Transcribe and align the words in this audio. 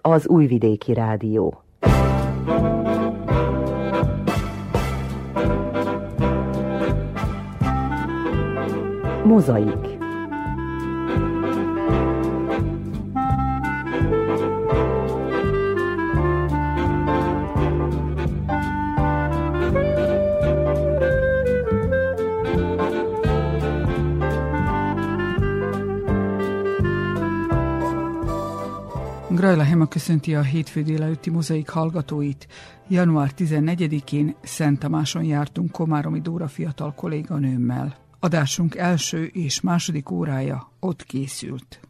az 0.00 0.28
Újvidéki 0.28 0.94
Rádió. 0.94 1.62
Mozaik 9.24 9.93
Grajla 29.44 29.62
Hema 29.62 29.86
köszönti 29.86 30.34
a 30.34 30.42
hétfő 30.42 30.82
délelőtti 30.82 31.30
mozaik 31.30 31.68
hallgatóit. 31.68 32.46
Január 32.88 33.30
14-én 33.38 34.34
Szent 34.42 34.78
Tamáson 34.78 35.24
jártunk 35.24 35.70
Komáromi 35.70 36.20
Dóra 36.20 36.48
fiatal 36.48 36.94
kolléganőmmel. 36.94 37.96
Adásunk 38.20 38.74
első 38.76 39.24
és 39.24 39.60
második 39.60 40.10
órája 40.10 40.70
ott 40.80 41.02
készült. 41.02 41.80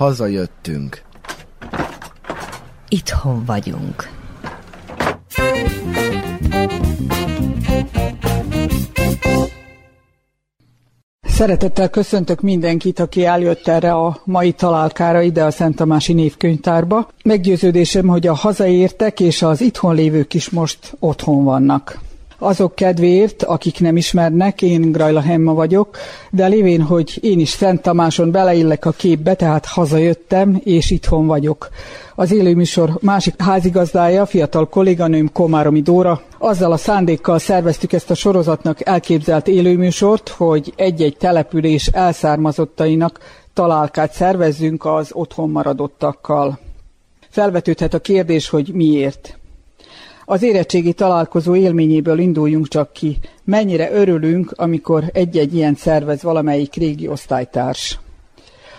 Hazajöttünk. 0.00 1.02
Itthon 2.88 3.44
vagyunk. 3.44 4.08
Szeretettel 11.20 11.90
köszöntök 11.90 12.40
mindenkit, 12.40 12.98
aki 12.98 13.24
eljött 13.24 13.66
erre 13.66 13.92
a 13.92 14.20
mai 14.24 14.52
találkára 14.52 15.20
ide 15.20 15.44
a 15.44 15.50
Szent 15.50 15.76
Tamási 15.76 16.12
Névkönyvtárba. 16.12 17.08
Meggyőződésem, 17.24 18.06
hogy 18.06 18.26
a 18.26 18.34
hazaértek 18.34 19.20
és 19.20 19.42
az 19.42 19.60
itthon 19.60 19.94
lévők 19.94 20.34
is 20.34 20.50
most 20.50 20.96
otthon 20.98 21.44
vannak. 21.44 21.98
Azok 22.42 22.74
kedvéért, 22.74 23.42
akik 23.42 23.80
nem 23.80 23.96
ismernek, 23.96 24.62
én 24.62 24.92
Grajla 24.92 25.20
Hemma 25.20 25.54
vagyok, 25.54 25.96
de 26.30 26.46
lévén, 26.46 26.82
hogy 26.82 27.18
én 27.22 27.38
is 27.40 27.48
Szent 27.48 27.82
Tamáson 27.82 28.30
beleillek 28.30 28.84
a 28.84 28.90
képbe, 28.90 29.34
tehát 29.34 29.66
hazajöttem, 29.66 30.60
és 30.64 30.90
itthon 30.90 31.26
vagyok. 31.26 31.68
Az 32.14 32.32
élőműsor 32.32 32.98
másik 33.00 33.42
házigazdája, 33.42 34.26
fiatal 34.26 34.68
kolléganőm 34.68 35.32
Komáromi 35.32 35.80
Dóra. 35.82 36.20
Azzal 36.38 36.72
a 36.72 36.76
szándékkal 36.76 37.38
szerveztük 37.38 37.92
ezt 37.92 38.10
a 38.10 38.14
sorozatnak 38.14 38.86
elképzelt 38.86 39.48
élőműsort, 39.48 40.28
hogy 40.28 40.72
egy-egy 40.76 41.16
település 41.16 41.86
elszármazottainak 41.86 43.18
találkát 43.54 44.12
szervezzünk 44.12 44.84
az 44.84 45.10
otthon 45.12 45.50
maradottakkal. 45.50 46.58
Felvetődhet 47.30 47.94
a 47.94 47.98
kérdés, 47.98 48.48
hogy 48.48 48.70
miért. 48.74 49.39
Az 50.30 50.42
érettségi 50.42 50.92
találkozó 50.92 51.54
élményéből 51.54 52.18
induljunk 52.18 52.68
csak 52.68 52.92
ki. 52.92 53.18
Mennyire 53.44 53.92
örülünk, 53.92 54.52
amikor 54.56 55.04
egy-egy 55.12 55.54
ilyen 55.54 55.74
szervez 55.74 56.22
valamelyik 56.22 56.74
régi 56.74 57.08
osztálytárs. 57.08 57.98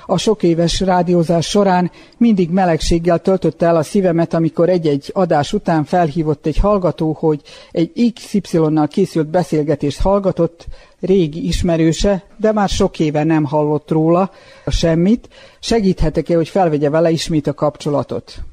A 0.05 0.17
sok 0.17 0.44
éves 0.44 0.79
rádiózás 0.79 1.49
során 1.49 1.91
mindig 2.17 2.49
melegséggel 2.49 3.19
töltötte 3.19 3.66
el 3.66 3.75
a 3.75 3.83
szívemet, 3.83 4.33
amikor 4.33 4.69
egy-egy 4.69 5.09
adás 5.13 5.53
után 5.53 5.83
felhívott 5.83 6.45
egy 6.45 6.57
hallgató, 6.57 7.17
hogy 7.19 7.41
egy 7.72 8.13
XY-nal 8.13 8.88
készült 8.88 9.28
beszélgetést 9.28 10.01
hallgatott, 10.01 10.66
régi 11.00 11.47
ismerőse, 11.47 12.23
de 12.38 12.51
már 12.51 12.69
sok 12.69 13.00
éve 13.00 13.23
nem 13.23 13.44
hallott 13.44 13.90
róla 13.90 14.31
semmit. 14.67 15.29
Segíthetek-e, 15.59 16.35
hogy 16.35 16.50
felvegye 16.50 16.90
vele 16.90 17.09
ismét 17.09 17.47
a 17.47 17.53
kapcsolatot? 17.53 18.44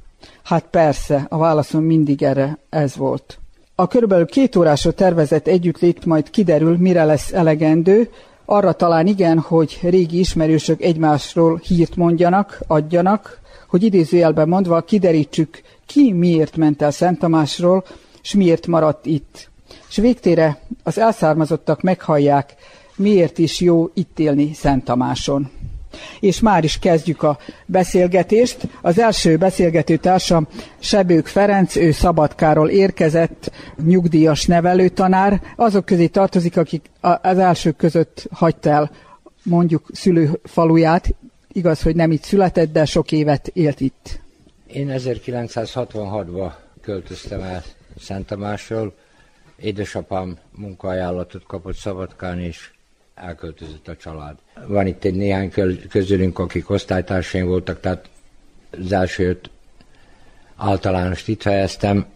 Hát 0.49 0.65
persze, 0.71 1.27
a 1.29 1.39
válaszom 1.39 1.85
mindig 1.85 2.23
erre 2.23 2.59
ez 2.69 2.97
volt. 2.97 3.39
A 3.75 3.87
körülbelül 3.87 4.27
két 4.27 4.57
órásra 4.57 4.93
tervezett 4.93 5.47
együttlét 5.47 6.05
majd 6.05 6.31
kiderül, 6.31 6.77
mire 6.77 7.05
lesz 7.05 7.33
elegendő, 7.33 8.11
arra 8.45 8.73
talán 8.73 9.07
igen, 9.07 9.39
hogy 9.39 9.79
régi 9.83 10.19
ismerősök 10.19 10.83
egymásról 10.83 11.61
hírt 11.65 11.97
mondjanak, 11.97 12.61
adjanak, 12.67 13.41
hogy 13.69 13.83
idézőjelben 13.83 14.49
mondva 14.49 14.81
kiderítsük, 14.81 15.63
ki 15.87 16.13
miért 16.13 16.57
ment 16.57 16.83
el 16.83 16.91
Szent 16.91 17.19
Tamásról, 17.19 17.85
és 18.23 18.35
miért 18.35 18.67
maradt 18.67 19.07
itt. 19.07 19.51
És 19.89 19.97
végtére 19.97 20.61
az 20.83 20.99
elszármazottak 20.99 21.83
meghallják, 21.83 22.55
miért 22.97 23.39
is 23.39 23.61
jó 23.61 23.91
itt 23.95 24.19
élni 24.19 24.53
Szent 24.55 24.85
Tamáson 24.85 25.51
és 26.21 26.41
már 26.41 26.65
is 26.65 26.79
kezdjük 26.79 27.23
a 27.23 27.39
beszélgetést. 27.67 28.57
Az 28.83 28.99
első 28.99 29.37
beszélgető 29.37 29.97
társam 29.97 30.47
Sebők 30.79 31.27
Ferenc, 31.27 31.77
ő 31.77 31.91
Szabadkáról 31.91 32.69
érkezett, 32.69 33.51
nyugdíjas 33.85 34.47
nevelőtanár. 34.47 35.41
Azok 35.57 35.85
közé 35.85 36.07
tartozik, 36.07 36.57
akik 36.57 36.91
az 37.01 37.39
elsők 37.39 37.77
között 37.77 38.27
hagyta 38.31 38.71
el 38.71 38.91
mondjuk 39.43 39.87
szülőfaluját. 39.93 41.15
Igaz, 41.53 41.83
hogy 41.83 41.97
nem 41.97 42.11
itt 42.11 42.23
született, 42.23 42.73
de 42.73 42.85
sok 42.85 43.13
évet 43.13 43.49
élt 43.49 43.81
itt. 43.81 44.21
Én 44.67 44.93
1966-ban 44.97 46.53
költöztem 46.81 47.41
el 47.41 47.63
Szent 48.01 48.27
Tamásról. 48.27 48.95
Édesapám 49.57 50.39
munkaajánlatot 50.51 51.43
kapott 51.47 51.77
Szabadkán, 51.77 52.41
és 52.41 52.71
elköltözött 53.23 53.89
a 53.89 53.97
család. 53.97 54.37
Van 54.67 54.87
itt 54.87 55.05
egy 55.05 55.15
néhány 55.15 55.53
közülünk, 55.89 56.39
akik 56.39 56.71
osztálytársaim 56.71 57.47
voltak, 57.47 57.81
tehát 57.81 58.09
az 58.71 58.93
első 58.93 59.29
öt 59.29 59.51
általánost 60.57 61.29
itt 61.29 61.43
fejeztem, 61.43 62.07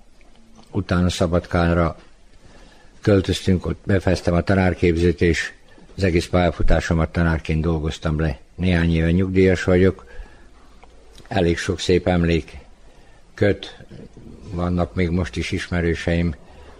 utána 0.71 1.09
Szabadkánra 1.09 1.97
költöztünk, 3.01 3.67
ott 3.67 3.81
befejeztem 3.85 4.35
a 4.35 4.41
tanárképzőt, 4.41 5.21
és 5.21 5.53
az 5.97 6.03
egész 6.03 6.27
pályafutásomat 6.27 7.13
tanárként 7.13 7.61
dolgoztam 7.61 8.21
le. 8.21 8.39
Néhány 8.55 8.95
éve 8.95 9.11
nyugdíjas 9.11 9.65
vagyok, 9.65 10.07
elég 11.29 11.59
sok 11.59 11.81
szép 11.81 12.07
emlék 12.07 12.59
köt, 13.35 13.77
vannak 14.51 14.95
még 14.95 15.11
most 15.11 15.37
is 15.37 15.51
ismerőseim, 15.51 16.35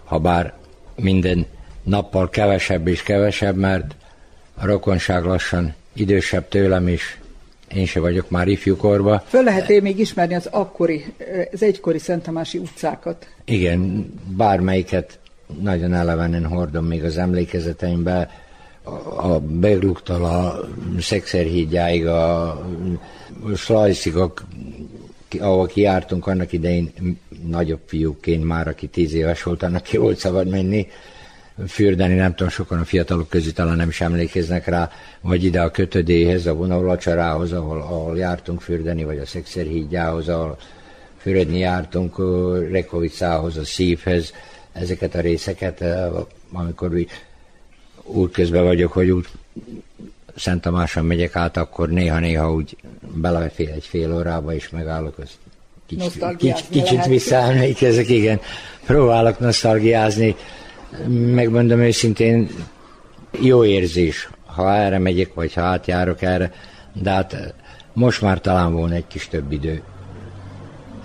ha 0.05 0.19
bár 0.19 0.55
minden 0.95 1.47
nappal 1.83 2.31
kevesebb 2.31 2.87
és 2.87 3.03
kevesebb, 3.03 3.57
mert 3.57 3.95
a 4.55 4.67
rokonság 4.67 5.25
lassan 5.25 5.75
idősebb 5.93 6.49
tőlem 6.49 6.89
is, 6.89 7.21
én 7.75 7.87
se 7.87 8.01
vagyok 8.01 8.31
már 8.31 8.49
ifjúkorba. 8.49 9.25
Föl 9.27 9.43
lehet 9.43 9.71
én 9.71 9.83
még 9.83 9.99
ismerni 9.99 10.35
az 10.35 10.49
akkori, 10.51 11.05
az 11.53 11.63
egykori 11.63 11.99
Szentamási 11.99 12.59
utcákat? 12.59 13.27
Igen, 13.45 14.13
bármelyiket 14.37 15.19
nagyon 15.61 15.95
elevenen 15.95 16.47
hordom 16.47 16.85
még 16.85 17.05
az 17.05 17.19
emlékezeteimbe. 17.19 18.31
A 19.17 19.39
Begluktól 19.39 20.25
a 20.25 20.69
Szexerhídjáig, 21.01 22.07
a 22.07 22.67
Slajszig, 23.57 24.15
ahol 25.39 25.67
kijártunk 25.67 26.27
annak 26.27 26.53
idején 26.53 26.93
nagyobb 27.47 27.81
fiúként 27.87 28.45
már, 28.45 28.69
aki 28.69 28.87
tíz 28.87 29.13
éves 29.13 29.43
volt, 29.43 29.63
annak 29.63 29.83
ki 29.83 29.97
volt 29.97 30.19
szabad 30.19 30.49
menni, 30.49 30.89
fürdeni, 31.67 32.15
nem 32.15 32.35
tudom, 32.35 32.49
sokan 32.49 32.79
a 32.79 32.85
fiatalok 32.85 33.29
közül 33.29 33.53
talán 33.53 33.77
nem 33.77 33.89
is 33.89 34.01
emlékeznek 34.01 34.67
rá, 34.67 34.91
vagy 35.21 35.45
ide 35.45 35.61
a 35.61 35.71
kötödéhez, 35.71 36.47
a 36.47 36.55
vonalacsarához, 36.55 37.53
ahol, 37.53 37.81
ahol 37.81 38.19
jártunk 38.19 38.61
fürdeni, 38.61 39.05
vagy 39.05 39.19
a 39.19 39.27
Szexerhídjához, 39.27 40.29
ahol 40.29 40.59
fürödni 41.17 41.59
jártunk, 41.59 42.19
Rekovicához, 42.71 43.57
a 43.57 43.65
szívhez, 43.65 44.33
ezeket 44.73 45.15
a 45.15 45.21
részeket, 45.21 45.85
amikor 46.53 46.91
úgy 48.05 48.31
közben 48.31 48.65
vagyok, 48.65 48.93
hogy 48.93 49.11
úgy 49.11 49.27
Szent 50.37 50.61
Tamáson 50.61 51.05
megyek 51.05 51.37
át, 51.37 51.57
akkor 51.57 51.89
néha-néha 51.89 52.53
úgy 52.53 52.77
belefél 53.15 53.69
egy 53.69 53.85
fél 53.85 54.15
órába, 54.15 54.55
és 54.55 54.71
megállok, 54.71 55.19
azt 55.19 55.39
kicsit, 55.87 56.37
kicsit, 56.37 56.69
kicsit 56.71 57.07
visszaemlékezek, 57.07 58.09
igen. 58.09 58.41
Próbálok 58.87 59.39
nosztalgiázni, 59.39 60.37
megmondom 61.09 61.81
őszintén, 61.81 62.49
jó 63.41 63.65
érzés, 63.65 64.31
ha 64.47 64.75
erre 64.75 64.99
megyek, 64.99 65.35
vagy 65.35 65.55
ha 65.55 65.61
átjárok 65.61 66.23
erre, 66.23 66.53
de 67.03 67.11
hát 67.11 67.55
most 67.93 68.21
már 68.21 68.41
talán 68.41 68.73
volna 68.73 68.95
egy 68.95 69.07
kis 69.07 69.29
több 69.29 69.53
idő. 69.53 69.83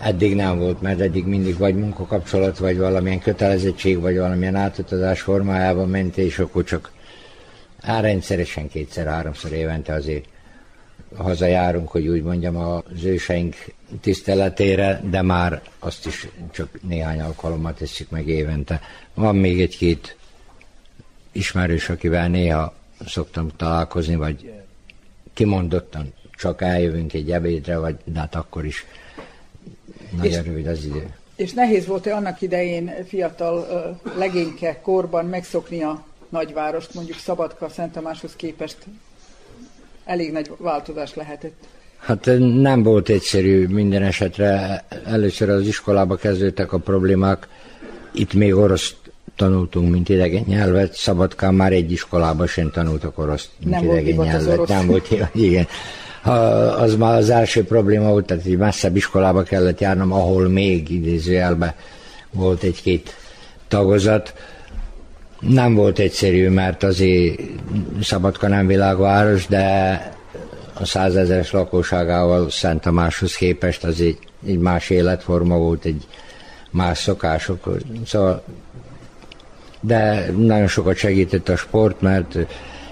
Eddig 0.02 0.36
nem 0.36 0.60
volt, 0.60 0.82
mert 0.82 1.00
eddig 1.00 1.26
mindig 1.26 1.58
vagy 1.58 1.76
munkakapcsolat, 1.76 2.58
vagy 2.58 2.78
valamilyen 2.78 3.20
kötelezettség, 3.20 4.00
vagy 4.00 4.18
valamilyen 4.18 4.56
átutazás 4.56 5.22
formájában 5.22 5.90
ment, 5.90 6.18
és 6.18 6.40
akkor 6.40 6.64
csak 6.64 6.92
á, 7.82 8.00
rendszeresen 8.00 8.68
kétszer-háromszor 8.68 9.52
évente 9.52 9.94
azért 9.94 10.26
hazajárunk, 11.16 11.90
hogy 11.90 12.08
úgy 12.08 12.24
mondjam, 12.24 12.56
az 12.56 13.04
őseink 13.04 13.56
tiszteletére, 14.02 15.02
de 15.10 15.22
már 15.22 15.62
azt 15.80 16.06
is 16.06 16.28
csak 16.52 16.80
néhány 16.82 17.20
alkalommal 17.20 17.74
tesszük 17.74 18.10
meg 18.10 18.28
évente. 18.28 18.82
Van 19.14 19.36
még 19.36 19.62
egy-két 19.62 20.18
ismerős, 21.32 21.90
akivel 21.90 22.28
néha 22.28 22.74
szoktam 23.06 23.50
találkozni, 23.56 24.16
vagy 24.16 24.52
kimondottan 25.34 26.14
csak 26.38 26.62
eljövünk 26.62 27.14
egy 27.14 27.32
ebédre, 27.32 27.78
vagy 27.78 27.96
de 28.04 28.20
hát 28.20 28.36
akkor 28.36 28.66
is 28.66 28.86
nagyon 30.22 30.44
rövid 30.44 30.68
az 30.68 30.84
idő. 30.86 31.14
És 31.36 31.54
nehéz 31.54 31.86
volt-e 31.86 32.16
annak 32.16 32.42
idején 32.42 32.92
fiatal 33.08 34.00
legényke 34.16 34.80
korban 34.82 35.26
megszokni 35.26 35.82
a 35.82 36.06
nagyvárost, 36.30 36.94
mondjuk 36.94 37.18
Szabadka, 37.18 37.70
Szent 37.70 37.92
Tamáshoz 37.92 38.36
képest 38.36 38.78
elég 40.08 40.32
nagy 40.32 40.52
változás 40.58 41.16
lehetett? 41.16 41.68
Hát 41.98 42.30
nem 42.62 42.84
volt 42.84 43.10
egyszerű 43.10 43.68
minden 43.68 44.04
esetre. 44.04 44.84
Először 45.06 45.50
az 45.50 45.68
iskolába 45.68 46.16
kezdődtek 46.16 46.74
a 46.74 46.78
problémák. 46.78 47.48
Itt 48.12 48.34
még 48.34 48.56
orosz 48.56 48.96
tanultunk, 49.36 49.92
mint 49.92 50.10
idegen 50.10 50.44
nyelvet. 50.48 50.94
Szabadkán 50.94 51.54
már 51.54 51.72
egy 51.72 51.92
iskolában 51.92 52.48
sem 52.48 52.72
tanultak 52.72 53.18
orosz, 53.18 53.50
mint 53.60 53.72
nem 53.72 53.84
idegen 53.84 54.16
volt 54.16 54.28
nyelvet. 54.28 54.68
Nem 54.68 54.88
volt, 54.88 55.10
igen. 55.34 55.68
Ha, 56.22 56.32
az 56.32 56.96
már 56.96 57.18
az 57.18 57.30
első 57.30 57.64
probléma 57.64 58.10
volt, 58.10 58.26
tehát 58.26 58.46
egy 58.46 58.58
messzebb 58.58 58.96
iskolába 58.96 59.44
kellett 59.44 59.80
járnom, 59.80 60.12
ahol 60.12 60.48
még 60.48 60.90
idézőjelben 60.90 61.74
volt 62.32 62.64
egy-két 62.64 63.16
tagozat. 63.68 64.34
Nem 65.48 65.74
volt 65.74 66.00
egyszerű, 66.00 66.50
mert 66.50 66.84
azért 66.84 67.42
Szabadka 68.02 68.48
nem 68.48 68.68
világváros, 68.68 69.48
de 69.48 69.66
a 70.74 70.86
százezeres 70.86 71.52
lakóságával 71.52 72.50
Szent 72.50 72.82
Tamáshoz 72.82 73.36
képest 73.36 73.84
az 73.84 74.02
egy, 74.02 74.18
egy 74.48 74.58
más 74.58 74.90
életforma 74.90 75.58
volt, 75.58 75.86
egy 75.86 76.08
más 76.72 76.98
szokások. 76.98 77.78
Szóval, 78.06 78.44
de 79.82 80.32
nagyon 80.38 80.68
sokat 80.68 80.96
segített 80.96 81.50
a 81.50 81.56
sport, 81.56 82.02
mert 82.02 82.38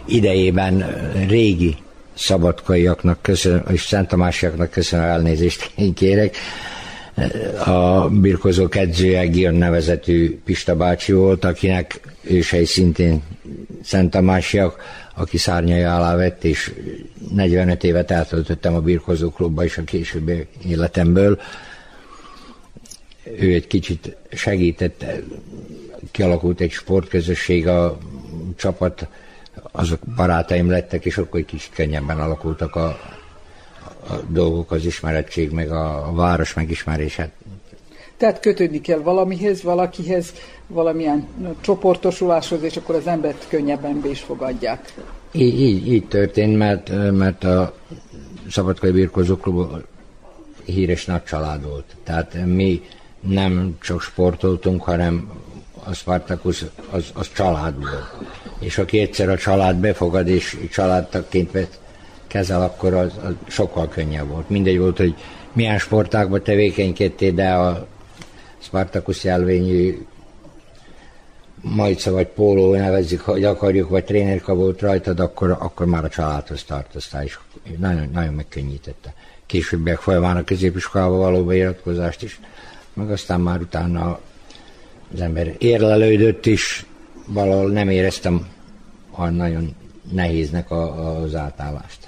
idejében 0.06 0.86
régi 1.28 1.78
szabadkaiaknak 2.14 3.22
köszönöm, 3.22 3.64
és 3.70 3.82
Szent 3.82 4.08
Tamásiaknak 4.08 4.70
köszönöm 4.70 5.06
elnézést, 5.06 5.72
én 5.76 5.94
kérek. 5.94 6.36
A 7.66 8.10
birkozók 8.10 8.76
edzője 8.76 9.26
Gion 9.26 9.54
nevezetű 9.54 10.40
Pista 10.46 10.76
bácsi 10.76 11.12
volt, 11.12 11.46
akinek 11.46 12.00
ősei 12.22 12.66
szintén 12.66 13.22
Szent 13.84 14.12
Tamásiak, 14.12 14.82
aki 15.16 15.38
szárnyai 15.38 15.84
alá 15.84 16.16
vett, 16.16 16.44
és 16.44 16.74
45 17.34 17.84
évet 17.84 18.12
eltöltöttem 18.12 18.76
a 18.76 18.80
birkozó 18.80 19.30
klubba 19.30 19.64
is 19.64 19.78
a 19.78 19.84
későbbi 19.84 20.48
életemből. 20.66 21.40
Ő 23.40 23.54
egy 23.54 23.68
kicsit 23.68 24.16
segített, 24.32 25.06
kialakult 26.12 26.60
egy 26.60 26.72
sportközösség, 26.72 27.68
a 27.68 27.98
csapat, 28.56 29.08
azok 29.72 30.00
barátaim 30.16 30.70
lettek, 30.70 31.06
és 31.06 31.18
akkor 31.18 31.40
egy 31.40 31.46
kicsit 31.46 31.74
könnyebben 31.74 32.20
alakultak 32.20 32.76
a 32.76 33.00
dolgok, 34.30 34.72
az 34.72 34.86
ismerettség, 34.86 35.52
meg 35.52 35.72
a, 35.72 36.08
a 36.08 36.14
város 36.14 36.54
megismerése. 36.54 37.32
Tehát 38.18 38.40
kötődni 38.40 38.82
kell 38.82 39.00
valamihez, 39.00 39.64
valakihez, 39.64 40.34
valamilyen 40.68 41.28
csoportosuláshoz, 41.62 42.64
és 42.64 42.78
akkor 42.78 42.96
az 42.96 43.08
embert 43.08 43.46
könnyebben 43.50 44.02
be 44.02 44.10
is 44.10 44.20
fogadják. 44.20 44.94
Így, 45.32 45.60
így, 45.60 45.88
így 45.88 46.08
történt, 46.08 46.58
mert, 46.58 47.12
mert 47.12 47.44
a 47.44 47.76
Szabadkai 48.50 48.92
Birkozó 48.92 49.36
Klub 49.38 49.84
híres 50.66 51.06
nagy 51.06 51.24
család 51.24 51.64
volt. 51.64 51.96
Tehát 52.04 52.46
mi 52.46 52.82
nem 53.20 53.78
csak 53.82 54.02
sportoltunk, 54.02 54.84
hanem 54.84 55.32
a 55.84 55.94
Spartacus 55.94 56.66
az, 56.90 57.06
az 57.14 57.32
család 57.34 57.78
volt. 57.78 58.28
És 58.60 58.78
aki 58.78 59.00
egyszer 59.00 59.30
a 59.30 59.38
család 59.38 59.76
befogad 59.76 60.28
és 60.28 60.58
családtagként 60.72 61.52
kezel, 62.36 62.62
akkor 62.62 62.94
az, 62.94 63.12
az 63.24 63.34
sokkal 63.48 63.88
könnyebb 63.88 64.28
volt. 64.28 64.50
Mindegy 64.50 64.80
volt, 64.80 64.98
hogy 64.98 65.16
milyen 65.54 65.80
sportákban 65.80 66.44
tevékenykedtél, 66.44 67.32
de 67.32 67.54
a 67.54 67.88
Spartacus 68.58 69.24
jelvényű 69.24 70.06
majca 71.62 72.12
vagy 72.12 72.28
póló 72.28 72.76
nevezzük, 72.76 73.22
hogy 73.22 73.44
akarjuk, 73.44 73.90
vagy 73.90 74.04
trénerka 74.04 74.56
volt 74.56 74.82
rajtad, 74.82 75.20
akkor, 75.20 75.58
akkor 75.60 75.86
már 75.86 76.04
a 76.04 76.10
családhoz 76.10 76.64
tartoztál, 76.64 77.24
és 77.24 77.38
nagyon, 77.78 78.10
nagyon 78.14 78.34
megkönnyítette. 78.34 79.14
Későbbiek 79.46 79.98
folyamán 79.98 80.38
a 80.38 80.44
középiskolába 80.44 81.16
való 81.16 81.44
beiratkozást 81.44 82.24
is, 82.24 82.40
meg 82.94 83.12
aztán 83.12 83.42
már 83.42 83.60
utána 83.60 84.20
az 85.14 85.22
ember 85.22 85.56
érlelődött 85.58 86.46
is, 86.46 86.86
valahol 87.28 87.72
nem 87.72 87.90
éreztem 87.90 88.48
a 89.12 89.30
nagyon 89.30 89.76
nehéznek 90.12 90.72
a, 90.72 91.18
az 91.22 91.36
átállást 91.36 92.05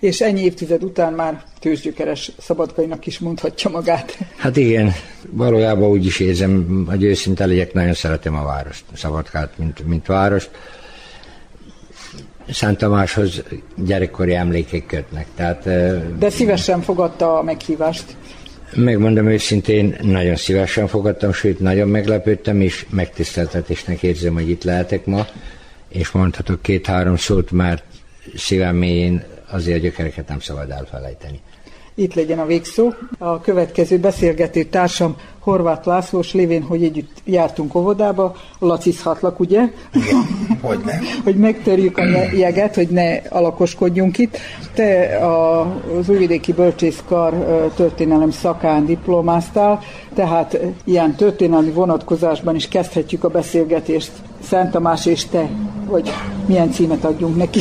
és 0.00 0.20
ennyi 0.20 0.40
évtized 0.40 0.82
után 0.82 1.12
már 1.12 1.42
tőzsgyökeres 1.60 2.32
szabadkainak 2.38 3.06
is 3.06 3.18
mondhatja 3.18 3.70
magát. 3.70 4.18
Hát 4.36 4.56
igen, 4.56 4.92
valójában 5.30 5.88
úgy 5.88 6.06
is 6.06 6.20
érzem, 6.20 6.84
hogy 6.88 7.02
őszinte 7.02 7.46
legyek, 7.46 7.72
nagyon 7.72 7.94
szeretem 7.94 8.34
a 8.34 8.44
várost, 8.44 8.84
Szabadkát, 8.94 9.58
mint, 9.58 9.86
mint 9.86 10.06
várost. 10.06 10.50
Szent 12.50 12.78
Tamáshoz 12.78 13.42
gyerekkori 13.76 14.34
emlékek 14.34 14.86
kötnek. 14.86 15.26
Tehát, 15.34 15.62
De 16.18 16.30
szívesen 16.30 16.80
fogadta 16.80 17.38
a 17.38 17.42
meghívást. 17.42 18.16
Megmondom 18.74 19.28
őszintén, 19.28 19.96
nagyon 20.02 20.36
szívesen 20.36 20.86
fogadtam, 20.86 21.32
sőt, 21.32 21.60
nagyon 21.60 21.88
meglepődtem, 21.88 22.60
és 22.60 22.86
megtiszteltetésnek 22.90 24.02
érzem, 24.02 24.34
hogy 24.34 24.48
itt 24.50 24.64
lehetek 24.64 25.06
ma, 25.06 25.26
és 25.88 26.10
mondhatok 26.10 26.62
két-három 26.62 27.16
szót, 27.16 27.50
mert 27.50 27.82
szívem 28.34 28.76
mélyén 28.76 29.24
azért 29.50 29.78
a 29.78 29.80
gyökereket 29.80 30.28
nem 30.28 30.40
szabad 30.40 30.70
elfelejteni. 30.70 31.40
Itt 31.98 32.14
legyen 32.14 32.38
a 32.38 32.46
végszó. 32.46 32.92
A 33.18 33.40
következő 33.40 33.98
beszélgető 33.98 34.64
társam 34.64 35.16
Horváth 35.38 35.86
Lászlós 35.86 36.32
lévén, 36.32 36.62
hogy 36.62 36.84
együtt 36.84 37.16
jártunk 37.24 37.74
óvodába, 37.74 38.36
lacizhatlak, 38.58 39.40
ugye? 39.40 39.60
Igen, 39.92 40.26
hogy 40.60 40.78
ne. 40.84 40.92
hogy 41.24 41.36
megtörjük 41.36 41.98
a 41.98 42.04
jeget, 42.36 42.74
hogy 42.74 42.88
ne 42.88 43.14
alakoskodjunk 43.14 44.18
itt. 44.18 44.38
Te 44.74 45.18
az 45.98 46.08
Újvidéki 46.08 46.52
Bölcsészkar 46.52 47.34
történelem 47.76 48.30
szakán 48.30 48.86
diplomáztál, 48.86 49.80
tehát 50.14 50.58
ilyen 50.84 51.14
történelmi 51.14 51.70
vonatkozásban 51.70 52.54
is 52.54 52.68
kezdhetjük 52.68 53.24
a 53.24 53.28
beszélgetést. 53.28 54.10
Szent 54.48 54.70
Tamás 54.70 55.06
és 55.06 55.24
te, 55.24 55.50
vagy 55.84 56.12
milyen 56.46 56.72
címet 56.72 57.04
adjunk 57.04 57.36
neki? 57.36 57.60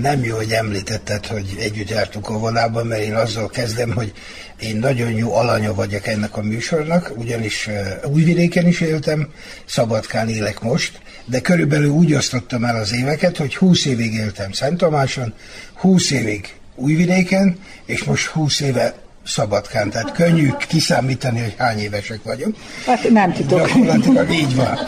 Nem 0.00 0.24
jó, 0.24 0.36
hogy 0.36 0.50
említetted, 0.50 1.26
hogy 1.26 1.56
együtt 1.58 1.88
jártunk 1.88 2.28
a 2.28 2.38
vonában, 2.38 2.86
mert 2.86 3.02
én 3.02 3.14
azzal 3.14 3.48
kezdem, 3.48 3.92
hogy 3.92 4.12
én 4.60 4.76
nagyon 4.76 5.10
jó 5.10 5.34
alanya 5.34 5.74
vagyok 5.74 6.06
ennek 6.06 6.36
a 6.36 6.42
műsornak, 6.42 7.12
ugyanis 7.16 7.68
Újvidéken 8.04 8.66
is 8.66 8.80
éltem, 8.80 9.28
Szabadkán 9.64 10.28
élek 10.28 10.60
most, 10.60 11.00
de 11.24 11.40
körülbelül 11.40 11.90
úgy 11.90 12.14
osztottam 12.14 12.64
el 12.64 12.76
az 12.76 12.92
éveket, 12.94 13.36
hogy 13.36 13.56
20 13.56 13.84
évig 13.84 14.14
éltem 14.14 14.52
Szent 14.52 14.78
Tamáson, 14.78 15.34
20 15.74 16.10
évig 16.10 16.54
Újvidéken, 16.74 17.58
és 17.84 18.04
most 18.04 18.26
20 18.26 18.60
éve 18.60 18.94
Szabadkán, 19.26 19.90
tehát 19.90 20.12
könnyű 20.12 20.50
kiszámítani, 20.68 21.40
hogy 21.40 21.54
hány 21.58 21.78
évesek 21.78 22.20
vagyunk. 22.22 22.56
Hát 22.86 23.10
nem. 23.10 23.34
Gyakorlatilag 23.48 24.30
így 24.30 24.54
van. 24.54 24.78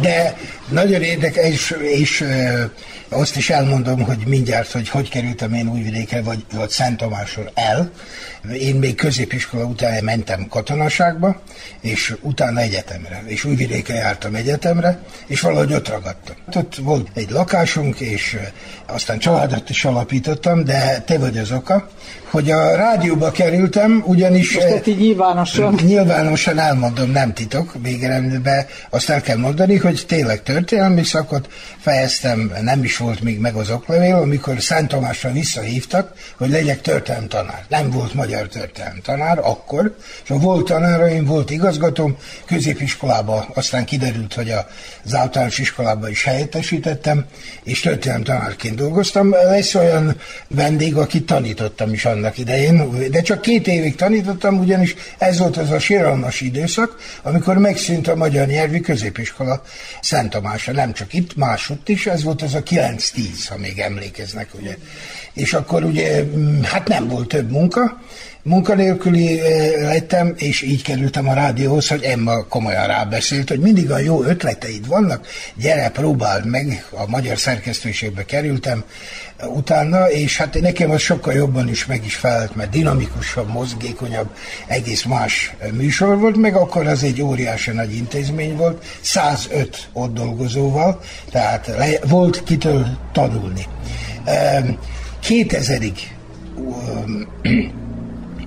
De 0.00 0.36
nagyon 0.68 1.02
érdekes, 1.02 1.44
és, 1.44 1.76
és 1.80 2.24
azt 3.08 3.36
is 3.36 3.50
elmondom, 3.50 4.02
hogy 4.02 4.22
mindjárt, 4.26 4.70
hogy 4.70 4.88
hogy 4.88 5.08
kerültem 5.08 5.54
én 5.54 5.68
Újvidékre, 5.68 6.22
vagy, 6.22 6.44
vagy 6.52 6.70
Szent 6.70 6.96
Tamásról 6.96 7.50
el. 7.54 7.90
Én 8.52 8.74
még 8.74 8.94
középiskola 8.94 9.64
után 9.64 10.04
mentem 10.04 10.46
katonaságba, 10.48 11.42
és 11.80 12.16
utána 12.20 12.60
egyetemre, 12.60 13.22
és 13.26 13.44
Újvidékre 13.44 13.94
jártam 13.94 14.34
egyetemre, 14.34 14.98
és 15.26 15.40
valahogy 15.40 15.72
ott 15.72 15.88
ragadtam. 15.88 16.36
Ott 16.54 16.76
volt 16.76 17.08
egy 17.14 17.30
lakásunk, 17.30 18.00
és 18.00 18.36
aztán 18.86 19.18
családot 19.18 19.70
is 19.70 19.84
alapítottam, 19.84 20.64
de 20.64 21.02
te 21.06 21.18
vagy 21.18 21.38
az 21.38 21.52
oka, 21.52 21.88
hogy 22.34 22.50
a 22.50 22.76
rádióba 22.76 23.30
kerültem, 23.30 24.02
ugyanis... 24.06 24.54
Most 24.54 24.86
így 24.86 24.98
nyilvánosan. 24.98 25.74
Nyilvánosan 25.86 26.58
elmondom, 26.58 27.10
nem 27.10 27.32
titok, 27.32 27.74
végeredményben 27.82 28.66
azt 28.90 29.10
el 29.10 29.20
kell 29.20 29.36
mondani, 29.36 29.76
hogy 29.76 30.04
tényleg 30.06 30.42
történelmi 30.42 31.04
szakot 31.04 31.48
fejeztem, 31.78 32.52
nem 32.60 32.84
is 32.84 32.96
volt 32.96 33.20
még 33.20 33.38
meg 33.38 33.54
az 33.54 33.70
oklevél, 33.70 34.14
amikor 34.14 34.60
Szent 34.60 34.88
Tamásra 34.88 35.32
visszahívtak, 35.32 36.12
hogy 36.36 36.50
legyek 36.50 36.80
történelem 36.80 37.28
tanár. 37.28 37.64
Nem 37.68 37.90
volt 37.90 38.14
magyar 38.14 38.48
történelem 38.48 39.00
tanár 39.02 39.38
akkor, 39.38 39.96
és 40.24 40.30
a 40.30 40.38
volt 40.38 40.66
tanáraim, 40.66 41.24
volt 41.24 41.50
igazgatóm, 41.50 42.16
középiskolába 42.46 43.46
aztán 43.54 43.84
kiderült, 43.84 44.34
hogy 44.34 44.54
az 45.04 45.14
általános 45.14 45.58
iskolában 45.58 46.10
is 46.10 46.24
helyettesítettem, 46.24 47.24
és 47.62 47.80
történelem 47.80 48.22
tanárként 48.22 48.76
dolgoztam. 48.76 49.30
Lesz 49.30 49.74
olyan 49.74 50.16
vendég, 50.48 50.96
akit 50.96 51.26
tanítottam 51.26 51.92
is 51.92 52.04
annak 52.04 52.38
idején, 52.38 53.10
de 53.10 53.20
csak 53.20 53.40
két 53.40 53.66
évig 53.66 53.94
tanítottam, 53.94 54.58
ugyanis 54.58 54.94
ez 55.18 55.38
volt 55.38 55.56
az 55.56 55.70
a 55.70 55.78
síralmas 55.78 56.40
időszak, 56.40 56.96
amikor 57.22 57.58
megszűnt 57.58 58.08
a 58.08 58.16
magyar 58.16 58.46
nyelvi 58.46 58.80
középiskola 58.80 59.62
Szent 60.00 60.30
Tamásra, 60.30 60.72
nem 60.72 60.92
csak 60.92 61.12
itt, 61.12 61.36
másutt 61.36 61.88
is, 61.88 62.06
ez 62.06 62.22
volt 62.22 62.42
az 62.42 62.54
a 62.54 62.62
9-10, 62.62 63.22
ha 63.48 63.58
még 63.58 63.78
emlékeznek, 63.78 64.48
ugye. 64.60 64.76
És 65.34 65.52
akkor 65.52 65.84
ugye, 65.84 66.22
mm, 66.22 66.62
hát 66.62 66.88
nem 66.88 67.08
volt 67.08 67.28
több 67.28 67.50
munka, 67.50 68.00
munkanélküli 68.44 69.40
lettem, 69.80 70.34
és 70.36 70.62
így 70.62 70.82
kerültem 70.82 71.28
a 71.28 71.34
rádióhoz, 71.34 71.88
hogy 71.88 72.02
Emma 72.02 72.46
komolyan 72.48 72.86
rábeszélt, 72.86 73.48
hogy 73.48 73.60
mindig 73.60 73.90
a 73.90 73.98
jó 73.98 74.22
ötleteid 74.22 74.86
vannak, 74.86 75.26
gyere, 75.54 75.88
próbáld 75.88 76.46
meg, 76.46 76.86
a 76.90 77.06
magyar 77.06 77.38
szerkesztőségbe 77.38 78.24
kerültem 78.24 78.84
utána, 79.46 80.10
és 80.10 80.36
hát 80.36 80.60
nekem 80.60 80.90
az 80.90 81.00
sokkal 81.00 81.32
jobban 81.32 81.68
is 81.68 81.86
meg 81.86 82.04
is 82.04 82.14
felelt, 82.14 82.56
mert 82.56 82.70
dinamikusabb, 82.70 83.48
mozgékonyabb, 83.52 84.28
egész 84.66 85.04
más 85.04 85.54
műsor 85.72 86.18
volt, 86.18 86.36
meg 86.36 86.54
akkor 86.54 86.86
az 86.86 87.02
egy 87.02 87.22
óriási 87.22 87.70
nagy 87.70 87.94
intézmény 87.96 88.56
volt, 88.56 88.84
105 89.00 89.88
ott 89.92 90.14
dolgozóval, 90.14 91.00
tehát 91.30 91.66
le, 91.66 91.98
volt 92.08 92.44
kitől 92.44 92.86
tanulni. 93.12 93.66
2000-ig 95.22 95.96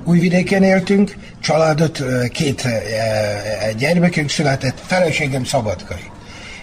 Újvidéken 0.08 0.64
éltünk, 0.64 1.16
családot, 1.40 2.04
két 2.32 2.68
gyermekünk 3.78 4.30
született, 4.30 4.80
feleségem 4.86 5.44
szabadkai. 5.44 6.12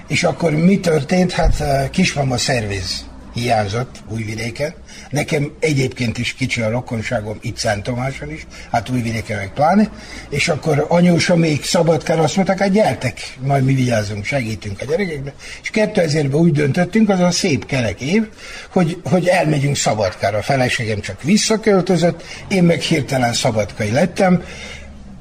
És 0.09 0.25
akkor 0.25 0.53
mi 0.53 0.81
történt? 0.81 1.33
Hát 1.33 1.91
kismama 1.91 2.37
szerviz 2.37 3.05
hiányzott 3.35 4.03
Újvidéken. 4.09 4.75
Nekem 5.11 5.53
egyébként 5.61 6.19
is 6.19 6.35
kicsi 6.35 6.61
a 6.61 6.71
rokonságom, 6.71 7.39
itt 7.41 7.57
Szent 7.57 7.83
Tomáson 7.83 8.31
is, 8.31 8.47
hát 8.71 8.89
Újvidéken 8.89 9.37
meg 9.37 9.53
pláne. 9.53 9.91
És 10.29 10.49
akkor 10.49 10.87
anyósa 10.89 11.37
még 11.37 11.65
szabadkán 11.65 12.19
azt 12.19 12.37
mondták, 12.37 12.59
hát 12.59 12.71
gyertek, 12.71 13.37
majd 13.41 13.65
mi 13.65 13.75
vigyázunk, 13.75 14.25
segítünk 14.25 14.81
a 14.81 14.85
gyerekekbe. 14.85 15.33
És 15.63 15.71
2000-ben 15.73 16.41
úgy 16.41 16.53
döntöttünk, 16.53 17.09
az 17.09 17.21
a 17.21 17.31
szép 17.31 17.67
kerek 17.67 18.01
év, 18.01 18.29
hogy, 18.69 19.01
hogy 19.05 19.27
elmegyünk 19.27 19.77
Szabadkára. 19.77 20.39
A 20.39 20.43
feleségem 20.43 21.01
csak 21.01 21.23
visszaköltözött, 21.23 22.23
én 22.49 22.65
meg 22.65 22.81
hirtelen 22.81 23.33
szabadkai 23.33 23.91
lettem, 23.91 24.43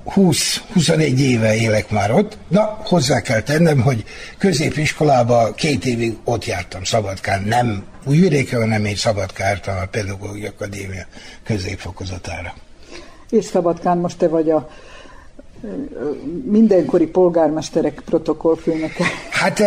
20-21 0.06 1.18
éve 1.18 1.56
élek 1.56 1.90
már 1.90 2.12
ott. 2.12 2.38
Na, 2.48 2.80
hozzá 2.84 3.22
kell 3.22 3.42
tennem, 3.42 3.82
hogy 3.82 4.04
középiskolába 4.38 5.54
két 5.54 5.86
évig 5.86 6.18
ott 6.24 6.46
jártam 6.46 6.84
Szabadkán, 6.84 7.44
nem 7.44 7.84
Újvidéken, 8.06 8.60
hanem 8.60 8.86
én 8.86 8.96
Szabadkártam 8.96 9.78
a 9.78 9.86
Pedagógiai 9.86 10.48
Akadémia 10.48 11.06
középfokozatára. 11.44 12.54
És 13.30 13.46
Szabadkán 13.46 13.98
most 13.98 14.18
te 14.18 14.28
vagy 14.28 14.50
a 14.50 14.70
mindenkori 16.44 17.06
polgármesterek 17.06 18.02
protokollfőnöke. 18.06 19.04
Hát 19.30 19.64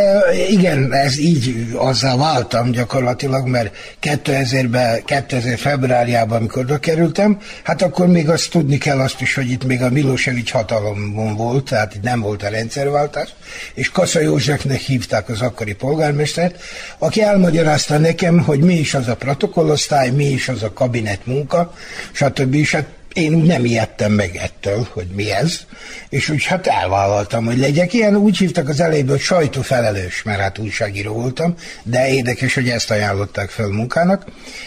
igen, 0.49 0.93
ez 0.93 1.19
így 1.19 1.67
azzal 1.76 2.17
váltam 2.19 2.71
gyakorlatilag, 2.71 3.47
mert 3.47 3.76
2000-ben, 4.03 5.05
2000 5.05 5.59
februárjában, 5.59 6.38
amikor 6.38 6.81
kerültem, 6.81 7.38
hát 7.62 7.83
akkor 7.83 8.07
még 8.07 8.29
azt 8.29 8.50
tudni 8.50 8.79
kell 8.79 9.00
azt 9.00 9.21
is, 9.21 9.35
hogy 9.35 9.50
itt 9.50 9.65
még 9.65 9.83
a 9.83 9.91
Milosevic 9.91 10.50
hatalomban 10.50 11.37
volt, 11.37 11.65
tehát 11.65 11.95
itt 11.95 12.03
nem 12.03 12.21
volt 12.21 12.43
a 12.43 12.49
rendszerváltás, 12.49 13.35
és 13.75 13.91
Kassa 13.91 14.21
Józsefnek 14.21 14.81
hívták 14.81 15.29
az 15.29 15.41
akkori 15.41 15.75
polgármestert, 15.75 16.62
aki 16.99 17.23
elmagyarázta 17.23 17.99
nekem, 17.99 18.38
hogy 18.38 18.61
mi 18.61 18.75
is 18.75 18.95
az 18.95 19.09
a 19.09 19.17
protokollosztály, 19.17 20.11
mi 20.11 20.25
is 20.25 20.49
az 20.49 20.62
a 20.62 20.73
kabinet 20.73 21.26
munka, 21.26 21.73
stb. 22.12 22.55
És 22.55 22.75
hát 22.75 22.96
én 23.17 23.35
úgy 23.35 23.45
nem 23.45 23.65
ijedtem 23.65 24.13
meg 24.13 24.37
ettől, 24.37 24.87
hogy 24.93 25.07
mi 25.15 25.31
ez, 25.33 25.61
és 26.09 26.29
úgy 26.29 26.45
hát 26.45 26.67
elvállaltam, 26.67 27.45
hogy 27.45 27.59
legyek 27.59 27.93
ilyen. 27.93 28.17
Úgy 28.17 28.39
hívtak 28.39 28.69
az 28.69 28.81
elejéből, 28.81 29.11
hogy 29.11 29.21
sajtófelelős, 29.21 30.23
mert 30.23 30.41
hát 30.41 30.59
újságíró 30.59 31.13
voltam, 31.13 31.55
de 31.83 32.09
érdekes, 32.09 32.55
hogy 32.55 32.69
ezt 32.69 32.91
ajánlották 32.91 33.49
fel 33.49 33.69
munkának. 33.69 34.25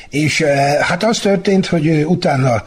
És 0.10 0.42
eh, 0.42 0.78
hát 0.82 1.04
az 1.04 1.20
történt, 1.20 1.66
hogy 1.66 1.90
utána 1.90 2.64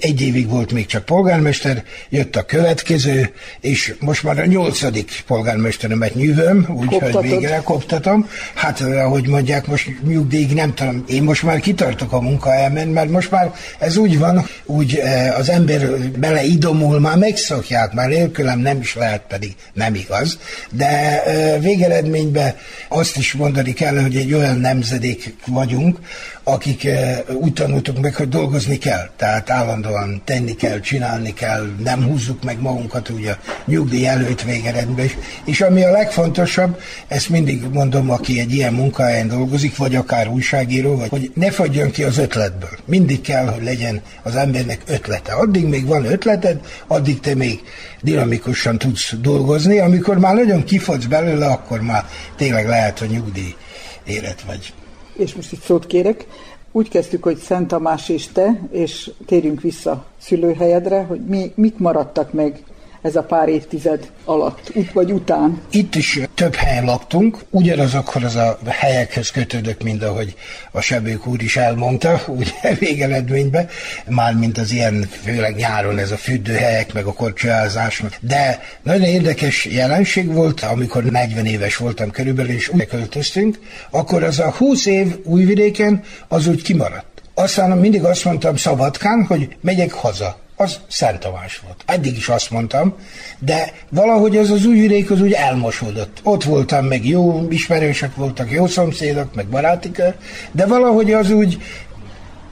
egy 0.00 0.20
évig 0.20 0.48
volt 0.48 0.72
még 0.72 0.86
csak 0.86 1.04
polgármester, 1.04 1.84
jött 2.08 2.36
a 2.36 2.42
következő, 2.42 3.32
és 3.60 3.94
most 4.00 4.22
már 4.22 4.38
a 4.38 4.46
nyolcadik 4.46 5.22
polgármesteremet 5.26 6.14
nyűvöm, 6.14 6.66
úgyhogy 6.68 7.18
végre 7.20 7.60
koptatom. 7.64 8.28
Hát 8.54 8.80
eh, 8.80 9.06
ahogy 9.06 9.28
mondják, 9.28 9.66
most 9.66 9.88
nyugdíjig 10.06 10.54
nem 10.54 10.74
tudom, 10.74 11.04
én 11.08 11.22
most 11.22 11.42
már 11.42 11.60
kitartok 11.60 12.12
a 12.12 12.20
munkahelyemen, 12.20 12.88
mert 12.88 13.10
most 13.10 13.30
már 13.30 13.54
ez 13.78 13.96
úgy 13.96 14.18
van, 14.18 14.46
úgy 14.64 14.94
eh, 14.94 15.19
az 15.28 15.48
ember 15.48 15.88
beleidomul, 16.18 17.00
már 17.00 17.16
megszokják, 17.16 17.92
már 17.92 18.08
nélkülem 18.08 18.58
nem 18.58 18.80
is 18.80 18.94
lehet, 18.94 19.22
pedig 19.28 19.54
nem 19.72 19.94
igaz, 19.94 20.38
de 20.70 21.22
végeredményben 21.60 22.54
azt 22.88 23.16
is 23.16 23.32
mondani 23.32 23.72
kell, 23.72 24.00
hogy 24.00 24.16
egy 24.16 24.32
olyan 24.32 24.58
nemzedék 24.58 25.34
vagyunk, 25.46 25.98
akik 26.52 26.88
úgy 27.32 27.52
tanultuk 27.52 28.00
meg, 28.00 28.14
hogy 28.14 28.28
dolgozni 28.28 28.78
kell. 28.78 29.10
Tehát 29.16 29.50
állandóan 29.50 30.22
tenni 30.24 30.54
kell, 30.54 30.80
csinálni 30.80 31.34
kell, 31.34 31.66
nem 31.82 32.04
húzzuk 32.04 32.44
meg 32.44 32.60
magunkat 32.60 33.08
a 33.08 33.38
nyugdíj 33.66 34.06
előtt 34.06 34.42
végeredben 34.42 35.04
is. 35.04 35.16
És 35.44 35.60
ami 35.60 35.84
a 35.84 35.90
legfontosabb, 35.90 36.80
ezt 37.08 37.28
mindig 37.28 37.62
mondom, 37.72 38.10
aki 38.10 38.40
egy 38.40 38.52
ilyen 38.52 38.72
munkahelyen 38.72 39.28
dolgozik, 39.28 39.76
vagy 39.76 39.94
akár 39.94 40.28
újságíró, 40.28 40.96
vagy 40.96 41.08
hogy 41.08 41.30
ne 41.34 41.50
fagyjon 41.50 41.90
ki 41.90 42.02
az 42.02 42.18
ötletből. 42.18 42.78
Mindig 42.84 43.20
kell, 43.20 43.46
hogy 43.46 43.62
legyen 43.62 44.00
az 44.22 44.36
embernek 44.36 44.80
ötlete. 44.86 45.32
Addig 45.32 45.64
még 45.64 45.86
van 45.86 46.04
ötleted, 46.04 46.60
addig 46.86 47.20
te 47.20 47.34
még 47.34 47.60
dinamikusan 48.02 48.78
tudsz 48.78 49.14
dolgozni. 49.20 49.78
Amikor 49.78 50.18
már 50.18 50.34
nagyon 50.34 50.64
kifogsz 50.64 51.04
belőle, 51.04 51.46
akkor 51.46 51.80
már 51.80 52.04
tényleg 52.36 52.66
lehet, 52.66 52.98
hogy 52.98 53.08
nyugdíj 53.08 53.54
élet 54.04 54.40
vagy 54.46 54.72
és 55.20 55.34
most 55.34 55.52
itt 55.52 55.62
szót 55.62 55.86
kérek, 55.86 56.26
úgy 56.72 56.88
kezdtük, 56.88 57.22
hogy 57.22 57.36
Szent 57.36 57.68
Tamás 57.68 58.08
és 58.08 58.28
te, 58.28 58.60
és 58.70 59.10
térjünk 59.26 59.60
vissza 59.60 60.04
szülőhelyedre, 60.18 61.02
hogy 61.02 61.20
mi, 61.20 61.52
mik 61.54 61.78
maradtak 61.78 62.32
meg 62.32 62.64
ez 63.02 63.16
a 63.16 63.22
pár 63.22 63.48
évtized 63.48 64.10
alatt, 64.24 64.70
ut 64.74 64.92
vagy 64.92 65.12
után? 65.12 65.60
Itt 65.70 65.94
is 65.94 66.20
több 66.34 66.54
helyen 66.54 66.84
laktunk, 66.84 67.38
ugyanazokhoz 67.50 68.36
a 68.36 68.58
helyekhez 68.68 69.30
kötődök, 69.30 69.82
mint 69.82 70.02
ahogy 70.02 70.34
a 70.70 70.80
Sebők 70.80 71.26
úr 71.26 71.42
is 71.42 71.56
elmondta, 71.56 72.20
ugye 72.40 72.74
végeredményben, 72.78 73.68
mármint 74.08 74.58
az 74.58 74.72
ilyen, 74.72 75.08
főleg 75.22 75.54
nyáron 75.54 75.98
ez 75.98 76.10
a 76.10 76.16
fürdőhelyek, 76.16 76.92
meg 76.92 77.04
a 77.04 77.12
korcsolyázás. 77.12 78.02
De 78.20 78.62
nagyon 78.82 79.08
érdekes 79.08 79.64
jelenség 79.64 80.32
volt, 80.32 80.60
amikor 80.60 81.04
40 81.04 81.46
éves 81.46 81.76
voltam 81.76 82.10
körülbelül, 82.10 82.52
és 82.52 82.68
úgy 82.68 82.86
költöztünk, 82.86 83.58
akkor 83.90 84.22
az 84.22 84.38
a 84.38 84.50
20 84.50 84.86
év 84.86 85.16
újvidéken 85.24 86.02
az 86.28 86.46
úgy 86.46 86.62
kimaradt. 86.62 87.06
Aztán 87.34 87.78
mindig 87.78 88.04
azt 88.04 88.24
mondtam 88.24 88.56
Szabadkán, 88.56 89.24
hogy 89.28 89.56
megyek 89.60 89.92
haza 89.92 90.38
az 90.60 90.80
Szent 90.88 91.18
Tamás 91.18 91.60
volt. 91.64 91.82
Eddig 91.86 92.16
is 92.16 92.28
azt 92.28 92.50
mondtam, 92.50 92.94
de 93.38 93.72
valahogy 93.88 94.36
az 94.36 94.50
az 94.50 94.64
újvidék 94.64 95.10
az 95.10 95.20
úgy 95.20 95.32
elmosódott. 95.32 96.20
Ott 96.22 96.44
voltam, 96.44 96.84
meg 96.86 97.06
jó 97.06 97.46
ismerősök 97.50 98.16
voltak, 98.16 98.50
jó 98.50 98.66
szomszédok, 98.66 99.34
meg 99.34 99.46
baráti 99.46 99.90
kör, 99.90 100.14
de 100.52 100.66
valahogy 100.66 101.12
az 101.12 101.30
úgy 101.30 101.62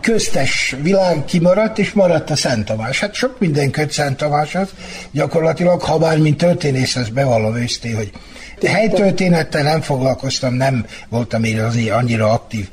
köztes 0.00 0.76
világ 0.82 1.24
kimaradt, 1.24 1.78
és 1.78 1.92
maradt 1.92 2.30
a 2.30 2.36
Szent 2.36 2.64
Tamás. 2.64 3.00
Hát 3.00 3.14
sok 3.14 3.38
minden 3.38 3.70
köt 3.70 3.92
Szent 3.92 4.16
Tamáshoz, 4.16 4.68
gyakorlatilag, 5.10 5.80
ha 5.80 5.98
bár 5.98 6.18
mint 6.18 6.36
történész, 6.36 6.96
ezt 6.96 7.12
bevallom 7.12 7.56
őszté, 7.56 7.90
hogy 7.90 8.10
helytörténettel 8.66 9.62
nem 9.62 9.80
foglalkoztam, 9.80 10.54
nem 10.54 10.86
voltam 11.08 11.44
én 11.44 11.60
azért 11.60 11.94
annyira 11.94 12.32
aktív 12.32 12.68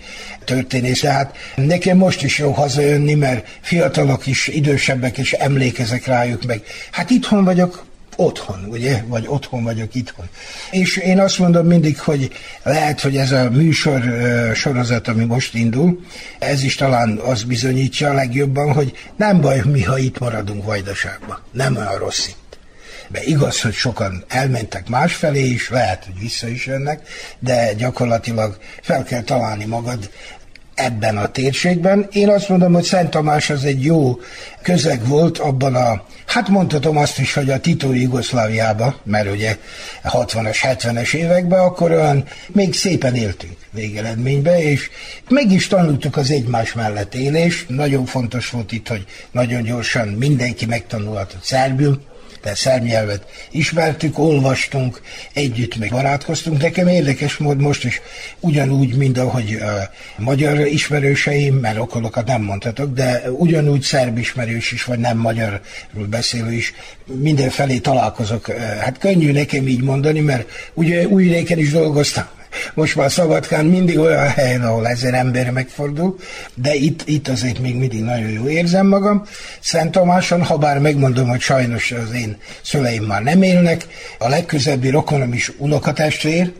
történész. 0.46 1.04
Hát 1.06 1.36
nekem 1.56 1.98
most 1.98 2.24
is 2.24 2.38
jó 2.38 2.51
hazajönni, 2.51 3.13
mert 3.13 3.48
fiatalok 3.62 4.27
is, 4.27 4.48
idősebbek 4.48 5.18
is 5.18 5.34
emlékezek 5.34 6.06
rájuk 6.06 6.46
meg. 6.46 6.62
Hát 6.92 7.10
itthon 7.10 7.44
vagyok, 7.44 7.86
otthon, 8.15 8.68
ugye? 8.70 9.04
Vagy 9.08 9.25
otthon 9.27 9.63
vagyok 9.63 9.96
itthon. 9.96 10.25
És 10.72 10.98
én 10.98 11.20
azt 11.20 11.39
mondom 11.39 11.65
mindig, 11.65 12.00
hogy 12.00 12.32
lehet, 12.63 13.01
hogy 13.01 13.18
ez 13.18 13.32
a 13.32 13.50
műsor 13.50 14.01
sorozat, 14.54 15.08
ami 15.08 15.25
most 15.25 15.54
indul, 15.54 16.00
ez 16.39 16.63
is 16.63 16.75
talán 16.75 17.18
az 17.18 17.44
bizonyítja 17.44 18.10
a 18.10 18.13
legjobban, 18.13 18.74
hogy 18.74 18.94
nem 19.15 19.42
baj, 19.42 19.62
mi, 19.65 19.84
ha 19.84 19.98
itt 19.98 20.20
maradunk 20.20 20.65
Vajdaságban. 20.65 21.39
Nem 21.51 21.75
olyan 21.75 21.98
rossz 21.98 22.27
itt. 22.27 22.45
De 23.08 23.24
igaz, 23.24 23.62
hogy 23.62 23.74
sokan 23.74 24.24
elmentek 24.28 24.90
másfelé 24.90 25.46
is, 25.46 25.70
lehet, 25.70 26.06
hogy 26.06 26.20
vissza 26.20 26.48
is 26.48 26.66
jönnek, 26.66 27.08
de 27.40 27.74
gyakorlatilag 27.74 28.58
fel 28.82 29.04
kell 29.04 29.22
találni 29.22 29.66
magad 29.66 30.10
ebben 30.76 31.18
a 31.18 31.28
térségben. 31.28 32.08
Én 32.12 32.30
azt 32.30 32.50
mondom, 32.50 32.74
hogy 32.74 32.84
Szent 32.84 33.10
Tamás 33.10 33.50
az 33.50 33.64
egy 33.64 33.84
jó 33.84 34.20
közeg 34.62 35.08
volt 35.08 35.38
abban 35.38 35.76
a, 35.76 36.06
hát 36.26 36.50
mondhatom 36.50 36.98
azt 36.98 37.20
is, 37.20 37.34
hogy 37.34 37.50
a 37.50 37.60
Tito 37.60 37.94
Jugoszláviába, 37.94 38.96
mert 39.04 39.32
ugye 39.32 39.58
60-as, 40.04 40.58
70-es 40.62 41.14
években, 41.14 41.60
akkor 41.60 41.92
olyan 41.92 42.24
még 42.48 42.74
szépen 42.74 43.16
éltünk 43.16 43.58
végeredménybe, 43.72 44.62
és 44.62 44.90
meg 45.30 45.52
is 45.52 45.68
tanultuk 45.68 46.18
az 46.18 46.32
egymás 46.32 46.74
mellett 46.74 47.16
élés. 47.16 47.66
Nagyon 47.68 48.06
fontos 48.06 48.50
volt 48.50 48.72
itt, 48.72 48.88
hogy 48.88 49.06
nagyon 49.32 49.64
gyorsan 49.64 50.08
mindenki 50.08 50.66
megtanulhatott 50.66 51.44
szerbül, 51.44 52.02
de 52.46 52.56
szernyelvet 52.56 53.25
ismertük, 53.52 54.20
olvastunk, 54.20 55.02
együtt 55.34 55.75
meg 55.78 55.90
barátkoztunk. 55.90 56.62
Nekem 56.62 56.88
érdekes 56.88 57.38
mód 57.38 57.58
most 57.60 57.84
is 57.84 58.02
ugyanúgy, 58.40 58.96
mint 58.96 59.18
ahogy 59.18 59.54
a 59.54 59.92
magyar 60.18 60.60
ismerőseim, 60.60 61.56
mert 61.56 61.78
okolokat 61.78 62.28
nem 62.28 62.42
mondhatok, 62.42 62.94
de 62.94 63.32
ugyanúgy 63.32 63.82
szerb 63.82 64.18
ismerős 64.18 64.72
is, 64.72 64.84
vagy 64.84 65.00
nem 65.00 65.18
magyarról 65.18 66.06
beszélő 66.10 66.52
is, 66.52 66.74
mindenfelé 67.06 67.78
találkozok. 67.78 68.52
Hát 68.58 68.98
könnyű 68.98 69.32
nekem 69.32 69.68
így 69.68 69.82
mondani, 69.82 70.20
mert 70.20 70.50
ugye 70.74 71.08
új 71.08 71.46
is 71.56 71.72
dolgoztam 71.72 72.25
most 72.74 72.96
már 72.96 73.12
Szabadkán 73.12 73.66
mindig 73.66 74.00
olyan 74.00 74.28
helyen, 74.28 74.62
ahol 74.62 74.88
ezer 74.88 75.14
ember 75.14 75.52
megfordul, 75.52 76.16
de 76.54 76.74
itt, 76.74 77.02
itt 77.06 77.28
azért 77.28 77.60
még 77.60 77.76
mindig 77.76 78.04
nagyon 78.04 78.30
jó 78.30 78.48
érzem 78.48 78.88
magam. 78.88 79.24
Szent 79.60 79.92
Tamáson, 79.92 80.44
ha 80.44 80.58
bár 80.58 80.80
megmondom, 80.80 81.30
hogy 81.30 81.42
sajnos 81.42 81.92
az 81.92 82.14
én 82.14 82.38
szüleim 82.62 83.04
már 83.04 83.22
nem 83.22 83.42
élnek, 83.42 83.88
a 84.20 84.30
legközelebbi 84.30 84.90
rokonom 84.90 85.34
is 85.34 85.52
unokatestvér, 85.58 86.52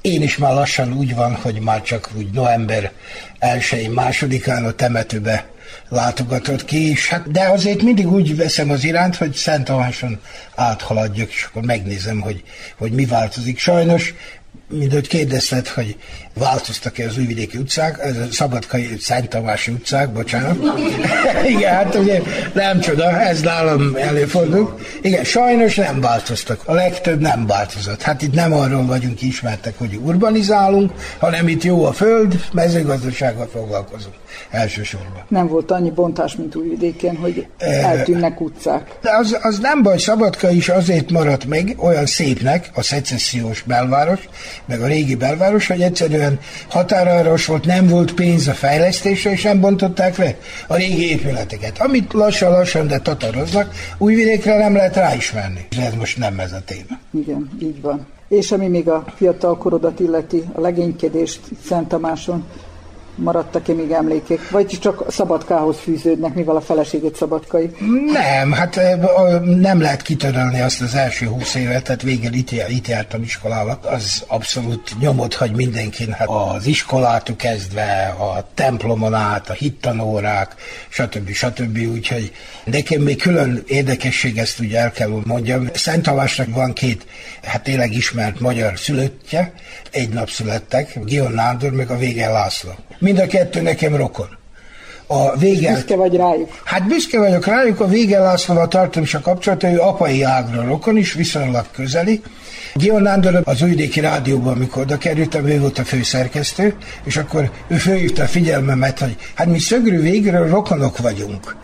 én 0.00 0.22
is 0.22 0.36
már 0.36 0.52
lassan 0.52 0.92
úgy 0.92 1.14
van, 1.14 1.34
hogy 1.34 1.60
már 1.60 1.82
csak 1.82 2.10
úgy 2.16 2.30
november 2.30 2.92
1 3.38 3.90
másodikán 3.90 4.64
a 4.64 4.70
temetőbe 4.70 5.46
látogatott 5.88 6.64
ki, 6.64 6.90
és 6.90 7.08
hát, 7.08 7.30
de 7.30 7.48
azért 7.48 7.82
mindig 7.82 8.12
úgy 8.12 8.36
veszem 8.36 8.70
az 8.70 8.84
iránt, 8.84 9.16
hogy 9.16 9.34
Szent 9.34 9.64
Tamáson 9.64 10.20
áthaladjak, 10.54 11.28
és 11.28 11.42
akkor 11.42 11.62
megnézem, 11.62 12.20
hogy, 12.20 12.42
hogy 12.76 12.92
mi 12.92 13.06
változik. 13.06 13.58
Sajnos 13.58 14.14
hogy 14.90 15.08
kérdezted, 15.08 15.68
hogy 15.68 15.96
változtak-e 16.34 17.06
az 17.06 17.18
újvidéki 17.18 17.58
utcák, 17.58 17.98
ez 17.98 18.16
a 18.16 18.24
Szabadkai 18.30 18.96
Szent 19.00 19.28
Tamási 19.28 19.70
utcák, 19.70 20.12
bocsánat. 20.12 20.56
Igen, 21.54 21.74
hát 21.74 21.94
ugye 21.94 22.22
nem 22.52 22.80
csoda, 22.80 23.20
ez 23.20 23.40
nálam 23.40 23.94
előfordul. 23.96 24.78
Igen, 25.02 25.24
sajnos 25.24 25.74
nem 25.74 26.00
változtak. 26.00 26.60
A 26.64 26.72
legtöbb 26.72 27.20
nem 27.20 27.46
változott. 27.46 28.02
Hát 28.02 28.22
itt 28.22 28.34
nem 28.34 28.52
arról 28.52 28.86
vagyunk 28.86 29.22
ismertek, 29.22 29.78
hogy 29.78 30.00
urbanizálunk, 30.02 30.92
hanem 31.18 31.48
itt 31.48 31.62
jó 31.62 31.84
a 31.84 31.92
föld, 31.92 32.44
mezőgazdasággal 32.52 33.48
foglalkozunk 33.52 34.14
elsősorban. 34.50 35.22
Nem 35.28 35.48
volt 35.48 35.70
annyi 35.70 35.90
bontás, 35.90 36.36
mint 36.36 36.54
újvidéken, 36.54 37.16
hogy 37.16 37.46
eltűnnek 37.58 38.40
utcák. 38.40 38.98
De 39.02 39.10
az, 39.10 39.38
az 39.42 39.58
nem 39.58 39.82
baj, 39.82 39.98
Szabadka 39.98 40.50
is 40.50 40.68
azért 40.68 41.10
maradt 41.10 41.44
meg 41.44 41.74
olyan 41.76 42.06
szépnek, 42.06 42.70
a 42.74 42.82
szecessziós 42.82 43.62
belváros, 43.62 44.28
meg 44.64 44.80
a 44.80 44.86
régi 44.86 45.14
belváros, 45.14 45.66
hogy 45.66 45.80
egyszerűen 45.80 46.40
határáros 46.68 47.46
volt, 47.46 47.64
nem 47.64 47.86
volt 47.86 48.14
pénz 48.14 48.48
a 48.48 48.52
fejlesztésre, 48.52 49.30
és 49.30 49.42
nem 49.42 49.60
bontották 49.60 50.16
le 50.16 50.36
a 50.66 50.76
régi 50.76 51.10
épületeket. 51.10 51.80
Amit 51.80 52.12
lassan-lassan, 52.12 52.86
de 52.86 52.98
tataroznak, 52.98 53.74
újvidékre 53.98 54.58
nem 54.58 54.74
lehet 54.74 54.96
ráismerni. 54.96 55.66
Ez 55.86 55.94
most 55.94 56.18
nem 56.18 56.40
ez 56.40 56.52
a 56.52 56.62
téma. 56.64 56.98
Igen, 57.10 57.50
így 57.62 57.80
van. 57.80 58.06
És 58.28 58.52
ami 58.52 58.68
még 58.68 58.88
a 58.88 59.04
fiatal 59.16 59.58
korodat 59.58 60.00
illeti, 60.00 60.42
a 60.52 60.60
legénykedést 60.60 61.40
Szent 61.66 61.88
Tamáson, 61.88 62.44
maradtak-e 63.18 63.72
még 63.72 63.90
emlékek? 63.90 64.50
Vagy 64.50 64.66
csak 64.66 65.04
Szabadkához 65.08 65.76
fűződnek, 65.78 66.34
mivel 66.34 66.56
a 66.56 66.60
feleségét 66.60 67.16
Szabadkai? 67.16 67.70
Nem, 68.12 68.52
hát 68.52 68.80
nem 69.44 69.80
lehet 69.80 70.02
kitörölni 70.02 70.60
azt 70.60 70.80
az 70.80 70.94
első 70.94 71.26
húsz 71.26 71.54
évet, 71.54 71.84
tehát 71.84 72.02
végül 72.02 72.32
itt, 72.32 72.50
itt 72.50 72.88
jártam 72.88 73.22
iskolába. 73.22 73.78
Az 73.82 74.24
abszolút 74.26 74.98
nyomot 75.00 75.34
hagy 75.34 75.56
mindenkin, 75.56 76.12
hát 76.12 76.28
az 76.28 76.66
iskolától 76.66 77.36
kezdve, 77.36 78.14
a 78.18 78.48
templomon 78.54 79.14
át, 79.14 79.50
a 79.50 79.52
hittanórák, 79.52 80.54
stb. 80.88 81.30
stb. 81.30 81.78
Úgyhogy 81.92 82.32
nekem 82.64 83.02
még 83.02 83.20
külön 83.22 83.62
érdekesség, 83.66 84.38
ezt 84.38 84.60
ugye 84.60 84.78
el 84.78 84.90
kell 84.90 85.20
mondjam. 85.24 85.68
Szent 85.74 86.06
Alásnak 86.06 86.54
van 86.54 86.72
két, 86.72 87.06
hát 87.42 87.62
tényleg 87.62 87.92
ismert 87.92 88.40
magyar 88.40 88.78
szülöttje, 88.78 89.52
egy 89.90 90.08
nap 90.08 90.30
születtek, 90.30 90.98
Gion 91.04 91.32
Nándor, 91.32 91.70
meg 91.70 91.90
a 91.90 91.96
Vége 91.96 92.28
László. 92.28 92.70
Mind 93.08 93.20
a 93.20 93.26
kettő 93.26 93.60
nekem 93.60 93.96
rokon. 93.96 94.28
A 95.06 95.36
vége... 95.36 95.72
Büszke 95.72 95.96
vagy 95.96 96.16
rájuk? 96.16 96.50
Hát 96.64 96.86
büszke 96.86 97.18
vagyok 97.18 97.46
rájuk, 97.46 97.80
a 97.80 97.86
Vége 97.86 98.18
Lászlóval 98.18 98.68
tartom 98.68 99.02
is 99.02 99.14
a 99.14 99.20
kapcsolatot, 99.20 99.72
ő 99.72 99.78
apai 99.78 100.22
ágra 100.22 100.64
rokon 100.64 100.96
is, 100.96 101.12
viszonylag 101.12 101.66
közeli. 101.72 102.22
Gion 102.74 103.02
Nándor 103.02 103.40
az 103.44 103.62
Újvidéki 103.62 104.00
Rádióban, 104.00 104.54
amikor 104.54 104.82
oda 104.82 104.98
kerültem, 104.98 105.46
ő 105.46 105.60
volt 105.60 105.78
a 105.78 105.84
főszerkesztő, 105.84 106.74
és 107.04 107.16
akkor 107.16 107.50
ő 107.68 107.76
fölhívta 107.76 108.22
a 108.22 108.26
figyelmemet, 108.26 108.98
hogy 108.98 109.16
hát 109.34 109.46
mi 109.46 109.58
szögrű 109.58 110.00
végről 110.00 110.48
rokonok 110.48 110.98
vagyunk 110.98 111.56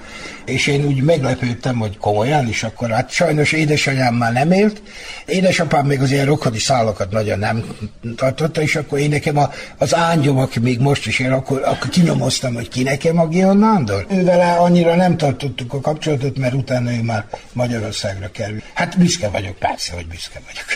és 0.44 0.66
én 0.66 0.84
úgy 0.84 1.02
meglepődtem, 1.02 1.78
hogy 1.78 1.98
komolyan, 1.98 2.48
és 2.48 2.62
akkor 2.62 2.90
hát 2.90 3.10
sajnos 3.10 3.52
édesanyám 3.52 4.14
már 4.14 4.32
nem 4.32 4.52
élt, 4.52 4.82
édesapám 5.26 5.86
még 5.86 6.00
az 6.00 6.10
ilyen 6.10 6.26
rokoni 6.26 6.58
szálakat 6.58 7.10
nagyon 7.10 7.38
nem 7.38 7.64
tartotta, 8.16 8.62
és 8.62 8.76
akkor 8.76 8.98
én 8.98 9.08
nekem 9.08 9.36
a, 9.36 9.50
az 9.78 9.94
ángyom, 9.94 10.38
aki 10.38 10.58
még 10.58 10.80
most 10.80 11.06
is 11.06 11.18
él, 11.18 11.32
akkor, 11.32 11.62
akkor 11.64 11.88
kinyomoztam, 11.88 12.54
hogy 12.54 12.68
ki 12.68 12.82
nekem 12.82 13.18
a 13.18 13.26
Gion 13.26 13.56
Nándor. 13.56 14.06
Ővele 14.10 14.52
annyira 14.52 14.94
nem 14.94 15.16
tartottuk 15.16 15.72
a 15.72 15.80
kapcsolatot, 15.80 16.38
mert 16.38 16.54
utána 16.54 16.92
ő 16.92 17.02
már 17.02 17.24
Magyarországra 17.52 18.30
kerül. 18.30 18.62
Hát 18.74 18.98
büszke 18.98 19.28
vagyok, 19.28 19.56
persze, 19.56 19.94
hogy 19.94 20.06
büszke 20.06 20.40
vagyok. 20.46 20.66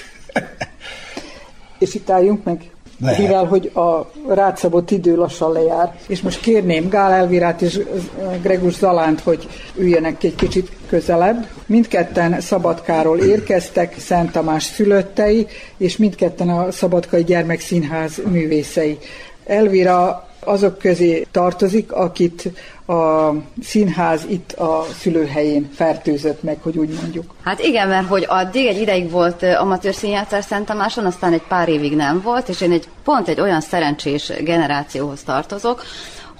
és 1.78 1.94
itt 1.94 2.10
álljunk 2.10 2.44
meg 2.44 2.70
lehet. 3.00 3.18
Mivel, 3.18 3.44
hogy 3.44 3.70
a 3.74 4.10
rátszabott 4.28 4.90
idő 4.90 5.16
lassan 5.16 5.52
lejár. 5.52 5.98
És 6.06 6.20
most 6.20 6.40
kérném 6.40 6.88
Gál 6.88 7.12
Elvirát 7.12 7.62
és 7.62 7.80
Gregus 8.42 8.74
Zalánt, 8.74 9.20
hogy 9.20 9.48
üljenek 9.76 10.24
egy 10.24 10.34
kicsit 10.34 10.70
közelebb. 10.88 11.46
Mindketten 11.66 12.40
Szabadkáról 12.40 13.18
érkeztek, 13.18 13.98
Szent 13.98 14.32
Tamás 14.32 14.62
szülöttei, 14.62 15.46
és 15.76 15.96
mindketten 15.96 16.48
a 16.48 16.70
Szabadkai 16.70 17.24
Gyermekszínház 17.24 18.22
művészei. 18.30 18.98
Elvira 19.46 20.27
azok 20.40 20.78
közé 20.78 21.26
tartozik, 21.30 21.92
akit 21.92 22.50
a 22.86 23.30
színház 23.62 24.24
itt 24.28 24.52
a 24.52 24.86
szülőhelyén 24.98 25.70
fertőzött 25.74 26.42
meg, 26.42 26.58
hogy 26.62 26.76
úgy 26.76 26.98
mondjuk. 27.00 27.34
Hát 27.44 27.60
igen, 27.60 27.88
mert 27.88 28.06
hogy 28.06 28.24
addig 28.28 28.66
egy 28.66 28.80
ideig 28.80 29.10
volt 29.10 29.42
amatőr 29.42 29.94
színjátszás 29.94 30.44
Szent 30.44 30.66
Tamáson, 30.66 31.04
aztán 31.06 31.32
egy 31.32 31.42
pár 31.48 31.68
évig 31.68 31.96
nem 31.96 32.20
volt, 32.20 32.48
és 32.48 32.60
én 32.60 32.72
egy 32.72 32.88
pont 33.04 33.28
egy 33.28 33.40
olyan 33.40 33.60
szerencsés 33.60 34.32
generációhoz 34.40 35.22
tartozok, 35.22 35.82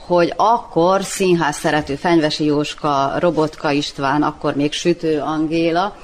hogy 0.07 0.33
akkor 0.37 1.05
színház 1.05 1.57
szerető 1.57 1.95
Fenyvesi 1.95 2.45
Jóska, 2.45 3.13
Robotka 3.19 3.71
István, 3.71 4.23
akkor 4.23 4.55
még 4.55 4.73
Sütő 4.73 5.21
Angéla, 5.21 5.97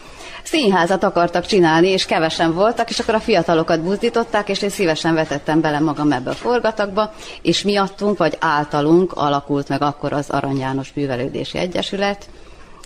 színházat 0.44 1.04
akartak 1.04 1.46
csinálni, 1.46 1.88
és 1.88 2.07
kevesen 2.07 2.54
voltak, 2.54 2.90
és 2.90 2.98
akkor 2.98 3.14
a 3.14 3.20
fiatalokat 3.20 3.83
buzdították, 3.83 4.48
és 4.48 4.62
én 4.62 4.68
szívesen 4.68 5.14
vetettem 5.14 5.61
bele 5.61 5.80
magam 5.80 6.12
ebbe 6.12 6.30
a 6.30 6.35
forgatagba, 6.35 7.12
és 7.42 7.62
miattunk, 7.62 8.18
vagy 8.18 8.37
általunk 8.40 9.12
alakult 9.12 9.68
meg 9.68 9.83
akkor 9.83 10.12
az 10.12 10.30
Arany 10.30 10.59
János 10.59 10.92
Művelődési 10.94 11.59
Egyesület, 11.59 12.28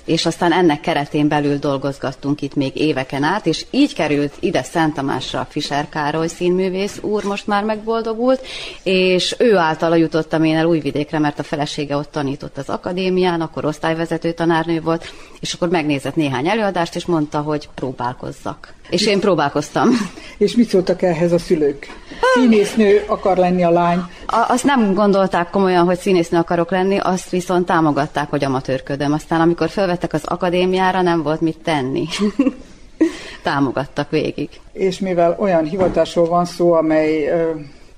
és 0.08 0.26
aztán 0.26 0.52
ennek 0.52 0.80
keretén 0.80 1.28
belül 1.28 1.58
dolgozgattunk 1.58 2.42
itt 2.42 2.54
még 2.54 2.76
éveken 2.76 3.22
át, 3.22 3.46
és 3.46 3.66
így 3.70 3.94
került 3.94 4.34
ide 4.40 4.62
Szent 4.62 4.94
Tamásra 4.94 5.46
Fischer 5.50 5.88
Károly 5.88 6.26
színművész 6.26 6.98
úr, 7.00 7.24
most 7.24 7.46
már 7.46 7.64
megboldogult, 7.64 8.46
és 8.82 9.34
ő 9.38 9.56
általa 9.56 9.94
jutottam 9.94 10.44
én 10.44 10.56
el 10.56 10.64
Újvidékre, 10.64 11.18
mert 11.18 11.38
a 11.38 11.42
felesége 11.42 11.96
ott 11.96 12.10
tanított 12.10 12.58
az 12.58 12.68
akadémián, 12.68 13.40
akkor 13.40 13.64
osztályvezető 13.64 14.32
tanárnő 14.32 14.80
volt, 14.80 15.12
és 15.40 15.52
akkor 15.52 15.68
megnézett 15.68 16.14
néhány 16.14 16.48
előadást, 16.48 16.94
és 16.94 17.06
mondta, 17.06 17.40
hogy 17.40 17.68
próbálkozzak. 17.74 18.74
És 18.90 19.06
én 19.06 19.20
próbálkoztam. 19.20 19.88
És 20.38 20.56
mit 20.56 20.68
szóltak 20.68 21.02
ehhez 21.02 21.32
a 21.32 21.38
szülők? 21.38 21.86
Színésznő 22.34 23.04
akar 23.06 23.36
lenni 23.36 23.64
a 23.64 23.70
lány. 23.70 23.98
A, 24.26 24.44
azt 24.48 24.64
nem 24.64 24.94
gondolták 24.94 25.50
komolyan, 25.50 25.84
hogy 25.84 25.98
színésznő 25.98 26.38
akarok 26.38 26.70
lenni, 26.70 26.98
azt 26.98 27.30
viszont 27.30 27.66
támogatták, 27.66 28.30
hogy 28.30 28.44
amatőrködöm. 28.44 29.12
Aztán 29.12 29.40
amikor 29.40 29.68
felvettek 29.68 30.12
az 30.12 30.24
akadémiára, 30.24 31.02
nem 31.02 31.22
volt 31.22 31.40
mit 31.40 31.58
tenni. 31.58 32.06
támogattak 33.42 34.10
végig. 34.10 34.48
És 34.72 34.98
mivel 34.98 35.36
olyan 35.38 35.64
hivatásról 35.64 36.28
van 36.28 36.44
szó, 36.44 36.72
amely 36.72 37.30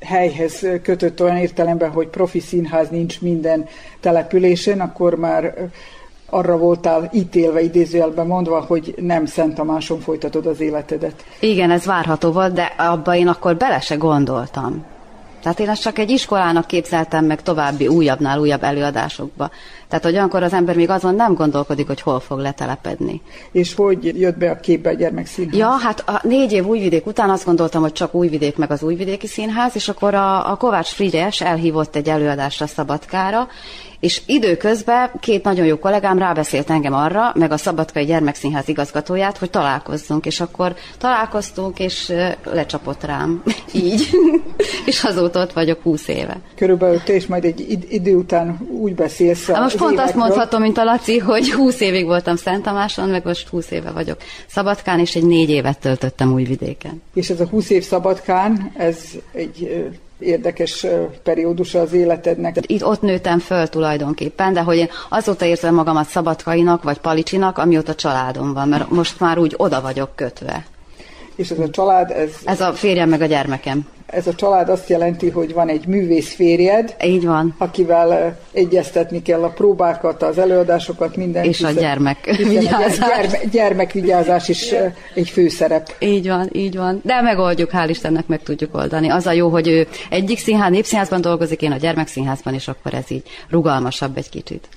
helyhez 0.00 0.66
kötött 0.82 1.22
olyan 1.22 1.36
értelemben, 1.36 1.90
hogy 1.90 2.06
profi 2.06 2.40
színház 2.40 2.88
nincs 2.88 3.20
minden 3.20 3.66
településen, 4.00 4.80
akkor 4.80 5.14
már 5.14 5.54
arra 6.30 6.56
voltál 6.56 7.10
ítélve, 7.12 7.60
idézőjelben 7.60 8.26
mondva, 8.26 8.60
hogy 8.60 8.94
nem 8.98 9.26
Szent 9.26 9.54
Tamáson 9.54 10.00
folytatod 10.00 10.46
az 10.46 10.60
életedet. 10.60 11.24
Igen, 11.40 11.70
ez 11.70 11.84
várható 11.84 12.32
volt, 12.32 12.52
de 12.52 12.72
abba 12.76 13.14
én 13.14 13.28
akkor 13.28 13.56
bele 13.56 13.80
se 13.80 13.94
gondoltam. 13.94 14.84
Tehát 15.42 15.60
én 15.60 15.68
azt 15.68 15.82
csak 15.82 15.98
egy 15.98 16.10
iskolának 16.10 16.66
képzeltem 16.66 17.24
meg 17.24 17.42
további 17.42 17.86
újabbnál 17.86 18.38
újabb 18.38 18.62
előadásokba. 18.62 19.50
Tehát, 19.90 20.04
hogy 20.04 20.14
olyankor 20.14 20.42
az 20.42 20.52
ember 20.52 20.76
még 20.76 20.90
azon 20.90 21.14
nem 21.14 21.34
gondolkodik, 21.34 21.86
hogy 21.86 22.00
hol 22.00 22.20
fog 22.20 22.38
letelepedni. 22.38 23.20
És 23.52 23.74
hogy 23.74 24.20
jött 24.20 24.38
be 24.38 24.50
a 24.50 24.60
képbe 24.60 24.90
a 24.90 24.92
gyermekszínház? 24.92 25.56
Ja, 25.56 25.68
hát 25.68 26.08
a 26.08 26.20
négy 26.22 26.52
év 26.52 26.66
újvidék 26.66 27.06
után 27.06 27.30
azt 27.30 27.44
gondoltam, 27.44 27.82
hogy 27.82 27.92
csak 27.92 28.14
újvidék 28.14 28.56
meg 28.56 28.70
az 28.70 28.82
újvidéki 28.82 29.26
színház, 29.26 29.72
és 29.74 29.88
akkor 29.88 30.14
a, 30.14 30.50
a 30.50 30.56
Kovács 30.56 30.88
Frigyes 30.88 31.40
elhívott 31.40 31.96
egy 31.96 32.08
előadásra 32.08 32.66
Szabadkára, 32.66 33.48
és 34.00 34.22
időközben 34.26 35.10
két 35.20 35.44
nagyon 35.44 35.66
jó 35.66 35.78
kollégám 35.78 36.18
rábeszélt 36.18 36.70
engem 36.70 36.94
arra, 36.94 37.32
meg 37.34 37.52
a 37.52 37.56
Szabadkai 37.56 38.04
Gyermekszínház 38.04 38.68
igazgatóját, 38.68 39.38
hogy 39.38 39.50
találkozzunk, 39.50 40.26
és 40.26 40.40
akkor 40.40 40.74
találkoztunk, 40.98 41.78
és 41.78 42.12
lecsapott 42.44 43.04
rám. 43.04 43.42
Így. 43.72 44.10
és 44.86 45.04
azóta 45.04 45.40
ott 45.40 45.52
vagyok 45.52 45.82
húsz 45.82 46.08
éve. 46.08 46.36
Körülbelül 46.56 47.02
te 47.02 47.14
is 47.14 47.26
majd 47.26 47.44
egy 47.44 47.86
idő 47.88 48.16
után 48.16 48.68
úgy 48.70 48.94
beszélsz 48.94 49.48
a 49.48 49.60
Most 49.60 49.78
pont 49.80 49.98
azt 49.98 50.14
mondhatom, 50.14 50.60
mint 50.60 50.78
a 50.78 50.84
Laci, 50.84 51.18
hogy 51.18 51.52
húsz 51.52 51.80
évig 51.80 52.04
voltam 52.04 52.36
Szent 52.36 52.62
Tamáson, 52.62 53.08
meg 53.08 53.24
most 53.24 53.48
húsz 53.48 53.70
éve 53.70 53.90
vagyok 53.90 54.16
Szabadkán, 54.46 54.98
és 54.98 55.14
egy 55.14 55.26
négy 55.26 55.50
évet 55.50 55.78
töltöttem 55.78 56.32
Újvidéken. 56.32 57.02
És 57.14 57.30
ez 57.30 57.40
a 57.40 57.46
húsz 57.46 57.70
év 57.70 57.82
Szabadkán, 57.82 58.72
ez 58.76 58.98
egy 59.32 59.88
érdekes 60.18 60.86
periódus 61.22 61.74
az 61.74 61.92
életednek. 61.92 62.56
Itt 62.66 62.84
ott 62.84 63.00
nőttem 63.00 63.38
föl 63.38 63.66
tulajdonképpen, 63.66 64.52
de 64.52 64.60
hogy 64.60 64.76
én 64.76 64.88
azóta 65.08 65.44
érzem 65.44 65.74
magamat 65.74 66.08
szabadkainak 66.08 66.82
vagy 66.82 66.98
palicsinak, 66.98 67.58
amióta 67.58 67.94
családom 67.94 68.52
van, 68.52 68.68
mert 68.68 68.90
most 68.90 69.20
már 69.20 69.38
úgy 69.38 69.54
oda 69.56 69.80
vagyok 69.80 70.16
kötve. 70.16 70.64
És 71.40 71.50
ez 71.50 71.58
a 71.58 71.70
család, 71.70 72.10
ez... 72.10 72.30
Ez 72.44 72.60
a 72.60 72.72
férjem 72.72 73.08
meg 73.08 73.20
a 73.20 73.26
gyermekem. 73.26 73.86
Ez 74.06 74.26
a 74.26 74.34
család 74.34 74.68
azt 74.68 74.88
jelenti, 74.88 75.28
hogy 75.28 75.52
van 75.52 75.68
egy 75.68 75.86
művész 75.86 76.34
férjed. 76.34 76.96
Így 77.04 77.24
van. 77.24 77.54
Akivel 77.58 78.38
egyeztetni 78.52 79.22
kell 79.22 79.42
a 79.42 79.48
próbákat, 79.48 80.22
az 80.22 80.38
előadásokat, 80.38 81.16
minden. 81.16 81.44
És 81.44 81.62
a 81.62 81.70
gyermekvigyázás. 81.70 82.98
A 82.98 83.06
gyerme, 83.06 83.38
gyermekvigyázás 83.50 84.48
is 84.48 84.74
egy 85.14 85.28
főszerep. 85.28 85.94
Így 85.98 86.28
van, 86.28 86.48
így 86.52 86.76
van. 86.76 87.00
De 87.04 87.20
megoldjuk, 87.20 87.70
hál' 87.72 87.88
Istennek 87.88 88.26
meg 88.26 88.42
tudjuk 88.42 88.74
oldani. 88.74 89.08
Az 89.08 89.26
a 89.26 89.32
jó, 89.32 89.48
hogy 89.48 89.68
ő 89.68 89.86
egyik 90.10 90.38
színház, 90.38 90.70
népszínházban 90.70 91.20
dolgozik, 91.20 91.62
én 91.62 91.72
a 91.72 91.76
gyermekszínházban, 91.76 92.54
és 92.54 92.68
akkor 92.68 92.94
ez 92.94 93.10
így 93.10 93.22
rugalmasabb 93.48 94.16
egy 94.16 94.28
kicsit. 94.28 94.68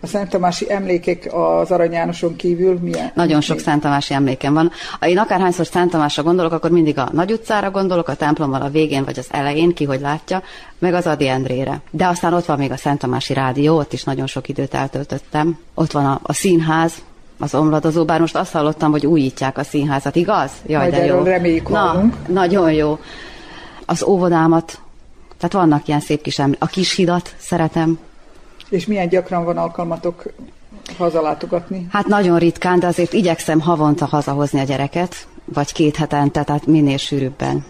A 0.00 0.06
Szent 0.06 0.30
Tamási 0.30 0.72
emlékek 0.72 1.28
az 1.32 1.70
Arany 1.70 1.92
Jánoson 1.92 2.36
kívül 2.36 2.78
milyen? 2.82 3.10
Nagyon 3.14 3.40
sok 3.40 3.58
Szent 3.58 3.82
Tamási 3.82 4.14
emlékem 4.14 4.54
van. 4.54 4.70
Én 5.06 5.18
akárhányszor 5.18 5.66
Szent 5.66 5.90
Tamásra 5.90 6.22
gondolok, 6.22 6.52
akkor 6.52 6.70
mindig 6.70 6.98
a 6.98 7.08
Nagy 7.12 7.32
utcára 7.32 7.70
gondolok, 7.70 8.08
a 8.08 8.14
templommal 8.14 8.62
a 8.62 8.68
végén 8.68 9.04
vagy 9.04 9.18
az 9.18 9.26
elején, 9.30 9.74
ki 9.74 9.84
hogy 9.84 10.00
látja, 10.00 10.42
meg 10.78 10.94
az 10.94 11.06
Adi 11.06 11.28
Endrére. 11.28 11.80
De 11.90 12.06
aztán 12.06 12.32
ott 12.32 12.44
van 12.44 12.58
még 12.58 12.70
a 12.70 12.76
Szent 12.76 12.98
Tamási 12.98 13.32
Rádió, 13.34 13.76
ott 13.76 13.92
is 13.92 14.04
nagyon 14.04 14.26
sok 14.26 14.48
időt 14.48 14.74
eltöltöttem. 14.74 15.58
Ott 15.74 15.92
van 15.92 16.04
a, 16.06 16.20
a 16.22 16.32
színház, 16.32 16.92
az 17.38 17.54
omladozó, 17.54 18.04
bár 18.04 18.20
most 18.20 18.36
azt 18.36 18.52
hallottam, 18.52 18.90
hogy 18.90 19.06
újítják 19.06 19.58
a 19.58 19.62
színházat, 19.64 20.16
igaz? 20.16 20.50
Jaj, 20.66 20.88
Majd 20.88 21.00
de 21.00 21.04
jó. 21.04 21.22
reméljük 21.22 21.68
Na, 21.68 22.02
nagyon 22.28 22.72
jó. 22.72 22.98
Az 23.86 24.02
óvodámat, 24.02 24.80
tehát 25.38 25.52
vannak 25.52 25.88
ilyen 25.88 26.00
szép 26.00 26.22
kis 26.22 26.38
emlék. 26.38 26.62
A 26.62 26.66
kis 26.66 26.94
hidat 26.94 27.34
szeretem, 27.38 27.98
és 28.70 28.86
milyen 28.86 29.08
gyakran 29.08 29.44
van 29.44 29.56
alkalmatok 29.56 30.24
hazalátogatni? 30.98 31.86
Hát 31.90 32.06
nagyon 32.06 32.38
ritkán, 32.38 32.78
de 32.78 32.86
azért 32.86 33.12
igyekszem 33.12 33.60
havonta 33.60 34.04
hazahozni 34.04 34.60
a 34.60 34.64
gyereket, 34.64 35.26
vagy 35.44 35.72
két 35.72 35.96
hetente, 35.96 36.42
tehát 36.42 36.66
minél 36.66 36.96
sűrűbben. 36.96 37.64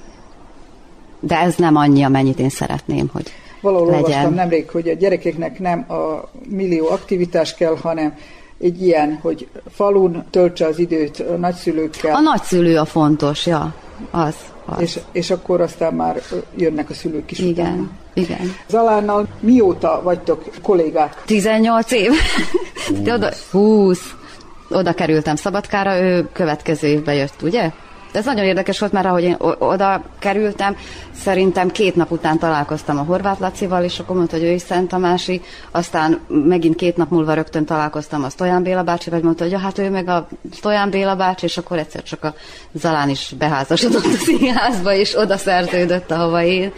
De 1.21 1.39
ez 1.39 1.55
nem 1.57 1.77
annyi, 1.77 2.03
amennyit 2.03 2.39
én 2.39 2.49
szeretném, 2.49 3.09
hogy 3.13 3.31
Valahol 3.61 3.87
legyen. 3.87 4.05
olvastam 4.05 4.35
nemrég, 4.35 4.71
hogy 4.71 4.89
a 4.89 4.95
gyerekeknek 4.95 5.59
nem 5.59 5.85
a 5.89 6.31
millió 6.49 6.89
aktivitás 6.89 7.55
kell, 7.55 7.77
hanem 7.77 8.15
egy 8.61 8.83
ilyen, 8.83 9.19
hogy 9.23 9.49
falun 9.71 10.25
töltse 10.31 10.67
az 10.67 10.79
időt 10.79 11.21
a 11.21 11.37
nagyszülőkkel. 11.37 12.15
A 12.15 12.21
nagyszülő 12.21 12.77
a 12.79 12.85
fontos, 12.85 13.47
ja, 13.47 13.75
az. 14.11 14.35
az. 14.65 14.81
És, 14.81 14.99
és 15.13 15.31
akkor 15.31 15.61
aztán 15.61 15.95
már 15.95 16.23
jönnek 16.57 16.91
a 16.91 16.95
szülők 16.95 17.31
is 17.31 17.39
Igen. 17.39 17.67
Utána. 17.67 17.91
Igen. 18.15 18.55
Zalánnal 18.69 19.27
mióta 19.41 20.01
vagytok 20.05 20.45
kollégák? 20.63 21.23
18 21.25 21.93
év. 21.93 22.11
20. 22.89 23.09
Oda, 23.15 23.33
20. 23.51 24.15
Oda 24.69 24.93
kerültem 24.93 25.37
Szabadkára, 25.37 26.01
ő 26.01 26.29
következő 26.33 26.89
évben 26.89 27.15
jött, 27.15 27.43
ugye? 27.43 27.71
Ez 28.13 28.25
nagyon 28.25 28.45
érdekes 28.45 28.79
volt, 28.79 28.93
mert 28.93 29.07
ahogy 29.07 29.23
én 29.23 29.37
oda 29.59 30.03
kerültem, 30.19 30.77
szerintem 31.13 31.71
két 31.71 31.97
nap 31.97 32.11
után 32.11 32.39
találkoztam 32.39 32.99
a 32.99 33.03
Horváth 33.03 33.41
Lacival, 33.41 33.85
és 33.85 33.99
akkor 33.99 34.17
mondta, 34.17 34.37
hogy 34.37 34.45
ő 34.45 34.51
is 34.51 34.63
Szent 34.63 34.89
Tamási, 34.89 35.41
aztán 35.71 36.21
megint 36.29 36.77
két 36.77 36.97
nap 36.97 37.11
múlva 37.11 37.35
rögtön 37.35 37.65
találkoztam 37.65 38.25
a 38.25 38.29
Stojan 38.29 38.63
Béla 38.63 38.83
bácsi, 38.83 39.11
vagy 39.11 39.23
mondta, 39.23 39.43
hogy 39.43 39.53
ja, 39.53 39.59
hát 39.59 39.79
ő 39.79 39.91
meg 39.91 40.09
a 40.09 40.29
Stojan 40.53 40.91
Béla 40.91 41.17
bácsi, 41.17 41.45
és 41.45 41.57
akkor 41.57 41.79
egyszer 41.79 42.03
csak 42.03 42.25
a 42.25 42.35
Zalán 42.73 43.09
is 43.09 43.35
beházasodott 43.39 44.05
a 44.05 44.17
színházba, 44.25 44.93
és 44.93 45.17
oda 45.17 45.37
szerződött, 45.37 46.11
ahova 46.11 46.43
én 46.43 46.73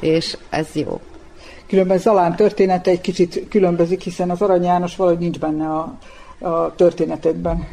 és 0.00 0.36
ez 0.50 0.66
jó. 0.72 1.00
Különben 1.66 1.98
Zalán 1.98 2.36
története 2.36 2.90
egy 2.90 3.00
kicsit 3.00 3.48
különbözik, 3.48 4.00
hiszen 4.00 4.30
az 4.30 4.42
Arany 4.42 4.64
János 4.64 4.96
valahogy 4.96 5.18
nincs 5.18 5.38
benne 5.38 5.66
a, 5.68 5.98
a 6.48 6.74
történetedben. 6.74 7.66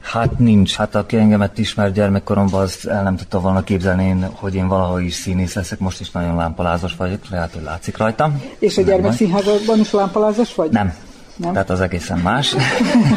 Hát 0.00 0.38
nincs. 0.38 0.74
Hát 0.76 0.94
aki 0.94 1.16
engemet 1.16 1.58
ismer 1.58 1.92
gyermekkoromban, 1.92 2.60
az 2.60 2.88
el 2.88 3.02
nem 3.02 3.16
tudta 3.16 3.40
volna 3.40 3.62
képzelni, 3.62 4.04
én, 4.04 4.28
hogy 4.34 4.54
én 4.54 4.68
valahogy 4.68 5.04
is 5.04 5.14
színész 5.14 5.54
leszek. 5.54 5.78
Most 5.78 6.00
is 6.00 6.10
nagyon 6.10 6.36
lámpalázas 6.36 6.96
vagyok, 6.96 7.28
lehet, 7.28 7.52
hogy 7.52 7.62
látszik 7.62 7.96
rajtam. 7.96 8.42
És 8.58 8.78
a 8.78 8.82
gyermekszínházban 8.82 9.78
is 9.80 9.90
lámpalázas 9.90 10.54
vagy? 10.54 10.70
Nem. 10.70 10.94
Nem? 11.38 11.52
Tehát 11.52 11.70
az 11.70 11.80
egészen 11.80 12.18
más. 12.18 12.54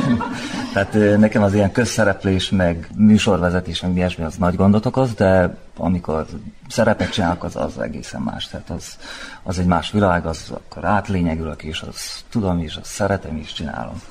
Tehát 0.73 1.17
nekem 1.19 1.43
az 1.43 1.53
ilyen 1.53 1.71
közszereplés, 1.71 2.49
meg 2.49 2.87
műsorvezetés, 2.95 3.81
meg 3.81 3.95
ilyesmi 3.95 4.23
az 4.23 4.35
nagy 4.35 4.55
gondot 4.55 4.85
okoz, 4.85 5.13
de 5.13 5.57
amikor 5.77 6.25
szerepet 6.67 7.11
csinálok, 7.11 7.43
az, 7.43 7.55
az 7.55 7.79
egészen 7.79 8.21
más. 8.21 8.47
Tehát 8.47 8.69
az, 8.69 8.97
az 9.43 9.59
egy 9.59 9.65
más 9.65 9.91
világ, 9.91 10.25
az 10.25 10.51
akkor 10.53 10.85
átlényegülök, 10.85 11.63
és 11.63 11.81
az 11.81 12.23
tudom 12.29 12.59
is, 12.59 12.75
azt 12.75 12.91
szeretem 12.91 13.37
is, 13.37 13.53
csinálom. 13.53 14.01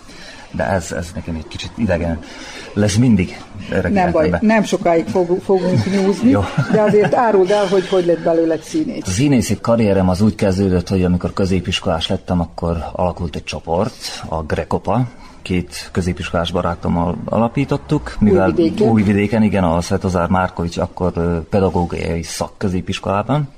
De 0.52 0.64
ez, 0.64 0.92
ez 0.92 1.10
nekem 1.14 1.34
egy 1.34 1.48
kicsit 1.48 1.70
idegen 1.76 2.18
lesz 2.72 2.96
mindig. 2.96 3.42
Erre 3.70 3.88
nem 3.88 4.10
baj, 4.10 4.28
be. 4.28 4.38
nem 4.42 4.62
sokáig 4.62 5.06
fog, 5.06 5.40
fogunk 5.42 5.84
nyúzni, 5.90 6.30
de 6.72 6.80
azért 6.80 7.14
áruld 7.14 7.50
el, 7.50 7.66
hogy 7.66 7.88
hogy 7.88 8.06
lett 8.06 8.20
belőle 8.22 8.56
színész. 8.62 9.02
A 9.06 9.10
színészi 9.10 9.58
karrierem 9.60 10.08
az 10.08 10.20
úgy 10.20 10.34
kezdődött, 10.34 10.88
hogy 10.88 11.04
amikor 11.04 11.32
középiskolás 11.32 12.08
lettem, 12.08 12.40
akkor 12.40 12.84
alakult 12.92 13.36
egy 13.36 13.44
csoport, 13.44 14.22
a 14.28 14.42
Grekopa, 14.42 15.06
két 15.42 15.88
középiskolás 15.92 16.50
barátommal 16.50 17.16
alapítottuk, 17.24 18.16
mivel 18.18 18.48
Újvidéken, 18.48 18.88
Újvidéken 18.88 19.42
igen, 19.42 19.64
a 19.64 19.80
Svetozár 19.80 20.28
Márkovics 20.28 20.78
akkor 20.78 21.12
pedagógiai 21.50 22.22
szakközépiskolában, 22.22 23.48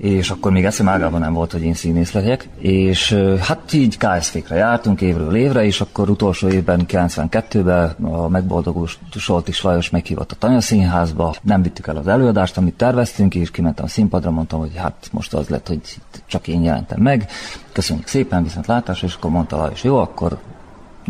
és 0.00 0.30
akkor 0.30 0.52
még 0.52 0.64
eszem 0.64 0.88
ágában 0.88 1.20
nem 1.20 1.32
volt, 1.32 1.52
hogy 1.52 1.62
én 1.62 1.74
színész 1.74 2.12
legyek, 2.12 2.48
és 2.58 3.12
hát 3.40 3.72
így 3.72 3.96
KSZ-kre 3.98 4.56
jártunk 4.56 5.00
évről 5.00 5.36
évre, 5.36 5.64
és 5.64 5.80
akkor 5.80 6.10
utolsó 6.10 6.48
évben, 6.48 6.84
92-ben 6.88 8.04
a 8.04 8.28
megboldogult 8.28 8.98
Soltis 9.16 9.62
Lajos 9.62 9.90
meghívott 9.90 10.32
a 10.32 10.36
Tanya 10.38 10.60
Színházba, 10.60 11.34
nem 11.42 11.62
vittük 11.62 11.86
el 11.86 11.96
az 11.96 12.08
előadást, 12.08 12.56
amit 12.56 12.74
terveztünk, 12.74 13.34
és 13.34 13.50
kimentem 13.50 13.84
a 13.84 13.88
színpadra, 13.88 14.30
mondtam, 14.30 14.58
hogy 14.58 14.76
hát 14.76 15.08
most 15.12 15.34
az 15.34 15.48
lett, 15.48 15.68
hogy 15.68 15.80
csak 16.26 16.48
én 16.48 16.62
jelentem 16.62 17.00
meg, 17.00 17.26
köszönjük 17.72 18.06
szépen, 18.06 18.42
viszont 18.42 18.66
látásra, 18.66 19.06
és 19.06 19.14
akkor 19.14 19.30
mondta 19.30 19.56
Lajos, 19.56 19.84
jó, 19.84 19.96
akkor 19.96 20.38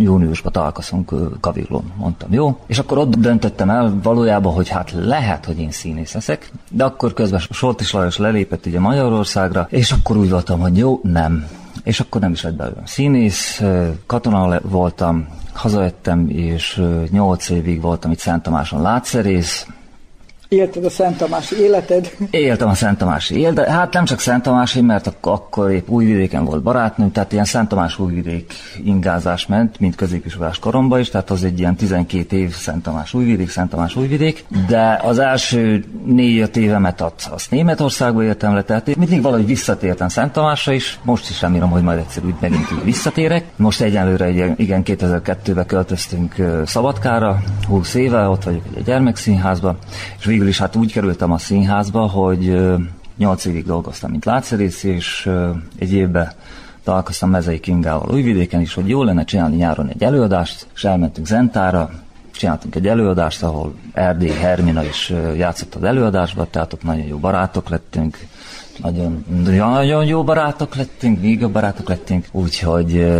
júniusban 0.02 0.52
találkozunk 0.52 1.12
Kavillon, 1.40 1.92
mondtam, 1.96 2.32
jó. 2.32 2.58
És 2.66 2.78
akkor 2.78 2.98
ott 2.98 3.16
döntöttem 3.16 3.70
el 3.70 3.98
valójában, 4.02 4.52
hogy 4.52 4.68
hát 4.68 4.92
lehet, 4.92 5.44
hogy 5.44 5.58
én 5.58 5.70
színész 5.70 6.14
leszek, 6.14 6.52
de 6.70 6.84
akkor 6.84 7.12
közben 7.12 7.40
Soltis 7.50 7.92
Lajos 7.92 8.16
lelépett 8.16 8.66
ugye 8.66 8.80
Magyarországra, 8.80 9.66
és 9.70 9.92
akkor 9.92 10.16
úgy 10.16 10.30
voltam, 10.30 10.60
hogy 10.60 10.76
jó, 10.76 11.00
nem. 11.02 11.46
És 11.84 12.00
akkor 12.00 12.20
nem 12.20 12.32
is 12.32 12.42
lett 12.42 12.54
belőlem 12.54 12.86
színész, 12.86 13.62
katona 14.06 14.60
voltam, 14.62 15.28
hazajöttem, 15.52 16.28
és 16.28 16.82
nyolc 17.10 17.48
évig 17.48 17.80
voltam 17.80 18.10
itt 18.10 18.18
Szent 18.18 18.42
Tamáson 18.42 18.82
látszerész, 18.82 19.66
Élted 20.50 20.84
a 20.84 20.90
Szent 20.90 21.16
Tamási 21.16 21.56
életed? 21.60 22.16
Éltem 22.30 22.68
a 22.68 22.74
Szent 22.74 22.98
Tamási 22.98 23.38
életed. 23.38 23.66
Hát 23.66 23.92
nem 23.92 24.04
csak 24.04 24.20
Szent 24.20 24.42
Tamási, 24.42 24.80
mert 24.80 25.06
ak- 25.06 25.26
akkor 25.26 25.70
épp 25.70 25.88
Újvidéken 25.88 26.44
volt 26.44 26.62
barátnőm, 26.62 27.12
tehát 27.12 27.32
ilyen 27.32 27.44
Szent 27.44 27.68
Tamás 27.68 27.98
Újvidék 27.98 28.52
ingázás 28.84 29.46
ment, 29.46 29.80
mint 29.80 29.94
középiskolás 29.94 30.58
koromban 30.58 31.00
is, 31.00 31.08
tehát 31.08 31.30
az 31.30 31.44
egy 31.44 31.58
ilyen 31.58 31.76
12 31.76 32.36
év 32.36 32.54
Szent 32.54 32.82
Tamás 32.82 33.14
Újvidék, 33.14 33.50
Szent 33.50 33.70
Tamás 33.70 33.96
Újvidék, 33.96 34.44
de 34.68 35.00
az 35.02 35.18
első 35.18 35.84
négy-öt 36.04 36.56
évemet 36.56 37.00
azt, 37.00 37.28
azt 37.30 37.50
Németországba 37.50 38.22
éltem 38.22 38.54
le, 38.54 38.62
tehát 38.62 38.96
mindig 38.96 39.22
valahogy 39.22 39.46
visszatértem 39.46 40.08
Szent 40.08 40.32
Tamásra 40.32 40.72
is, 40.72 40.98
most 41.02 41.30
is 41.30 41.40
remélem, 41.40 41.70
hogy 41.70 41.82
majd 41.82 41.98
egyszer 41.98 42.24
úgy 42.24 42.34
megint 42.40 42.72
úgy 42.72 42.84
visszatérek. 42.84 43.44
Most 43.56 43.80
egyenlőre 43.80 44.24
egy, 44.24 44.52
igen, 44.56 44.82
2002-ben 44.84 45.66
költöztünk 45.66 46.34
Szabadkára, 46.64 47.42
20 47.68 47.94
éve, 47.94 48.28
ott 48.28 48.44
vagyok 48.44 48.62
egy 48.76 48.84
gyermekszínházban, 48.84 49.78
és 50.18 50.26
végül 50.40 50.54
is 50.54 50.60
hát 50.60 50.76
úgy 50.76 50.92
kerültem 50.92 51.32
a 51.32 51.38
színházba, 51.38 52.06
hogy 52.06 52.60
8 53.16 53.44
évig 53.44 53.64
dolgoztam, 53.64 54.10
mint 54.10 54.24
látszerész, 54.24 54.82
és 54.82 55.30
egy 55.78 55.92
évben 55.92 56.32
találkoztam 56.84 57.30
Mezei 57.30 57.60
Kingával 57.60 58.10
Újvidéken 58.12 58.60
is, 58.60 58.74
hogy 58.74 58.88
jó 58.88 59.02
lenne 59.02 59.24
csinálni 59.24 59.56
nyáron 59.56 59.88
egy 59.88 60.02
előadást, 60.02 60.66
és 60.74 60.84
elmentünk 60.84 61.26
Zentára, 61.26 61.90
csináltunk 62.30 62.74
egy 62.74 62.86
előadást, 62.86 63.42
ahol 63.42 63.74
Erdély 63.92 64.32
Hermina 64.32 64.84
is 64.84 65.12
játszott 65.36 65.74
az 65.74 65.82
előadásba, 65.82 66.46
tehát 66.50 66.72
ott 66.72 66.82
nagyon 66.82 67.06
jó 67.06 67.18
barátok 67.18 67.68
lettünk, 67.68 68.18
nagyon, 68.82 69.24
nagyon 69.44 70.04
jó 70.04 70.24
barátok 70.24 70.74
lettünk, 70.74 71.20
még 71.20 71.40
jobb 71.40 71.52
barátok 71.52 71.88
lettünk, 71.88 72.26
úgyhogy 72.32 73.12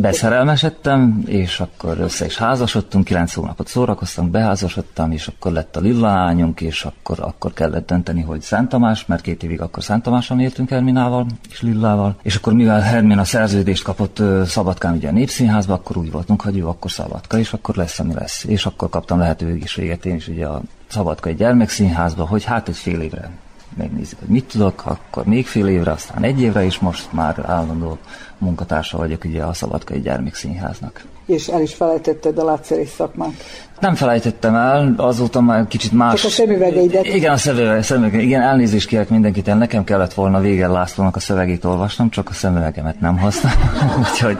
beszerelmesedtem, 0.00 1.22
és 1.26 1.60
akkor 1.60 1.98
össze 1.98 2.24
is 2.24 2.36
házasodtunk, 2.36 3.04
kilenc 3.04 3.34
hónapot 3.34 3.68
szórakoztam, 3.68 4.30
beházasodtam, 4.30 5.12
és 5.12 5.26
akkor 5.26 5.52
lett 5.52 5.76
a 5.76 5.80
lillányunk, 5.80 6.60
és 6.60 6.84
akkor, 6.84 7.20
akkor 7.20 7.52
kellett 7.52 7.86
dönteni, 7.86 8.20
hogy 8.20 8.40
Szent 8.40 8.68
Tamás, 8.68 9.06
mert 9.06 9.22
két 9.22 9.42
évig 9.42 9.60
akkor 9.60 9.82
Szent 9.82 10.02
Tamáson 10.02 10.40
éltünk 10.40 10.68
Herminával 10.68 11.26
és 11.50 11.62
Lillával, 11.62 12.16
és 12.22 12.36
akkor 12.36 12.52
mivel 12.52 12.80
Hermina 12.80 13.24
szerződést 13.24 13.82
kapott 13.82 14.22
Szabadkán 14.46 14.94
ugye 14.94 15.08
a 15.08 15.12
Népszínházba, 15.12 15.74
akkor 15.74 15.96
úgy 15.96 16.10
voltunk, 16.10 16.42
hogy 16.42 16.56
jó, 16.56 16.68
akkor 16.68 16.90
Szabadka, 16.90 17.38
és 17.38 17.52
akkor 17.52 17.74
lesz, 17.76 17.98
ami 17.98 18.14
lesz. 18.14 18.44
És 18.44 18.66
akkor 18.66 18.88
kaptam 18.88 19.18
lehetőséget 19.18 20.06
én 20.06 20.14
is 20.14 20.28
ugye 20.28 20.46
a 20.46 20.60
Szabadka 20.88 21.28
egy 21.28 21.36
gyermekszínházba, 21.36 22.26
hogy 22.26 22.44
hát 22.44 22.68
egy 22.68 22.76
fél 22.76 23.00
évre 23.00 23.30
megnézzük, 23.76 24.18
hogy 24.18 24.28
mit 24.28 24.44
tudok, 24.44 24.82
akkor 24.84 25.24
még 25.24 25.46
fél 25.46 25.66
évre, 25.66 25.90
aztán 25.90 26.22
egy 26.22 26.40
évre 26.40 26.64
is 26.64 26.78
most 26.78 27.12
már 27.12 27.44
állandó 27.46 27.98
munkatársa 28.38 28.98
vagyok 28.98 29.24
ugye 29.24 29.42
a 29.42 29.52
Szabadkai 29.52 30.00
Gyermekszínháznak. 30.00 31.04
És 31.26 31.48
el 31.48 31.60
is 31.60 31.74
felejtetted 31.74 32.38
a 32.38 32.44
látszerész 32.44 32.94
szakmát? 32.94 33.32
Nem 33.80 33.94
felejtettem 33.94 34.54
el, 34.54 34.94
azóta 34.96 35.40
már 35.40 35.66
kicsit 35.66 35.92
más... 35.92 36.20
Csak 36.20 36.30
a 36.30 36.34
szemüvegeidet. 36.34 37.06
Igen, 37.06 37.32
a 37.32 37.36
szemüveg, 37.36 37.82
szemüveg, 37.82 38.22
igen, 38.22 38.40
elnézést 38.40 38.88
kérek 38.88 39.08
mindenkit, 39.08 39.46
nekem 39.46 39.84
kellett 39.84 40.14
volna 40.14 40.40
Végel 40.40 40.70
Lászlónak 40.70 41.16
a 41.16 41.20
szövegét 41.20 41.64
olvasnom, 41.64 42.10
csak 42.10 42.28
a 42.28 42.32
szemüvegemet 42.32 43.00
nem 43.00 43.18
használom. 43.18 43.68
Úgyhogy, 44.10 44.38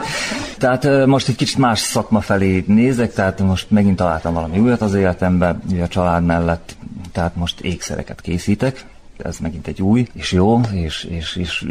tehát 0.57 1.05
most 1.05 1.27
egy 1.27 1.35
kicsit 1.35 1.57
más 1.57 1.79
szakma 1.79 2.21
felé 2.21 2.63
nézek, 2.67 3.13
tehát 3.13 3.39
most 3.39 3.71
megint 3.71 3.95
találtam 3.95 4.33
valami 4.33 4.59
újat 4.59 4.81
az 4.81 4.93
életemben, 4.93 5.61
ugye 5.69 5.83
a 5.83 5.87
család 5.87 6.25
mellett, 6.25 6.75
tehát 7.11 7.35
most 7.35 7.59
ékszereket 7.59 8.21
készítek, 8.21 8.85
ez 9.23 9.37
megint 9.37 9.67
egy 9.67 9.81
új, 9.81 10.07
és 10.13 10.31
jó, 10.31 10.59
és, 10.73 11.03
és, 11.03 11.35
és 11.35 11.65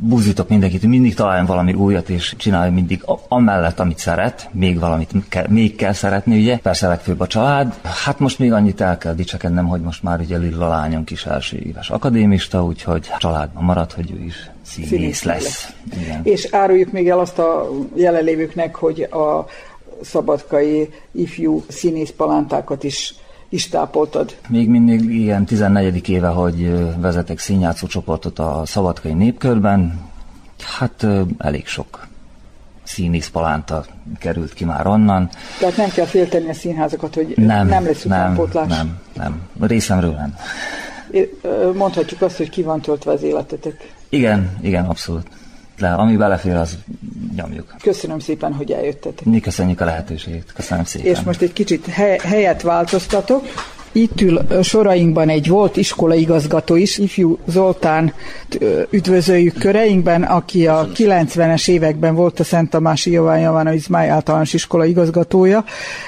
buzítok 0.00 0.48
mindenkit, 0.48 0.82
mindig 0.82 1.14
találjam 1.14 1.46
valami 1.46 1.72
újat, 1.72 2.08
és 2.08 2.34
csinálja 2.36 2.72
mindig 2.72 3.02
amellett, 3.28 3.80
amit 3.80 3.98
szeret, 3.98 4.48
még 4.52 4.78
valamit 4.78 5.10
kell, 5.28 5.46
még 5.48 5.76
kell 5.76 5.92
szeretni, 5.92 6.38
ugye, 6.38 6.58
persze 6.58 6.88
legfőbb 6.88 7.20
a 7.20 7.26
család. 7.26 7.78
Hát 8.04 8.18
most 8.18 8.38
még 8.38 8.52
annyit 8.52 8.80
el 8.80 8.98
kell 8.98 9.14
dicsekednem, 9.14 9.66
hogy 9.66 9.80
most 9.80 10.02
már 10.02 10.20
ugye 10.20 10.36
Lilla 10.36 10.68
lányunk 10.68 11.10
is 11.10 11.26
első 11.26 11.56
éves 11.56 11.90
akadémista, 11.90 12.64
úgyhogy 12.64 13.10
családban 13.18 13.64
marad, 13.64 13.92
hogy 13.92 14.10
ő 14.10 14.24
is 14.24 14.50
színész, 14.62 14.88
színész 14.88 15.22
lesz. 15.22 15.42
lesz. 15.42 15.72
Igen. 16.02 16.20
És 16.22 16.48
áruljuk 16.50 16.92
még 16.92 17.08
el 17.08 17.18
azt 17.18 17.38
a 17.38 17.70
jelenlévőknek, 17.94 18.74
hogy 18.74 19.02
a 19.02 19.46
szabadkai 20.02 20.88
ifjú 21.12 21.64
színész 21.68 22.12
palántákat 22.16 22.84
is 22.84 23.14
is 23.50 23.68
tápoltad. 23.68 24.36
Még 24.48 24.68
mindig 24.68 25.14
ilyen 25.14 25.44
14. 25.44 26.08
éve, 26.08 26.28
hogy 26.28 26.72
vezetek 27.00 27.38
színjátszó 27.38 27.86
csoportot 27.86 28.38
a 28.38 28.62
Szabadkai 28.66 29.12
Népkörben. 29.12 30.08
Hát 30.78 31.06
elég 31.38 31.66
sok 31.66 32.08
színész 32.82 33.28
palánta 33.28 33.84
került 34.18 34.54
ki 34.54 34.64
már 34.64 34.86
onnan. 34.86 35.30
Tehát 35.58 35.76
nem 35.76 35.88
kell 35.90 36.06
félteni 36.06 36.48
a 36.48 36.54
színházakat, 36.54 37.14
hogy 37.14 37.34
nem, 37.36 37.66
nem 37.66 37.84
lesz 37.84 38.04
utánpótlás? 38.04 38.68
Nem, 38.68 38.98
nem, 39.16 39.40
nem. 39.58 39.68
Részemről 39.68 40.12
nem. 40.14 40.34
Mondhatjuk 41.74 42.22
azt, 42.22 42.36
hogy 42.36 42.50
ki 42.50 42.62
van 42.62 42.80
töltve 42.80 43.12
az 43.12 43.22
életetek. 43.22 43.92
Igen, 44.08 44.56
igen, 44.60 44.84
abszolút 44.84 45.26
le, 45.80 45.92
ami 45.94 46.16
belefér, 46.16 46.54
az 46.54 46.78
nyomjuk. 47.36 47.74
Köszönöm 47.82 48.18
szépen, 48.18 48.52
hogy 48.52 48.70
eljöttetek. 48.72 49.24
Mi 49.24 49.40
köszönjük 49.40 49.80
a 49.80 49.84
lehetőséget. 49.84 50.52
Köszönöm 50.54 50.84
szépen. 50.84 51.12
És 51.12 51.20
most 51.20 51.42
egy 51.42 51.52
kicsit 51.52 51.86
he- 51.86 52.20
helyet 52.20 52.62
változtatok. 52.62 53.44
Itt 53.92 54.20
ül 54.20 54.62
sorainkban 54.62 55.28
egy 55.28 55.48
volt 55.48 55.76
iskolaigazgató 55.76 56.76
is, 56.76 56.98
ifjú 56.98 57.38
Zoltán 57.46 58.12
üdvözöljük 58.90 59.58
köreinkben, 59.58 60.22
aki 60.22 60.66
a 60.66 60.88
90-es 60.94 61.68
években 61.68 62.14
volt 62.14 62.40
a 62.40 62.44
Szent 62.44 62.70
Tamási 62.70 63.10
Jován 63.10 63.40
Javán 63.40 63.72
Izmály 63.72 64.08
általános 64.08 64.54
iskola 64.54 64.84
igazgatója, 64.84 65.64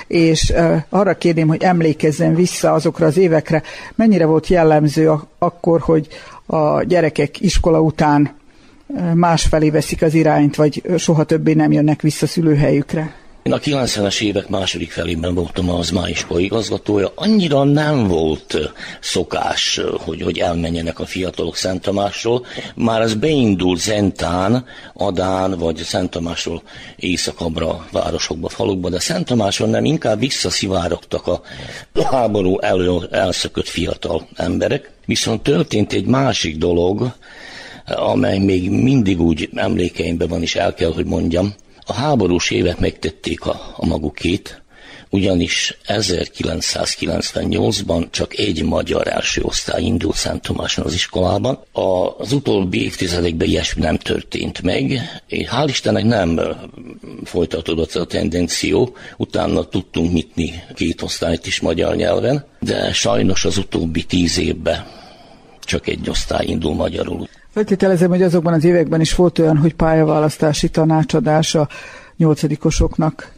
és 0.06 0.52
arra 0.88 1.14
kérném, 1.14 1.48
hogy 1.48 1.62
emlékezzen 1.62 2.34
vissza 2.34 2.72
azokra 2.72 3.06
az 3.06 3.16
évekre, 3.16 3.62
mennyire 3.94 4.26
volt 4.26 4.46
jellemző 4.46 5.12
akkor, 5.38 5.80
hogy 5.80 6.08
a 6.46 6.82
gyerekek 6.82 7.40
iskola 7.40 7.80
után 7.80 8.40
másfelé 9.14 9.70
veszik 9.70 10.02
az 10.02 10.14
irányt, 10.14 10.56
vagy 10.56 10.82
soha 10.98 11.24
többé 11.24 11.52
nem 11.52 11.72
jönnek 11.72 12.02
vissza 12.02 12.26
szülőhelyükre? 12.26 13.20
Én 13.42 13.52
a 13.52 13.58
90-es 13.58 14.20
évek 14.20 14.48
második 14.48 14.90
felében 14.90 15.34
voltam 15.34 15.70
az 15.70 15.90
máiskola 15.90 16.40
igazgatója. 16.40 17.12
Annyira 17.14 17.64
nem 17.64 18.08
volt 18.08 18.72
szokás, 19.00 19.80
hogy, 19.98 20.22
hogy 20.22 20.38
elmenjenek 20.38 20.98
a 20.98 21.06
fiatalok 21.06 21.56
Szent 21.56 21.82
Tamásról. 21.82 22.46
Már 22.74 23.00
ez 23.00 23.14
beindult 23.14 23.80
Zentán, 23.80 24.64
Adán 24.94 25.58
vagy 25.58 25.76
Szent 25.76 26.10
Tamásról 26.10 26.62
északabbra, 26.96 27.86
városokba, 27.92 28.48
falukba, 28.48 28.88
de 28.88 29.00
Szent 29.00 29.26
Tamáson 29.26 29.68
nem, 29.68 29.84
inkább 29.84 30.18
visszaszivárogtak 30.18 31.26
a 31.26 31.42
háború 32.10 32.58
elő 32.58 33.08
elszökött 33.10 33.68
fiatal 33.68 34.28
emberek. 34.34 34.90
Viszont 35.06 35.42
történt 35.42 35.92
egy 35.92 36.06
másik 36.06 36.56
dolog, 36.56 37.12
amely 37.86 38.38
még 38.38 38.70
mindig 38.70 39.20
úgy 39.20 39.48
emlékeimben 39.54 40.28
van, 40.28 40.42
és 40.42 40.54
el 40.54 40.74
kell, 40.74 40.92
hogy 40.92 41.06
mondjam. 41.06 41.54
A 41.86 41.92
háborús 41.92 42.50
évek 42.50 42.78
megtették 42.78 43.46
a, 43.46 43.74
a 43.76 43.86
magukét, 43.86 44.62
ugyanis 45.12 45.78
1998-ban 45.86 48.10
csak 48.10 48.38
egy 48.38 48.62
magyar 48.62 49.08
első 49.08 49.42
osztály 49.42 49.82
indult 49.82 50.16
Szent 50.16 50.42
Tomáson 50.42 50.84
az 50.84 50.94
iskolában. 50.94 51.58
Az 52.18 52.32
utóbbi 52.32 52.84
évtizedekben 52.84 53.48
ilyesmi 53.48 53.82
nem 53.82 53.96
történt 53.96 54.62
meg. 54.62 55.00
Hál' 55.28 55.66
Istennek 55.66 56.04
nem 56.04 56.40
folytatódott 57.24 57.94
a 57.94 58.04
tendenció, 58.04 58.96
utána 59.16 59.64
tudtunk 59.64 60.12
nyitni 60.12 60.62
két 60.74 61.02
osztályt 61.02 61.46
is 61.46 61.60
magyar 61.60 61.96
nyelven, 61.96 62.46
de 62.60 62.92
sajnos 62.92 63.44
az 63.44 63.56
utóbbi 63.56 64.04
tíz 64.04 64.38
évben 64.38 64.86
csak 65.64 65.88
egy 65.88 66.10
osztály 66.10 66.46
indul 66.46 66.74
magyarul. 66.74 67.28
Feltételezem, 67.52 68.08
hogy 68.08 68.22
azokban 68.22 68.52
az 68.52 68.64
években 68.64 69.00
is 69.00 69.14
volt 69.14 69.38
olyan, 69.38 69.56
hogy 69.56 69.74
pályaválasztási 69.74 70.68
tanácsadás 70.68 71.54
a 71.54 71.68
nyolcadikosoknak. 72.16 73.32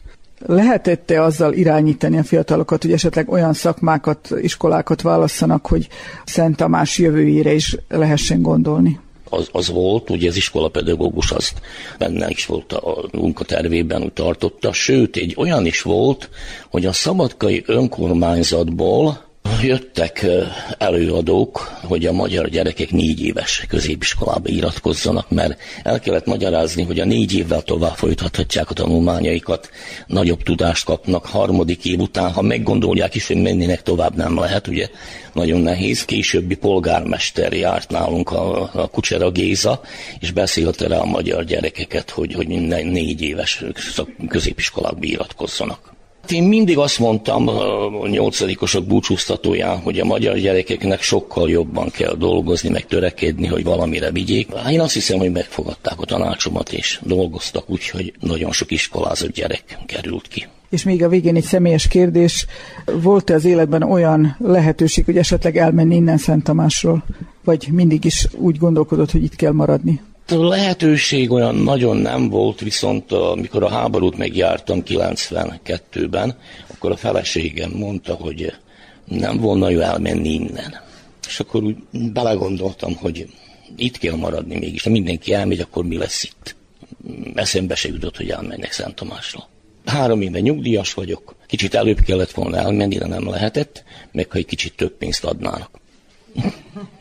Lehetette 0.46 1.22
azzal 1.22 1.52
irányítani 1.52 2.18
a 2.18 2.22
fiatalokat, 2.22 2.82
hogy 2.82 2.92
esetleg 2.92 3.30
olyan 3.30 3.52
szakmákat, 3.52 4.28
iskolákat 4.40 5.02
válasszanak, 5.02 5.66
hogy 5.66 5.88
Szent 6.24 6.56
Tamás 6.56 6.98
jövőjére 6.98 7.52
is 7.52 7.76
lehessen 7.88 8.42
gondolni? 8.42 9.00
az, 9.34 9.48
az 9.52 9.70
volt, 9.70 10.10
ugye 10.10 10.28
az 10.28 10.36
iskolapedagógus 10.36 11.30
azt 11.30 11.60
benne 11.98 12.28
is 12.28 12.46
volt 12.46 12.72
a 12.72 13.08
munkatervében, 13.12 14.02
úgy 14.02 14.12
tartotta, 14.12 14.72
sőt, 14.72 15.16
egy 15.16 15.34
olyan 15.36 15.66
is 15.66 15.82
volt, 15.82 16.30
hogy 16.70 16.86
a 16.86 16.92
szabadkai 16.92 17.62
önkormányzatból 17.66 19.24
Jöttek 19.64 20.26
előadók, 20.78 21.58
hogy 21.82 22.06
a 22.06 22.12
magyar 22.12 22.48
gyerekek 22.48 22.90
négy 22.90 23.22
éves 23.24 23.64
középiskolába 23.68 24.48
iratkozzanak, 24.48 25.30
mert 25.30 25.60
el 25.82 26.00
kellett 26.00 26.26
magyarázni, 26.26 26.82
hogy 26.82 27.00
a 27.00 27.04
négy 27.04 27.34
évvel 27.34 27.62
tovább 27.62 27.94
folytathatják 27.94 28.70
a 28.70 28.74
tanulmányaikat, 28.74 29.70
nagyobb 30.06 30.42
tudást 30.42 30.84
kapnak 30.84 31.26
harmadik 31.26 31.84
év 31.84 31.98
után, 31.98 32.32
ha 32.32 32.42
meggondolják 32.42 33.14
is, 33.14 33.26
hogy 33.26 33.42
mennének 33.42 33.82
tovább 33.82 34.16
nem 34.16 34.38
lehet, 34.38 34.66
ugye 34.66 34.88
nagyon 35.32 35.60
nehéz. 35.60 36.04
Későbbi 36.04 36.54
polgármester 36.54 37.52
járt 37.52 37.90
nálunk 37.90 38.30
a, 38.30 38.70
a 38.72 38.88
Kucsera 38.88 39.30
Géza, 39.30 39.80
és 40.20 40.30
beszélte 40.30 40.88
rá 40.88 40.98
a 40.98 41.04
magyar 41.04 41.44
gyerekeket, 41.44 42.10
hogy, 42.10 42.32
hogy 42.34 42.46
minden 42.46 42.86
négy 42.86 43.22
éves 43.22 43.64
középiskolába 44.28 44.98
iratkozzanak. 45.00 45.93
Én 46.30 46.42
mindig 46.42 46.78
azt 46.78 46.98
mondtam 46.98 47.48
a 47.48 48.08
nyolcadikosok 48.08 48.86
búcsúztatóján, 48.86 49.78
hogy 49.78 49.98
a 49.98 50.04
magyar 50.04 50.36
gyerekeknek 50.36 51.02
sokkal 51.02 51.50
jobban 51.50 51.90
kell 51.90 52.14
dolgozni, 52.14 52.68
meg 52.68 52.86
törekedni, 52.86 53.46
hogy 53.46 53.64
valamire 53.64 54.10
vigyék. 54.10 54.48
Én 54.70 54.80
azt 54.80 54.94
hiszem, 54.94 55.18
hogy 55.18 55.32
megfogadták 55.32 56.00
a 56.00 56.04
tanácsomat, 56.04 56.72
és 56.72 57.00
dolgoztak 57.02 57.70
úgy, 57.70 57.88
hogy 57.88 58.12
nagyon 58.20 58.52
sok 58.52 58.70
iskolázott 58.70 59.32
gyerek 59.32 59.78
került 59.86 60.28
ki. 60.28 60.46
És 60.70 60.82
még 60.82 61.02
a 61.02 61.08
végén 61.08 61.36
egy 61.36 61.44
személyes 61.44 61.88
kérdés, 61.88 62.46
volt-e 63.02 63.34
az 63.34 63.44
életben 63.44 63.82
olyan 63.82 64.36
lehetőség, 64.38 65.04
hogy 65.04 65.16
esetleg 65.16 65.56
elmenni 65.56 65.94
innen 65.94 66.18
Szent 66.18 66.44
Tamásról? 66.44 67.04
Vagy 67.44 67.68
mindig 67.72 68.04
is 68.04 68.28
úgy 68.32 68.58
gondolkodott, 68.58 69.10
hogy 69.10 69.22
itt 69.22 69.36
kell 69.36 69.52
maradni? 69.52 70.00
Lehetőség 70.28 71.30
olyan 71.30 71.54
nagyon 71.54 71.96
nem 71.96 72.28
volt, 72.28 72.60
viszont 72.60 73.12
amikor 73.12 73.62
a 73.62 73.68
háborút 73.68 74.16
megjártam 74.16 74.82
92-ben, 74.86 76.36
akkor 76.74 76.90
a 76.90 76.96
feleségem 76.96 77.70
mondta, 77.70 78.14
hogy 78.14 78.54
nem 79.04 79.36
volna 79.36 79.68
jó 79.68 79.80
elmenni 79.80 80.28
innen. 80.28 80.80
És 81.26 81.40
akkor 81.40 81.62
úgy 81.62 81.76
belegondoltam, 81.92 82.96
hogy 82.96 83.26
itt 83.76 83.98
kell 83.98 84.16
maradni 84.16 84.58
mégis. 84.58 84.82
Ha 84.82 84.90
mindenki 84.90 85.32
elmegy, 85.32 85.60
akkor 85.60 85.84
mi 85.84 85.96
lesz 85.96 86.22
itt? 86.24 86.56
Eszembe 87.34 87.74
se 87.74 87.88
jutott, 87.88 88.16
hogy 88.16 88.30
elmennek 88.30 88.72
Szent 88.72 88.94
Tamásra. 88.94 89.48
Három 89.84 90.20
éve 90.20 90.40
nyugdíjas 90.40 90.94
vagyok, 90.94 91.34
kicsit 91.46 91.74
előbb 91.74 92.00
kellett 92.00 92.30
volna 92.30 92.56
elmenni, 92.56 92.98
de 92.98 93.06
nem 93.06 93.28
lehetett, 93.28 93.84
meg 94.12 94.30
ha 94.30 94.38
egy 94.38 94.46
kicsit 94.46 94.76
több 94.76 94.92
pénzt 94.92 95.24
adnának. 95.24 95.82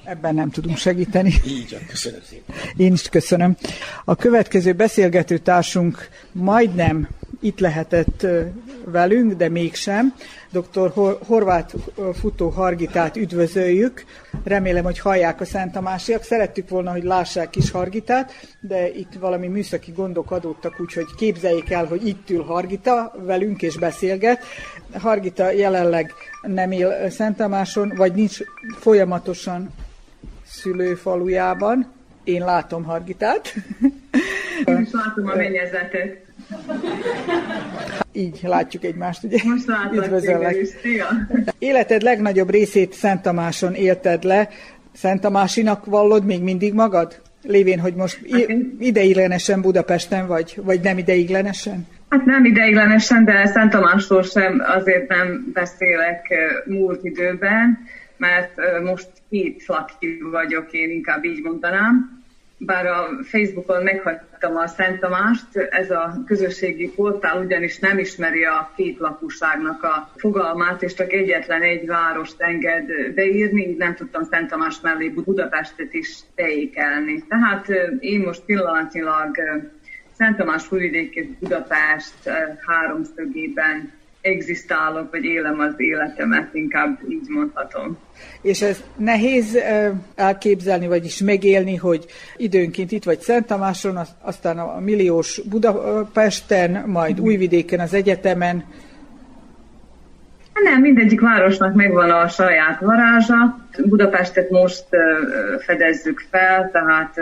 Ebben 0.04 0.36
nem 0.36 0.50
tudunk 0.50 0.78
segíteni. 0.78 1.34
Így 1.48 1.78
köszönöm 1.88 2.20
szépen. 2.30 2.56
Én 2.78 2.94
is 2.94 3.10
köszönöm. 3.10 3.56
A 4.06 4.16
következő 4.16 4.74
beszélgető 4.74 5.38
társunk 5.38 6.10
majdnem 6.32 7.08
itt 7.44 7.60
lehetett 7.60 8.26
velünk, 8.86 9.34
de 9.34 9.50
mégsem. 9.50 10.14
Dr. 10.52 10.92
Horváth 11.26 11.76
Futó 12.14 12.50
Hargitát 12.50 13.18
üdvözöljük. 13.18 14.06
Remélem, 14.44 14.84
hogy 14.84 15.00
hallják 15.00 15.42
a 15.42 15.46
Szent 15.46 15.72
Tamásiak. 15.72 16.24
Szerettük 16.24 16.70
volna, 16.70 16.92
hogy 16.92 17.04
lássák 17.04 17.56
is 17.56 17.72
Hargitát, 17.72 18.32
de 18.62 18.90
itt 18.90 19.14
valami 19.20 19.48
műszaki 19.48 19.92
gondok 19.92 20.32
adódtak, 20.32 20.80
úgyhogy 20.80 21.06
képzeljék 21.18 21.72
el, 21.72 21.86
hogy 21.86 22.08
itt 22.08 22.30
ül 22.30 22.44
Hargita 22.44 23.14
velünk 23.26 23.62
és 23.62 23.78
beszélget. 23.78 24.44
Hargita 24.98 25.52
jelenleg 25.52 26.14
nem 26.42 26.72
él 26.72 27.10
Szent 27.10 27.38
Tamáson, 27.38 27.94
vagy 27.96 28.14
nincs 28.14 28.38
folyamatosan 28.80 29.70
szülőfalujában. 30.46 31.92
Én 32.24 32.44
látom 32.44 32.84
Hargitát. 32.84 33.54
Én 34.66 34.80
is 34.82 34.92
látom 34.92 35.28
a 35.28 35.36
mennyezetet. 35.36 36.23
Így 38.12 38.40
látjuk 38.44 38.84
egymást, 38.84 39.24
ugye? 39.24 39.38
Most 39.44 39.66
Üdvözöllek. 39.94 40.56
Életed 41.60 42.02
legnagyobb 42.02 42.50
részét 42.50 42.94
Szent 42.94 43.22
Tamáson 43.22 43.74
élted 43.74 44.24
le. 44.24 44.50
Szent 44.94 45.22
Tamásinak 45.22 45.86
vallod 45.86 46.26
még 46.26 46.42
mindig 46.42 46.74
magad? 46.74 47.22
Lévén, 47.44 47.80
hogy 47.80 47.94
most 47.94 48.20
ideiglenesen 48.80 49.62
Budapesten 49.62 50.28
vagy, 50.28 50.60
vagy 50.64 50.80
nem 50.82 50.98
ideiglenesen? 50.98 51.88
Hát 52.10 52.26
nem 52.26 52.46
ideiglenesen, 52.46 53.26
de 53.26 53.46
Szent 53.46 53.72
Tamásról 53.72 54.24
sem 54.24 54.64
azért 54.66 55.10
nem 55.10 55.50
beszélek 55.54 56.34
múlt 56.66 57.04
időben, 57.04 57.78
mert 58.18 58.52
most 58.84 59.08
két 59.30 59.64
lakjú 59.68 60.32
vagyok, 60.32 60.72
én 60.72 60.90
inkább 60.90 61.26
így 61.26 61.42
mondanám. 61.44 62.23
Bár 62.58 62.86
a 62.86 63.08
Facebookon 63.24 63.84
meghagytam 63.84 64.56
a 64.56 64.68
Szent 64.68 65.00
Tamást, 65.00 65.56
ez 65.56 65.92
a 65.92 66.24
közösségi 66.26 66.90
portál 66.90 67.44
ugyanis 67.44 67.80
nem 67.80 67.98
ismeri 68.00 68.44
a 68.44 68.72
két 68.76 69.00
lakúságnak 69.00 69.84
a 69.84 70.12
fogalmát, 70.16 70.82
és 70.82 70.94
csak 70.94 71.14
egyetlen 71.14 71.62
egy 71.62 71.86
várost 71.86 72.42
enged 72.42 73.14
beírni, 73.14 73.68
így 73.68 73.78
nem 73.78 73.96
tudtam 73.96 74.24
Szent 74.24 74.50
Tamás 74.50 74.82
mellé 74.82 75.10
Budapestet 75.10 75.94
is 75.94 76.20
beékelni. 76.36 77.24
Tehát 77.28 77.68
én 78.00 78.20
most 78.20 78.42
pillanatnyilag 78.46 79.36
Szent 80.18 80.38
Tamás 80.38 80.72
Újvidék 80.72 81.16
és 81.16 81.26
Budapest 81.40 82.30
háromszögében 82.66 83.92
egzisztálok, 84.24 85.12
vagy 85.12 85.24
élem 85.24 85.60
az 85.60 85.74
életemet, 85.78 86.54
inkább 86.54 87.00
így 87.10 87.28
mondhatom. 87.28 87.98
És 88.42 88.62
ez 88.62 88.84
nehéz 88.96 89.58
elképzelni, 90.16 90.88
vagyis 90.88 91.22
megélni, 91.22 91.76
hogy 91.76 92.06
időnként 92.38 92.92
itt 92.92 93.04
vagy 93.04 93.20
Szent 93.20 93.46
Tamáson, 93.46 94.00
aztán 94.22 94.60
a 94.60 94.80
milliós 94.80 95.42
Budapesten, 95.50 96.84
majd 96.88 97.20
Újvidéken 97.20 97.80
az 97.80 97.94
egyetemen. 97.94 98.64
Nem, 100.54 100.82
mindegyik 100.82 101.22
városnak 101.22 101.74
megvan 101.74 102.12
a 102.12 102.28
saját 102.28 102.80
varázsa. 102.80 103.68
Budapestet 103.86 104.50
most 104.50 104.86
fedezzük 105.66 106.26
fel, 106.30 106.70
tehát 106.72 107.20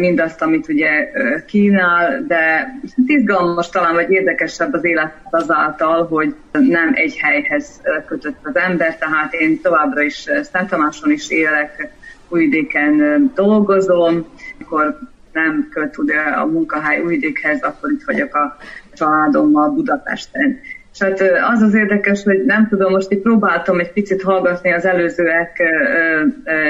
mindazt, 0.00 0.42
amit 0.42 0.68
ugye 0.68 1.10
kínál, 1.46 2.24
de 2.26 2.74
izgalmas 3.06 3.68
talán, 3.68 3.94
vagy 3.94 4.10
érdekesebb 4.10 4.72
az 4.72 4.84
élet 4.84 5.12
azáltal, 5.30 6.06
hogy 6.06 6.34
nem 6.50 6.92
egy 6.94 7.16
helyhez 7.16 7.80
kötött 8.06 8.36
az 8.42 8.56
ember, 8.56 8.98
tehát 8.98 9.32
én 9.32 9.60
továbbra 9.60 10.02
is 10.02 10.26
Szent 10.52 10.68
Tamáson 10.68 11.10
is 11.10 11.30
élek, 11.30 11.88
Újvidéken 12.28 13.30
dolgozom, 13.34 14.26
akkor 14.60 14.98
nem 15.32 15.68
köt 15.70 15.98
ugye 15.98 16.18
a 16.20 16.46
munkahely 16.46 17.00
Újvidékhez, 17.00 17.62
akkor 17.62 17.90
itt 17.90 18.04
vagyok 18.04 18.34
a 18.34 18.56
családommal 18.94 19.70
Budapesten. 19.70 20.60
És 20.96 21.02
hát 21.02 21.20
az 21.52 21.60
az 21.62 21.74
érdekes, 21.74 22.22
hogy 22.22 22.44
nem 22.44 22.68
tudom, 22.68 22.92
most 22.92 23.10
itt 23.10 23.22
próbáltam 23.22 23.80
egy 23.80 23.92
picit 23.92 24.22
hallgatni 24.22 24.72
az 24.72 24.84
előzőek 24.84 25.62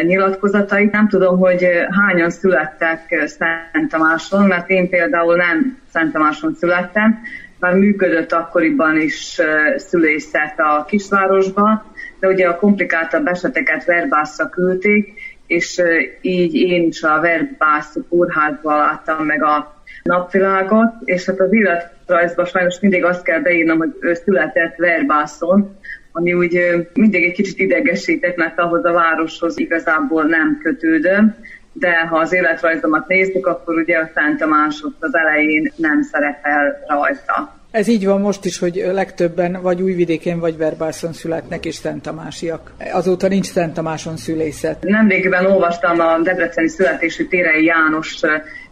nyilatkozatait, 0.02 0.92
nem 0.92 1.08
tudom, 1.08 1.38
hogy 1.38 1.68
hányan 1.90 2.30
születtek 2.30 3.24
Szent 3.26 3.90
Tamáson, 3.90 4.46
mert 4.46 4.70
én 4.70 4.88
például 4.88 5.36
nem 5.36 5.78
Szent 5.92 6.12
Tamáson 6.12 6.54
születtem, 6.54 7.18
már 7.58 7.74
működött 7.74 8.32
akkoriban 8.32 9.00
is 9.00 9.40
szülészet 9.76 10.54
a 10.56 10.84
kisvárosban, 10.88 11.82
de 12.20 12.28
ugye 12.28 12.48
a 12.48 12.56
komplikáltabb 12.56 13.26
eseteket 13.26 13.84
Verbászra 13.84 14.48
küldték, 14.48 15.12
és 15.46 15.82
így 16.20 16.54
én 16.54 16.86
is 16.86 17.02
a 17.02 17.20
Verbász 17.20 17.96
kórházban 18.08 18.76
láttam 18.76 19.24
meg 19.24 19.42
a 19.42 19.75
napvilágot, 20.06 20.92
és 21.04 21.24
hát 21.24 21.40
az 21.40 21.52
életrajzban 21.52 22.44
sajnos 22.44 22.80
mindig 22.80 23.04
azt 23.04 23.22
kell 23.22 23.40
beírnom, 23.40 23.78
hogy 23.78 23.96
ő 24.00 24.14
született 24.14 24.76
Verbászon, 24.76 25.76
ami 26.12 26.34
úgy 26.34 26.60
mindig 26.94 27.24
egy 27.24 27.32
kicsit 27.32 27.58
idegesített, 27.58 28.36
mert 28.36 28.58
ahhoz 28.58 28.84
a 28.84 28.92
városhoz 28.92 29.58
igazából 29.58 30.24
nem 30.24 30.58
kötődöm, 30.62 31.34
de 31.72 32.06
ha 32.06 32.18
az 32.18 32.32
életrajzomat 32.32 33.08
nézzük, 33.08 33.46
akkor 33.46 33.76
ugye 33.76 33.98
a 33.98 34.10
Szent 34.14 34.38
Tamás 34.38 34.84
az 34.98 35.14
elején 35.14 35.72
nem 35.76 36.02
szerepel 36.02 36.84
rajta. 36.88 37.55
Ez 37.76 37.88
így 37.88 38.06
van 38.06 38.20
most 38.20 38.44
is, 38.44 38.58
hogy 38.58 38.84
legtöbben 38.92 39.58
vagy 39.62 39.82
Újvidéken, 39.82 40.38
vagy 40.38 40.56
Verbászon 40.56 41.12
születnek, 41.12 41.64
és 41.64 41.74
Szent 41.74 42.02
Tamásiak. 42.02 42.72
Azóta 42.92 43.28
nincs 43.28 43.46
Szent 43.46 43.74
Tamáson 43.74 44.16
szülészet. 44.16 44.82
Nemrégiben 44.82 45.46
olvastam 45.46 46.00
a 46.00 46.18
Debreceni 46.18 46.68
születésű 46.68 47.26
Térei 47.26 47.64
János 47.64 48.20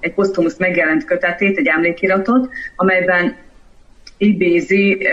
egy 0.01 0.15
posztumusz 0.15 0.57
megjelent 0.59 1.05
kötetét, 1.05 1.59
egy 1.59 1.67
emlékiratot, 1.67 2.49
amelyben 2.77 3.37
idézi 4.17 5.07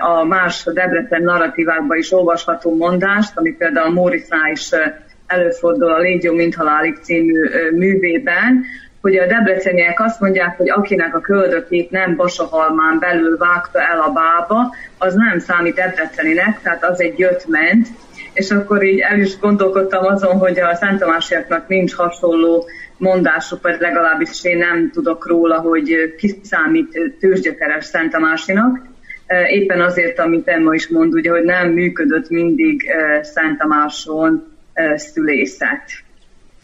a 0.00 0.24
más 0.24 0.64
Debrecen 0.64 1.22
narratívákban 1.22 1.98
is 1.98 2.12
olvasható 2.12 2.76
mondást, 2.76 3.32
ami 3.34 3.50
például 3.50 3.92
Mórisznál 3.92 4.50
is 4.52 4.70
előfordul 5.26 5.90
a 5.90 5.98
Légyó 5.98 6.34
mint 6.34 6.54
halálig 6.54 6.98
című 7.02 7.40
művében, 7.74 8.64
hogy 9.06 9.16
a 9.16 9.26
debreceniek 9.26 10.00
azt 10.00 10.20
mondják, 10.20 10.56
hogy 10.56 10.70
akinek 10.70 11.14
a 11.14 11.20
köldökét 11.20 11.90
nem 11.90 12.16
Basahalmán 12.16 12.98
belül 12.98 13.36
vágta 13.36 13.80
el 13.80 14.00
a 14.00 14.12
bába, 14.12 14.74
az 14.98 15.14
nem 15.14 15.38
számít 15.38 15.74
debreceninek, 15.74 16.60
tehát 16.62 16.84
az 16.84 17.00
egy 17.00 17.18
jött 17.18 17.46
ment, 17.48 17.86
és 18.32 18.50
akkor 18.50 18.82
így 18.82 18.98
el 18.98 19.18
is 19.18 19.38
gondolkodtam 19.38 20.04
azon, 20.04 20.38
hogy 20.38 20.60
a 20.60 20.74
Szent 20.74 20.98
Tamásiaknak 20.98 21.68
nincs 21.68 21.94
hasonló 21.94 22.66
mondásuk, 22.96 23.62
vagy 23.62 23.76
legalábbis 23.78 24.44
én 24.44 24.58
nem 24.58 24.90
tudok 24.92 25.26
róla, 25.26 25.58
hogy 25.58 26.14
ki 26.18 26.40
számít 26.42 27.00
tőzsgyeteres 27.20 27.84
Szent 27.84 28.10
Tamásinak. 28.10 28.78
Éppen 29.50 29.80
azért, 29.80 30.18
amit 30.18 30.48
Emma 30.48 30.74
is 30.74 30.88
mond, 30.88 31.14
ugye, 31.14 31.30
hogy 31.30 31.44
nem 31.44 31.70
működött 31.70 32.28
mindig 32.28 32.90
Szent 33.22 33.58
Tamáson 33.58 34.56
szülészet. 34.96 35.82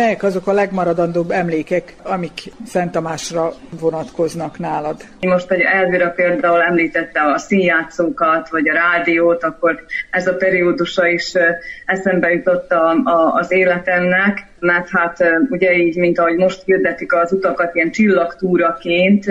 Melyek 0.02 0.22
azok 0.22 0.46
a 0.46 0.52
legmaradandóbb 0.52 1.30
emlékek, 1.30 1.94
amik 2.02 2.40
Szent 2.66 2.90
Tamásra 2.92 3.52
vonatkoznak 3.80 4.58
nálad? 4.58 4.96
Most, 5.20 5.48
hogy 5.48 5.60
Elvira 5.60 6.10
például 6.10 6.60
említette 6.60 7.20
a 7.20 7.38
színjátszókat, 7.38 8.48
vagy 8.48 8.68
a 8.68 8.72
rádiót, 8.72 9.44
akkor 9.44 9.84
ez 10.10 10.26
a 10.26 10.36
periódusa 10.36 11.06
is 11.06 11.32
eszembe 11.86 12.30
jutott 12.30 12.72
a, 12.72 12.90
a, 12.90 13.34
az 13.34 13.52
életemnek, 13.52 14.46
mert 14.58 14.88
hát 14.90 15.24
ugye 15.50 15.72
így, 15.72 15.96
mint 15.96 16.18
ahogy 16.18 16.36
most 16.36 16.62
hirdetik 16.64 17.14
az 17.14 17.32
utakat 17.32 17.74
ilyen 17.74 17.90
csillagtúraként, 17.90 19.24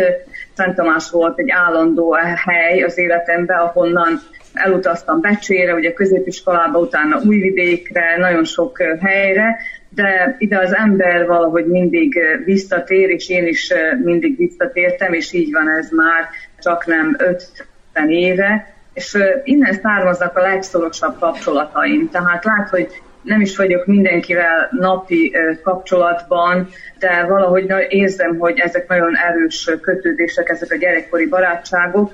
Szent 0.54 0.76
Tamás 0.76 1.10
volt 1.10 1.40
egy 1.40 1.50
állandó 1.50 2.18
hely 2.46 2.82
az 2.82 2.98
életemben, 2.98 3.60
ahonnan 3.60 4.20
elutaztam 4.54 5.22
Becsére, 5.22 5.74
ugye 5.74 5.94
középiskolába, 5.94 6.80
utána 6.80 7.22
Újvidékre, 7.26 8.18
nagyon 8.18 8.44
sok 8.44 8.78
helyre, 9.00 9.58
de 9.96 10.36
ide 10.40 10.58
az 10.58 10.76
ember 10.76 11.26
valahogy 11.26 11.66
mindig 11.66 12.20
visszatér, 12.46 13.10
és 13.10 13.30
én 13.30 13.48
is 13.48 13.74
mindig 14.04 14.38
visszatértem, 14.38 15.14
és 15.14 15.34
így 15.34 15.52
van 15.52 15.70
ez 15.70 15.90
már 15.90 16.30
csak 16.60 16.86
nem 16.86 17.16
50 17.94 18.10
éve, 18.10 18.74
és 18.94 19.18
innen 19.44 19.74
származnak 19.74 20.38
a 20.38 20.42
legszorosabb 20.42 21.20
kapcsolataim. 21.20 22.10
Tehát 22.10 22.46
lát, 22.46 22.70
hogy 22.70 22.88
nem 23.22 23.42
is 23.42 23.58
vagyok 23.58 23.86
mindenkivel 23.86 24.70
napi 24.72 25.36
kapcsolatban, 25.64 26.70
de 27.00 27.26
valahogy 27.28 27.74
érzem, 27.90 28.38
hogy 28.38 28.60
ezek 28.60 28.88
nagyon 28.88 29.18
erős 29.18 29.70
kötődések, 29.82 30.50
ezek 30.50 30.72
a 30.72 30.78
gyerekkori 30.78 31.28
barátságok. 31.28 32.14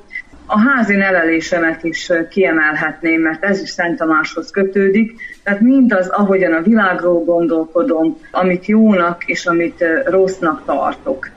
A 0.50 0.60
házi 0.60 0.96
nevelésemet 0.96 1.84
is 1.84 2.12
kiemelhetném, 2.30 3.22
mert 3.22 3.44
ez 3.44 3.62
is 3.62 3.70
Szent 3.70 3.98
Tamáshoz 3.98 4.52
kötődik. 4.52 5.20
Tehát 5.44 5.60
mindaz, 5.60 6.08
ahogyan 6.08 6.54
a 6.54 6.62
világról 6.62 7.24
gondolkodom, 7.24 8.18
amit 8.32 8.66
jónak 8.66 9.24
és 9.26 9.46
amit 9.46 9.84
rossznak 10.06 10.66
tartok. 10.66 11.30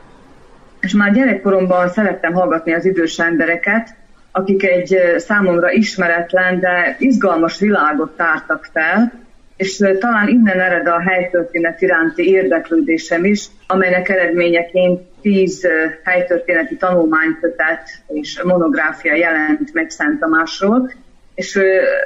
És 0.80 0.92
már 0.92 1.12
gyerekkoromban 1.12 1.88
szerettem 1.88 2.32
hallgatni 2.32 2.72
az 2.72 2.84
idős 2.84 3.18
embereket, 3.18 3.94
akik 4.32 4.64
egy 4.64 4.98
számomra 5.16 5.70
ismeretlen, 5.70 6.60
de 6.60 6.96
izgalmas 6.98 7.58
világot 7.58 8.16
tártak 8.16 8.68
fel, 8.72 9.12
és 9.60 9.84
talán 9.98 10.28
innen 10.28 10.60
ered 10.60 10.86
a 10.86 11.00
helytörténet 11.00 11.80
iránti 11.80 12.28
érdeklődésem 12.28 13.24
is, 13.24 13.46
amelynek 13.66 14.08
eredményeként 14.08 15.00
tíz 15.20 15.68
helytörténeti 16.04 16.76
tanulmánykötet 16.76 17.82
és 18.06 18.42
monográfia 18.42 19.14
jelent 19.14 19.72
meg 19.72 19.90
Szent 19.90 20.20
Tamásról, 20.20 20.90
és 21.34 21.60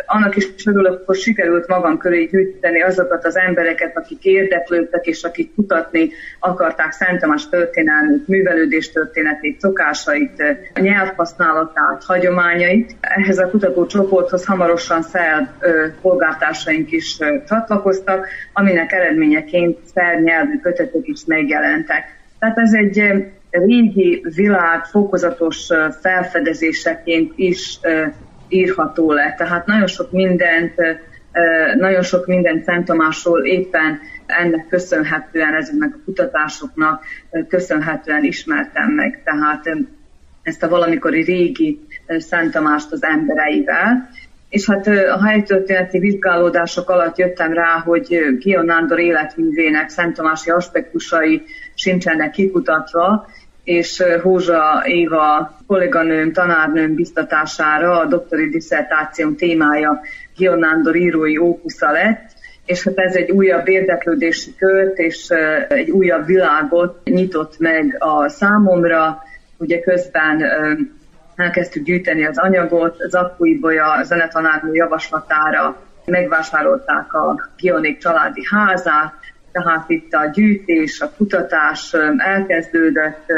annak 0.07 0.37
is 0.37 0.47
örülök, 0.67 1.03
hogy 1.07 1.19
sikerült 1.19 1.69
magam 1.69 1.99
köré 1.99 2.25
gyűjteni 2.25 2.83
azokat 2.83 3.25
az 3.25 3.37
embereket, 3.37 3.97
akik 3.97 4.25
érdeklődtek, 4.25 5.07
és 5.07 5.23
akik 5.23 5.55
kutatni 5.55 6.11
akarták 6.39 6.93
Szent 6.93 7.21
Tamás 7.21 7.49
történelmét, 7.49 8.29
művelődés 8.29 8.93
történetét, 8.93 9.61
szokásait, 9.61 10.43
nyelvhasználatát, 10.81 12.05
hagyományait. 12.05 12.97
Ehhez 13.01 13.39
a 13.39 13.51
kutatócsoporthoz 13.51 14.45
hamarosan 14.45 15.03
szel 15.03 15.59
polgártársaink 16.01 16.93
is 16.93 17.19
csatlakoztak, 17.49 18.27
aminek 18.53 18.93
eredményeként 18.93 19.79
szel 19.95 20.21
nyelvű 20.21 20.59
kötetek 20.59 21.07
is 21.07 21.25
megjelentek. 21.27 22.05
Tehát 22.39 22.59
ez 22.59 22.73
egy 22.73 23.03
régi 23.51 24.27
világ 24.35 24.85
fokozatos 24.85 25.67
felfedezéseként 26.01 27.33
is 27.37 27.79
írható 28.55 29.13
le. 29.13 29.35
Tehát 29.39 29.67
nagyon 29.67 29.87
sok 29.87 30.13
mindent, 30.13 30.75
nagyon 31.79 32.03
sok 32.03 32.27
mindent 32.27 32.65
Szent 32.65 32.85
Tamásról 32.85 33.45
éppen 33.45 34.01
ennek 34.27 34.67
köszönhetően, 34.69 35.55
ezeknek 35.55 35.95
a 35.95 36.05
kutatásoknak 36.05 37.05
köszönhetően 37.49 38.25
ismertem 38.25 38.91
meg. 38.91 39.21
Tehát 39.25 39.77
ezt 40.43 40.63
a 40.63 40.69
valamikori 40.69 41.23
régi 41.23 41.87
Szent 42.19 42.53
Tamást 42.53 42.93
az 42.93 43.03
embereivel. 43.03 44.09
És 44.49 44.71
hát 44.71 44.87
a 44.87 45.25
helytörténeti 45.25 45.99
vizsgálódások 45.99 46.91
alatt 46.91 47.19
jöttem 47.19 47.53
rá, 47.53 47.83
hogy 47.85 48.37
Gion 48.39 48.65
Nándor 48.65 48.99
életművének 48.99 49.89
Szent 49.89 50.17
Tamási 50.17 50.51
aspektusai 50.51 51.43
sincsenek 51.75 52.31
kikutatva, 52.31 53.27
és 53.65 54.03
Hózsa 54.23 54.83
Éva 54.85 55.57
kolléganőm, 55.67 56.33
tanárnőm 56.33 56.95
biztatására 56.95 57.99
a 58.01 58.07
doktori 58.07 58.49
diszertációm 58.49 59.37
témája 59.37 60.01
Gionándor 60.37 60.97
írói 60.97 61.39
ókusza 61.39 61.91
lett, 61.91 62.33
és 62.67 62.85
hát 62.85 62.99
ez 62.99 63.15
egy 63.15 63.31
újabb 63.31 63.69
érdeklődési 63.69 64.55
kört, 64.57 64.99
és 64.99 65.29
egy 65.69 65.91
újabb 65.91 66.27
világot 66.27 67.01
nyitott 67.05 67.59
meg 67.59 67.97
a 67.99 68.29
számomra. 68.29 69.23
Ugye 69.57 69.81
közben 69.81 70.43
elkezdtük 71.37 71.85
gyűjteni 71.85 72.27
az 72.27 72.39
anyagot, 72.39 72.97
Zakói 73.09 73.59
Bolya 73.59 74.03
zenetanárnő 74.03 74.75
javaslatára 74.75 75.77
megvásárolták 76.05 77.13
a 77.15 77.51
Gionék 77.57 77.99
családi 77.99 78.43
házát, 78.51 79.15
tehát 79.63 79.91
itt 79.91 80.13
a 80.13 80.31
gyűjtés, 80.33 81.01
a 81.01 81.11
kutatás 81.17 81.95
elkezdődött, 82.17 83.33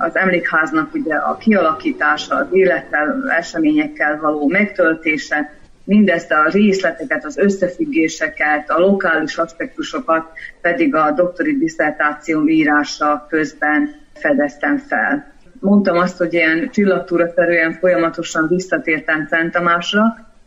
az 0.00 0.16
emlékháznak 0.16 0.94
ugye 0.94 1.14
a 1.14 1.36
kialakítása, 1.36 2.36
az 2.36 2.46
élettel, 2.50 3.32
eseményekkel 3.38 4.18
való 4.20 4.48
megtöltése, 4.48 5.50
mindezt 5.84 6.32
a 6.32 6.48
részleteket, 6.50 7.24
az 7.24 7.38
összefüggéseket, 7.38 8.70
a 8.70 8.78
lokális 8.78 9.36
aspektusokat 9.36 10.26
pedig 10.60 10.94
a 10.94 11.10
doktori 11.10 11.56
diszertációm 11.58 12.48
írása 12.48 13.26
közben 13.28 13.94
fedeztem 14.14 14.76
fel. 14.76 15.32
Mondtam 15.60 15.96
azt, 15.96 16.18
hogy 16.18 16.32
ilyen 16.32 16.70
csillagtúraszerűen 16.70 17.72
folyamatosan 17.72 18.48
visszatértem 18.48 19.26
Szent 19.30 19.52
Tamásra. 19.52 20.02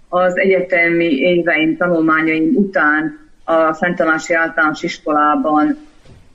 Az 0.09 0.38
egyetemi 0.38 1.16
éveim, 1.16 1.78
tanulmányaim 1.78 2.55
után 2.55 3.24
a 3.45 3.73
Szent 3.73 3.95
Tamási 3.95 4.33
Általános 4.33 4.83
Iskolában 4.83 5.77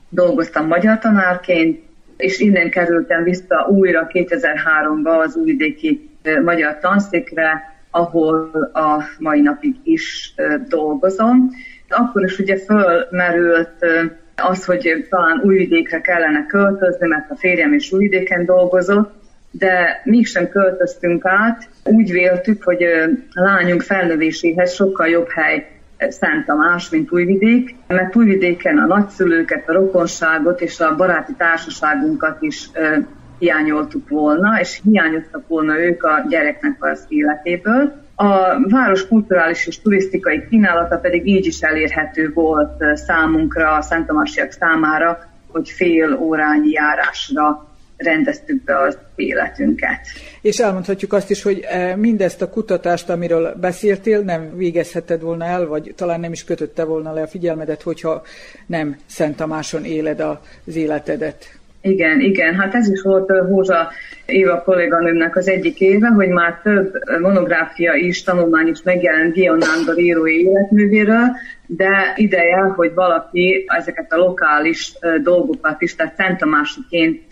dolgoztam 0.08 0.66
magyar 0.66 0.98
tanárként, 0.98 1.82
és 2.16 2.38
innen 2.38 2.70
kerültem 2.70 3.22
vissza 3.22 3.66
újra 3.70 4.06
2003-ba 4.12 5.24
az 5.24 5.36
újvidéki 5.36 6.10
magyar 6.44 6.78
tanszékre, 6.78 7.74
ahol 7.90 8.50
a 8.72 9.02
mai 9.18 9.40
napig 9.40 9.74
is 9.82 10.34
dolgozom. 10.68 11.50
Akkor 11.88 12.24
is 12.24 12.38
ugye 12.38 12.56
fölmerült 12.58 13.86
az, 14.36 14.64
hogy 14.64 15.06
talán 15.10 15.40
újvidékre 15.44 16.00
kellene 16.00 16.46
költözni, 16.46 17.06
mert 17.06 17.30
a 17.30 17.36
férjem 17.36 17.72
is 17.72 17.92
újvidéken 17.92 18.44
dolgozott, 18.44 19.14
de 19.50 20.00
mégsem 20.04 20.48
költöztünk 20.48 21.26
át. 21.26 21.68
Úgy 21.84 22.10
véltük, 22.10 22.62
hogy 22.62 22.82
a 23.32 23.42
lányunk 23.42 23.82
felnövéséhez 23.82 24.74
sokkal 24.74 25.08
jobb 25.08 25.28
hely 25.28 25.79
Szent 26.08 26.46
Tamás, 26.46 26.90
mint 26.90 27.12
Újvidék, 27.12 27.74
mert 27.86 28.16
Újvidéken 28.16 28.78
a 28.78 28.86
nagyszülőket, 28.86 29.68
a 29.68 29.72
rokonságot 29.72 30.60
és 30.60 30.80
a 30.80 30.96
baráti 30.96 31.32
társaságunkat 31.36 32.42
is 32.42 32.70
hiányoltuk 33.38 34.08
volna, 34.08 34.60
és 34.60 34.80
hiányoztak 34.84 35.48
volna 35.48 35.80
ők 35.80 36.02
a 36.02 36.24
gyereknek 36.28 36.84
az 36.84 37.04
életéből. 37.08 37.92
A 38.14 38.28
város 38.68 39.08
kulturális 39.08 39.66
és 39.66 39.80
turisztikai 39.80 40.46
kínálata 40.48 40.96
pedig 40.96 41.26
így 41.26 41.46
is 41.46 41.60
elérhető 41.60 42.30
volt 42.34 42.84
számunkra, 42.94 43.72
a 43.72 44.04
Tamásiak 44.06 44.52
számára, 44.52 45.18
hogy 45.46 45.70
fél 45.70 46.14
órányi 46.14 46.70
járásra 46.70 47.68
rendeztük 47.96 48.64
be 48.64 48.78
az 48.78 48.98
életünket. 49.14 50.00
És 50.40 50.58
elmondhatjuk 50.58 51.12
azt 51.12 51.30
is, 51.30 51.42
hogy 51.42 51.60
eh, 51.68 51.96
mindezt 51.96 52.42
a 52.42 52.50
kutatást, 52.50 53.10
amiről 53.10 53.54
beszéltél, 53.60 54.20
nem 54.20 54.56
végezheted 54.56 55.20
volna 55.20 55.44
el, 55.44 55.66
vagy 55.66 55.92
talán 55.96 56.20
nem 56.20 56.32
is 56.32 56.44
kötötte 56.44 56.84
volna 56.84 57.12
le 57.12 57.22
a 57.22 57.26
figyelmedet, 57.26 57.82
hogyha 57.82 58.22
nem 58.66 58.96
Szent 59.06 59.36
Tamáson 59.36 59.84
éled 59.84 60.20
az 60.66 60.76
életedet. 60.76 61.58
Igen, 61.82 62.20
igen, 62.20 62.54
hát 62.54 62.74
ez 62.74 62.88
is 62.88 63.02
volt 63.02 63.30
Hózsa 63.30 63.88
Éva 64.26 64.62
kolléganőmnek 64.62 65.36
az 65.36 65.48
egyik 65.48 65.80
éve, 65.80 66.08
hogy 66.08 66.28
már 66.28 66.60
több 66.62 66.92
monográfia 67.20 67.94
is, 67.94 68.22
tanulmány 68.22 68.66
is 68.66 68.82
megjelent 68.82 69.32
Gion 69.32 69.58
Nándor 69.58 69.98
írói 69.98 70.40
életművéről, 70.40 71.36
de 71.76 72.12
ideje, 72.16 72.60
hogy 72.60 72.94
valaki 72.94 73.64
ezeket 73.66 74.12
a 74.12 74.16
lokális 74.16 74.92
dolgokat 75.22 75.82
is, 75.82 75.94
tehát 75.94 76.14
Szent 76.16 76.38
Tamásiként 76.38 77.22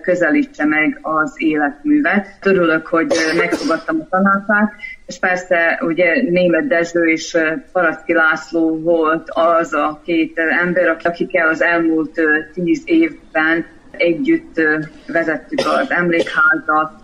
közelítse 0.00 0.64
meg 0.64 0.98
az 1.02 1.34
életművet. 1.36 2.26
Örülök, 2.42 2.86
hogy 2.86 3.06
megfogadtam 3.36 4.00
a 4.00 4.08
tanácsát, 4.10 4.72
és 5.06 5.18
persze 5.18 5.80
ugye 5.82 6.22
Német 6.22 6.66
Dezső 6.66 7.02
és 7.02 7.36
Paraszki 7.72 8.12
László 8.12 8.80
volt 8.80 9.28
az 9.30 9.72
a 9.72 10.00
két 10.04 10.38
ember, 10.62 10.96
akikkel 11.04 11.48
az 11.48 11.62
elmúlt 11.62 12.20
tíz 12.52 12.82
évben 12.84 13.66
együtt 13.90 14.60
vezettük 15.06 15.58
az 15.58 15.90
emlékházat, 15.90 17.00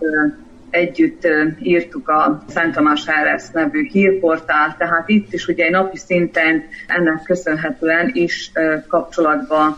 együtt 0.71 1.27
írtuk 1.61 2.09
a 2.09 2.43
Szent 2.49 2.73
Tamás 2.73 3.07
Eresz 3.07 3.51
nevű 3.51 3.89
hírportál, 3.91 4.75
tehát 4.77 5.09
itt 5.09 5.33
is 5.33 5.47
ugye 5.47 5.69
napi 5.69 5.97
szinten 5.97 6.63
ennek 6.87 7.23
köszönhetően 7.23 8.11
is 8.13 8.51
kapcsolatban 8.87 9.77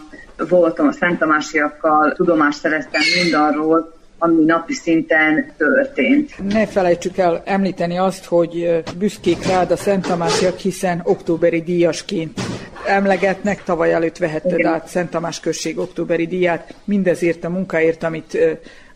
voltam 0.50 0.88
a 0.88 0.92
Szent 0.92 1.20
Tamásiakkal, 1.20 2.14
tudomást 2.14 2.60
szereztem 2.60 3.02
mindarról, 3.24 3.94
ami 4.18 4.44
napi 4.44 4.74
szinten 4.74 5.52
történt. 5.58 6.52
Ne 6.54 6.68
felejtsük 6.68 7.18
el 7.18 7.42
említeni 7.46 7.98
azt, 7.98 8.26
hogy 8.26 8.84
büszkék 8.98 9.48
rád 9.48 9.72
a 9.72 9.76
Szent 9.76 10.08
Tamásiak, 10.08 10.58
hiszen 10.58 11.02
októberi 11.04 11.62
díjasként 11.62 12.40
emlegetnek, 12.88 13.64
tavaly 13.64 13.94
előtt 13.94 14.18
vehetted 14.18 14.60
Igen. 14.60 14.74
át 14.74 14.88
Szent 14.88 15.10
Tamás 15.10 15.40
község 15.40 15.80
októberi 15.80 16.28
díját, 16.28 16.76
mindezért 16.84 17.44
a 17.44 17.50
munkáért, 17.50 18.04
amit 18.04 18.38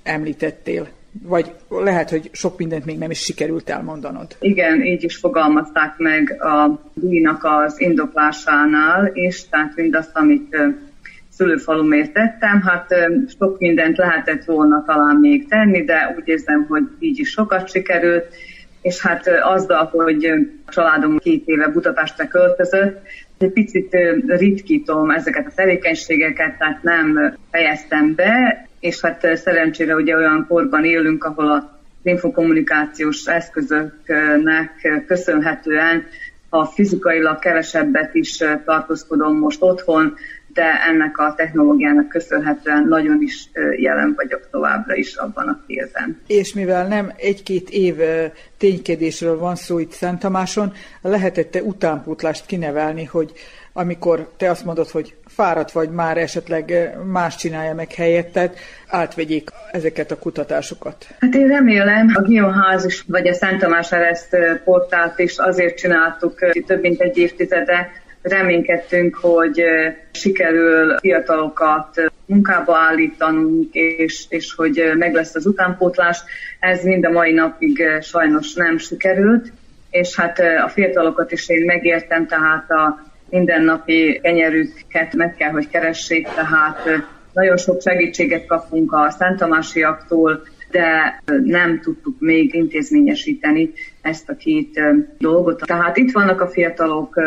említettél? 0.04 0.88
Vagy 1.24 1.52
lehet, 1.70 2.10
hogy 2.10 2.30
sok 2.32 2.58
mindent 2.58 2.86
még 2.86 2.98
nem 2.98 3.12
is 3.12 3.20
sikerült 3.20 3.70
elmondanod. 3.70 4.36
Igen, 4.40 4.82
így 4.82 5.04
is 5.04 5.18
fogalmazták 5.18 5.98
meg 5.98 6.44
a 6.44 6.82
díjnak 6.94 7.44
az 7.44 7.82
indoklásánál, 7.82 9.06
és 9.06 9.50
tehát 9.50 9.76
mindazt, 9.76 10.18
amit 10.18 10.58
szülőfalumért 11.30 12.14
tettem, 12.14 12.62
hát 12.62 12.94
sok 13.40 13.60
mindent 13.60 13.98
lehetett 13.98 14.44
volna 14.46 14.84
talán 14.86 15.16
még 15.16 15.48
tenni, 15.48 15.84
de 15.84 16.16
úgy 16.18 16.28
érzem, 16.28 16.66
hogy 16.70 16.84
így 17.00 17.20
is 17.20 17.30
sokat 17.30 17.70
sikerült, 17.70 18.26
és 18.82 19.02
hát 19.02 19.28
azzal, 19.42 19.86
hogy 19.86 20.26
a 20.66 20.72
családom 20.72 21.18
két 21.18 21.48
éve 21.48 21.68
Budapestre 21.68 22.28
költözött, 22.28 23.02
egy 23.38 23.52
picit 23.52 23.98
ritkítom 24.28 25.10
ezeket 25.12 25.48
a 25.48 25.52
tevékenységeket, 25.56 26.58
tehát 26.58 26.84
nem 26.84 27.38
fejeztem 27.52 28.16
be, 28.16 28.67
és 28.88 29.02
hát 29.02 29.38
szerencsére 29.38 29.96
ugye 29.96 30.16
olyan 30.16 30.46
korban 30.50 30.86
élünk, 30.86 31.24
ahol 31.24 31.52
a 31.52 31.80
infokommunikációs 32.04 33.26
eszközöknek 33.26 35.04
köszönhetően 35.08 36.06
ha 36.50 36.66
fizikailag 36.66 37.40
kevesebbet 37.40 38.16
is 38.16 38.38
tartózkodom 38.66 39.38
most 39.38 39.62
otthon, 39.62 40.16
de 40.54 40.84
ennek 40.88 41.18
a 41.18 41.34
technológiának 41.38 42.08
köszönhetően 42.08 42.88
nagyon 42.88 43.22
is 43.22 43.50
jelen 43.78 44.14
vagyok 44.16 44.48
továbbra 44.52 44.96
is 44.96 45.16
abban 45.16 45.48
a 45.48 45.64
félben. 45.66 46.22
És 46.28 46.54
mivel 46.54 46.88
nem 46.88 47.14
egy-két 47.18 47.70
év 47.70 47.96
ténykedésről 48.58 49.38
van 49.38 49.56
szó 49.56 49.80
itt 49.80 49.92
Szent 49.92 50.20
Tamáson, 50.20 50.74
lehetette 51.02 51.62
utánpótlást 51.62 52.46
kinevelni, 52.46 53.04
hogy 53.04 53.32
amikor 53.78 54.30
te 54.38 54.50
azt 54.50 54.66
mondod, 54.66 54.90
hogy 54.90 55.16
fáradt 55.26 55.72
vagy 55.72 55.90
már 55.90 56.18
esetleg 56.18 56.98
más 57.12 57.36
csinálja 57.36 57.74
meg 57.74 57.94
helyetted, 57.94 58.58
átvegyék 58.88 59.50
ezeket 59.72 60.12
a 60.12 60.18
kutatásokat? 60.18 61.06
Hát 61.20 61.36
én 61.36 61.48
remélem, 61.48 62.12
a 62.14 62.22
Geoház 62.22 62.86
is, 62.86 63.04
vagy 63.08 63.28
a 63.28 63.34
Szent 63.34 63.60
Tamás 63.60 63.92
Ereszt 63.92 64.38
portált 64.64 65.20
is 65.20 65.38
azért 65.38 65.78
csináltuk 65.78 66.40
több 66.66 66.82
mint 66.82 67.02
egy 67.02 67.18
évtizede, 67.18 67.92
reménykedtünk, 68.22 69.16
hogy 69.16 69.64
sikerül 70.12 70.98
fiatalokat 70.98 72.12
munkába 72.26 72.78
állítanunk, 72.78 73.74
és, 73.74 74.26
és 74.30 74.54
hogy 74.54 74.92
meg 74.98 75.14
lesz 75.14 75.36
az 75.36 75.46
utánpótlás. 75.46 76.20
Ez 76.60 76.84
mind 76.84 77.06
a 77.06 77.12
mai 77.12 77.34
napig 77.34 77.84
sajnos 78.02 78.54
nem 78.54 78.78
sikerült, 78.78 79.52
és 79.90 80.16
hát 80.16 80.40
a 80.66 80.70
fiatalokat 80.70 81.32
is 81.32 81.50
én 81.50 81.66
megértem, 81.66 82.28
tehát 82.28 82.72
a 82.72 83.06
mindennapi 83.30 84.20
kenyerüket 84.24 85.14
meg 85.14 85.36
kell, 85.36 85.52
hogy 85.52 85.70
keressék, 85.70 86.28
tehát 86.28 86.90
nagyon 87.34 87.58
sok 87.58 87.82
segítséget 87.82 88.46
kapunk 88.46 88.94
a 88.94 89.10
Szent 89.10 89.38
Tamásiaktól, 89.38 90.44
de 90.72 91.22
nem 91.44 91.80
tudtuk 91.80 92.20
még 92.20 92.54
intézményesíteni 92.54 93.74
ezt 94.02 94.30
a 94.30 94.36
két 94.36 94.80
dolgot. 95.18 95.62
Tehát 95.66 95.98
itt 95.98 96.12
vannak 96.12 96.42
a 96.42 96.48
fiatalok, 96.48 97.22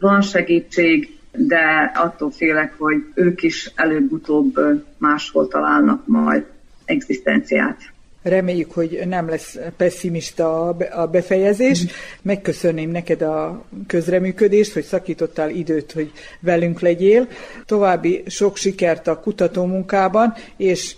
van 0.00 0.22
segítség, 0.22 1.18
de 1.32 1.92
attól 1.94 2.30
félek, 2.30 2.74
hogy 2.78 3.04
ők 3.14 3.42
is 3.42 3.72
előbb-utóbb 3.74 4.54
máshol 4.98 5.48
találnak 5.48 6.06
majd 6.06 6.44
egzisztenciát. 6.84 7.93
Reméljük, 8.24 8.72
hogy 8.72 9.02
nem 9.06 9.28
lesz 9.28 9.58
pessimista 9.76 10.68
a 10.90 11.06
befejezés. 11.06 11.84
Megköszönném 12.22 12.90
neked 12.90 13.22
a 13.22 13.64
közreműködést, 13.86 14.72
hogy 14.72 14.84
szakítottál 14.84 15.50
időt, 15.50 15.92
hogy 15.92 16.12
velünk 16.40 16.80
legyél. 16.80 17.28
További 17.66 18.22
sok 18.26 18.56
sikert 18.56 19.06
a 19.06 19.20
kutatómunkában, 19.20 20.34
és 20.56 20.94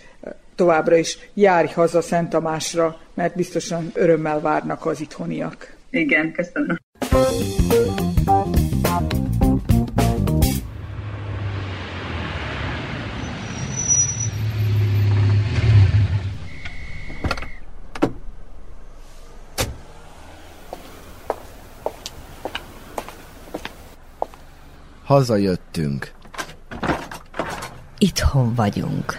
továbbra 0.54 0.96
is 0.96 1.18
járj 1.34 1.72
haza 1.72 2.00
Szent 2.00 2.28
Tamásra, 2.28 3.00
mert 3.14 3.34
biztosan 3.34 3.90
örömmel 3.94 4.40
várnak 4.40 4.86
az 4.86 5.00
itthoniak. 5.00 5.76
Igen, 5.90 6.32
köszönöm. 6.32 6.76
Hazajöttünk. 25.06 26.12
Itthon 27.98 28.54
vagyunk. 28.54 29.18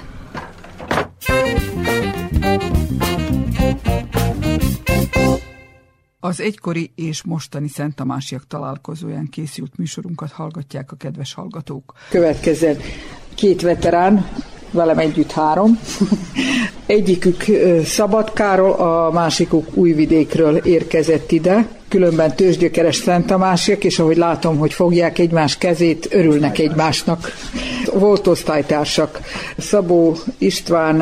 Az 6.20 6.42
egykori 6.42 6.92
és 6.96 7.24
mostani 7.24 7.68
Szent 7.68 7.96
Tamásiak 7.96 8.48
találkozóján 8.48 9.28
készült 9.30 9.78
műsorunkat 9.78 10.32
hallgatják 10.32 10.92
a 10.92 10.96
kedves 10.96 11.34
hallgatók. 11.34 11.94
Következzen 12.10 12.78
két 13.36 13.62
veterán, 13.62 14.28
velem 14.72 14.98
együtt 14.98 15.32
három. 15.32 15.80
Egyikük 16.86 17.44
Szabadkáról, 17.84 18.72
a 18.72 19.12
másikuk 19.12 19.76
Újvidékről 19.76 20.56
érkezett 20.56 21.32
ide 21.32 21.77
különben 21.90 22.36
tőzsgyökeres 22.36 22.96
Szent 22.96 23.26
Tamásiak, 23.26 23.84
és 23.84 24.00
ahogy 24.00 24.18
látom, 24.18 24.58
hogy 24.58 24.74
fogják 24.74 25.20
egymás 25.20 25.58
kezét, 25.58 26.08
örülnek 26.12 26.60
egymásnak. 26.60 27.32
Volt 27.94 28.28
osztálytársak. 28.28 29.20
Szabó 29.58 30.16
István 30.38 30.96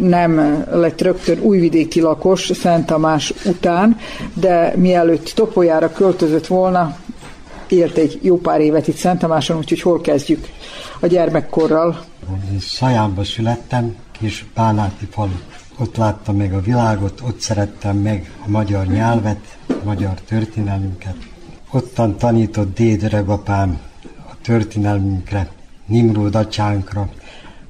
nem 0.00 0.64
lett 0.70 1.00
rögtön 1.00 1.38
újvidéki 1.40 2.00
lakos 2.00 2.50
Szent 2.54 2.86
Tamás 2.86 3.32
után, 3.44 3.96
de 4.34 4.72
mielőtt 4.76 5.32
Topolyára 5.34 5.92
költözött 5.92 6.46
volna, 6.46 6.96
élt 7.68 7.96
egy 7.96 8.18
jó 8.22 8.36
pár 8.36 8.60
évet 8.60 8.88
itt 8.88 8.96
Szent 8.96 9.18
Tamáson, 9.18 9.56
úgyhogy 9.56 9.80
hol 9.80 10.00
kezdjük 10.00 10.48
a 11.00 11.06
gyermekkorral? 11.06 12.04
Szajánba 12.60 13.24
születtem, 13.24 13.96
kis 14.20 14.44
Bánáti 14.54 15.06
falu 15.10 15.32
ott 15.78 15.96
láttam 15.96 16.36
meg 16.36 16.52
a 16.52 16.60
világot, 16.60 17.20
ott 17.20 17.40
szerettem 17.40 17.96
meg 17.96 18.32
a 18.46 18.50
magyar 18.50 18.86
nyelvet, 18.86 19.58
a 19.68 19.84
magyar 19.84 20.20
történelmünket. 20.20 21.16
Ottan 21.70 22.16
tanított 22.16 22.74
dédregapám 22.74 23.80
a 24.30 24.34
történelmünkre, 24.42 25.50
Nimród 25.86 26.34
atyánkra, 26.34 27.08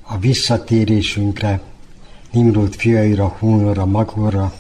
a 0.03 0.19
visszatérésünkre, 0.19 1.61
Nimród 2.31 2.75
fiaira, 2.75 3.37
Húnora, 3.39 3.87
Magorra, 3.87 4.53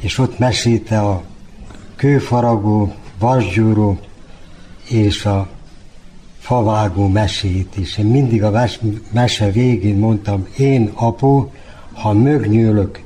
és 0.00 0.18
ott 0.18 0.38
mesélte 0.38 1.00
a 1.00 1.22
kőfaragó, 1.96 2.94
vasgyúró 3.18 3.98
és 4.88 5.24
a 5.24 5.48
favágó 6.38 7.08
mesét 7.08 7.76
is. 7.76 7.98
Én 7.98 8.06
mindig 8.06 8.42
a 8.42 8.66
mese 9.12 9.50
végén 9.50 9.96
mondtam, 9.96 10.46
én 10.56 10.90
apu, 10.94 11.48
ha 11.94 12.12
mögnyőlök, 12.12 13.02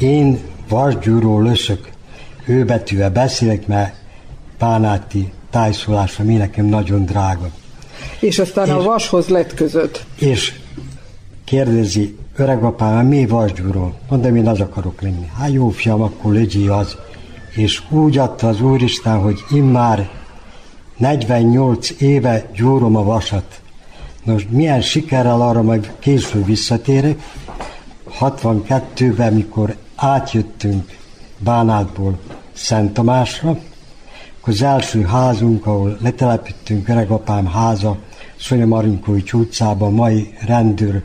én 0.00 0.38
vasgyúró 0.68 1.40
löszök, 1.40 1.88
ő 2.46 2.64
betűvel 2.64 3.10
beszélek, 3.10 3.66
mert 3.66 3.94
Pánáti 4.58 5.32
tájszólása 5.50 6.22
mi 6.22 6.34
nekem 6.34 6.64
nagyon 6.64 7.04
drága. 7.04 7.50
És 8.20 8.38
aztán 8.38 8.66
és, 8.66 8.72
a 8.72 8.82
vashoz 8.82 9.28
lett 9.28 9.54
között. 9.54 10.04
És 10.18 10.54
kérdezi, 11.44 12.16
öregapám, 12.36 13.06
mi 13.06 13.26
vasgyúró? 13.26 13.94
Mondom, 14.08 14.36
én 14.36 14.48
az 14.48 14.60
akarok 14.60 15.00
lenni. 15.00 15.30
Hát 15.38 15.52
jó 15.52 15.68
fiam, 15.68 16.02
akkor 16.02 16.32
legyél 16.32 16.72
az. 16.72 16.96
És 17.54 17.82
úgy 17.90 18.18
adta 18.18 18.48
az 18.48 18.60
Úristen, 18.60 19.18
hogy 19.18 19.38
immár 19.50 20.10
48 20.96 22.00
éve 22.00 22.50
gyúrom 22.54 22.96
a 22.96 23.02
vasat. 23.02 23.60
Nos, 24.24 24.46
milyen 24.50 24.80
sikerrel 24.80 25.40
arra 25.40 25.62
majd 25.62 25.92
később 25.98 26.46
visszatérek, 26.46 27.18
62-ben, 28.20 29.32
mikor 29.32 29.76
átjöttünk 29.96 30.96
Bánátból 31.38 32.18
Szent 32.52 32.92
Tamásra, 32.92 33.48
akkor 34.40 34.52
az 34.52 34.62
első 34.62 35.02
házunk, 35.02 35.66
ahol 35.66 35.98
letelepítünk 36.00 36.88
öregapám 36.88 37.46
háza, 37.46 37.96
Szonya 38.38 38.66
Marinkovics 38.66 39.32
utcában, 39.32 39.92
mai 39.92 40.34
rendőr 40.46 41.02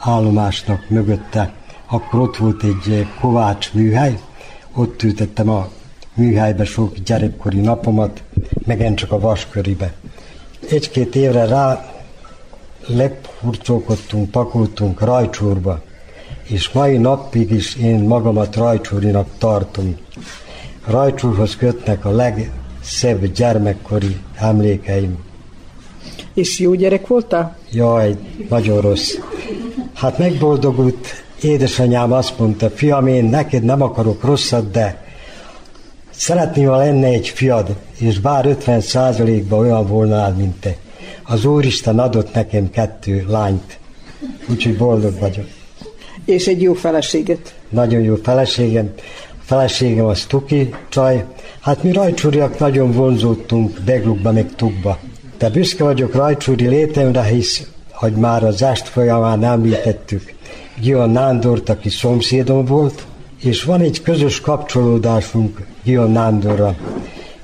állomásnak 0.00 0.88
mögötte, 0.88 1.52
akkor 1.86 2.20
ott 2.20 2.36
volt 2.36 2.62
egy 2.62 3.06
kovács 3.20 3.72
műhely, 3.72 4.18
ott 4.74 5.02
ültettem 5.02 5.48
a 5.48 5.68
műhelybe 6.14 6.64
sok 6.64 6.98
gyerekkori 6.98 7.60
napomat, 7.60 8.22
megen 8.66 8.94
csak 8.94 9.12
a 9.12 9.20
vasköribe. 9.20 9.92
Egy-két 10.70 11.14
évre 11.14 11.46
rá 11.46 11.84
lepurcolkodtunk, 12.86 14.30
pakoltunk 14.30 15.00
Rajcsúrba, 15.00 15.82
és 16.44 16.70
mai 16.70 16.96
napig 16.96 17.50
is 17.50 17.76
én 17.76 17.98
magamat 17.98 18.56
Rajcsúrinak 18.56 19.28
tartom. 19.38 19.96
Rajcsúrhoz 20.86 21.56
kötnek 21.56 22.04
a 22.04 22.10
legszebb 22.10 23.26
gyermekkori 23.32 24.16
emlékeim. 24.34 25.18
És 26.34 26.58
jó 26.58 26.74
gyerek 26.74 27.06
voltál? 27.06 27.56
Jaj, 27.70 28.16
nagyon 28.48 28.80
rossz. 28.80 29.14
Hát 29.94 30.18
megboldogult 30.18 31.06
édesanyám 31.40 32.12
azt 32.12 32.38
mondta, 32.38 32.70
fiam, 32.70 33.06
én 33.06 33.24
neked 33.24 33.62
nem 33.62 33.82
akarok 33.82 34.24
rosszat, 34.24 34.70
de 34.70 35.04
szeretném, 36.10 36.68
ha 36.68 36.76
lenne 36.76 37.06
egy 37.06 37.28
fiad, 37.28 37.76
és 37.98 38.18
bár 38.18 38.46
50 38.46 38.80
százalékban 38.80 39.58
olyan 39.58 39.86
volna, 39.86 40.34
mint 40.36 40.60
te. 40.60 40.76
Az 41.22 41.44
Úristen 41.44 41.98
adott 41.98 42.34
nekem 42.34 42.70
kettő 42.70 43.24
lányt, 43.28 43.78
úgyhogy 44.48 44.76
boldog 44.76 45.18
vagyok. 45.18 45.46
És 46.24 46.46
egy 46.46 46.62
jó 46.62 46.72
feleséget. 46.72 47.54
Nagyon 47.68 48.00
jó 48.00 48.14
feleségem. 48.22 48.92
A 49.28 49.42
feleségem 49.44 50.04
az 50.04 50.24
Tuki 50.24 50.74
csaj. 50.88 51.24
Hát 51.60 51.82
mi 51.82 51.92
rajcsúriak 51.92 52.58
nagyon 52.58 52.92
vonzódtunk 52.92 53.80
Beglukba, 53.84 54.32
meg 54.32 54.54
Tukba. 54.56 54.98
De 55.38 55.50
büszke 55.50 55.84
vagyok 55.84 56.14
rajcsúri 56.14 56.66
létemre, 56.66 57.22
hisz, 57.22 57.66
hogy 57.92 58.12
már 58.12 58.44
az 58.44 58.62
est 58.62 58.88
folyamán 58.88 59.44
említettük, 59.44 60.34
Gion 60.80 61.10
Nándort, 61.10 61.68
aki 61.68 61.88
szomszédom 61.88 62.64
volt, 62.64 63.06
és 63.40 63.64
van 63.64 63.80
egy 63.80 64.02
közös 64.02 64.40
kapcsolódásunk 64.40 65.66
Gion 65.82 66.10
Nándorra. 66.10 66.76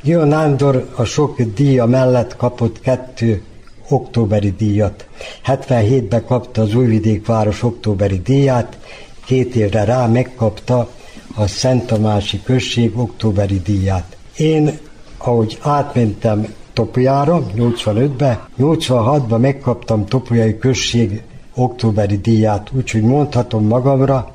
Gion 0.03 0.29
Nándor 0.29 0.89
a 0.95 1.05
sok 1.05 1.41
díja 1.43 1.87
mellett 1.87 2.37
kapott 2.37 2.81
kettő 2.81 3.43
októberi 3.91 4.55
díjat. 4.59 5.07
77-ben 5.47 6.25
kapta 6.25 6.63
az 6.63 6.75
Újvidék 6.75 7.27
város 7.27 7.63
októberi 7.63 8.19
díját, 8.19 8.79
két 9.25 9.55
évre 9.55 9.85
rá 9.85 10.07
megkapta 10.07 10.91
a 11.35 11.47
Szent 11.47 11.87
Tamási 11.87 12.43
község 12.43 12.99
októberi 12.99 13.61
díját. 13.61 14.17
Én, 14.37 14.79
ahogy 15.19 15.59
átmentem 15.61 16.55
Topolyára 16.73 17.47
85-be, 17.57 18.49
86-ban 18.59 19.41
megkaptam 19.41 20.07
Topolyai 20.07 20.59
község 20.59 21.23
októberi 21.55 22.17
díját, 22.17 22.71
úgyhogy 22.73 23.03
mondhatom 23.03 23.67
magamra, 23.67 24.35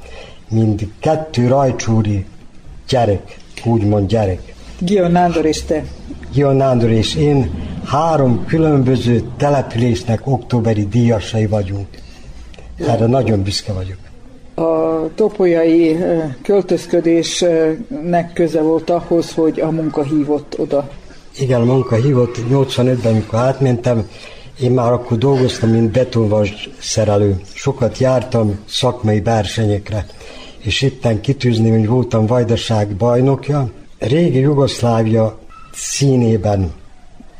mint 0.49 0.88
kettő 0.99 1.47
rajcsúri 1.47 2.26
gyerek, 2.88 3.38
úgymond 3.64 4.08
gyerek. 4.08 4.53
Gion 4.80 5.12
Nándor 5.12 5.45
és 5.45 5.64
te. 5.64 5.84
Gion 6.34 6.56
Nándor 6.56 6.89
és 6.89 7.16
én 7.16 7.51
három 7.86 8.46
különböző 8.46 9.24
településnek 9.38 10.22
októberi 10.28 10.88
díjasai 10.88 11.46
vagyunk. 11.46 11.88
Erre 12.78 13.06
nagyon 13.06 13.44
büszke 13.44 13.74
vagyok. 13.74 13.98
A 14.56 15.10
topolyai 15.16 15.98
költözködésnek 16.44 18.34
köze 18.34 18.62
volt 18.62 18.90
ahhoz, 18.90 19.34
hogy 19.34 19.60
a 19.60 19.72
munka 19.72 20.04
hívott 20.04 20.60
oda. 20.60 20.90
Igen, 21.40 21.62
a 21.62 21.66
munka 21.66 21.96
hívott. 21.96 22.38
85-ben, 22.52 23.12
amikor 23.12 23.40
átmentem, 23.40 24.10
én 24.62 24.72
már 24.72 24.92
akkor 24.92 25.18
dolgoztam, 25.18 25.70
mint 25.70 25.92
betonvas 25.92 26.70
szerelő. 26.80 27.42
Sokat 27.54 27.98
jártam 27.98 28.60
szakmai 28.66 29.22
versenyekre, 29.22 30.06
és 30.58 30.82
itten 30.82 31.22
kitűzni, 31.22 31.70
hogy 31.70 31.88
voltam 31.88 32.26
vajdaság 32.26 32.88
bajnokja. 32.88 33.70
Régi 34.00 34.40
Jugoszlávia 34.40 35.40
színében, 35.74 36.72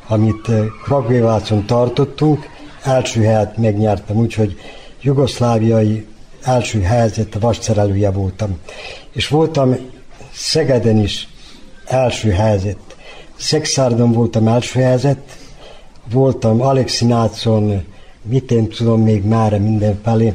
amit 0.08 0.48
eh, 0.48 0.64
Kragvévácon 0.84 1.66
tartottunk, 1.66 2.48
első 2.82 3.22
helyet 3.22 3.56
megnyertem, 3.56 4.16
úgyhogy 4.16 4.56
jugoszláviai 5.00 6.06
első 6.42 6.80
helyzet 6.80 7.34
a 7.34 7.38
vasszerelője 7.38 8.10
voltam. 8.10 8.58
És 9.12 9.28
voltam 9.28 9.76
Szegeden 10.32 10.96
is 10.98 11.28
első 11.84 12.30
helyzet. 12.30 12.76
Szexárdon 13.36 14.12
voltam 14.12 14.48
első 14.48 14.80
helyzet, 14.80 15.18
voltam 16.12 16.60
Alexinácon, 16.60 17.84
mit 18.22 18.50
én 18.50 18.68
tudom 18.68 19.02
még 19.02 19.24
már 19.24 19.58
mindenfelé, 19.58 20.32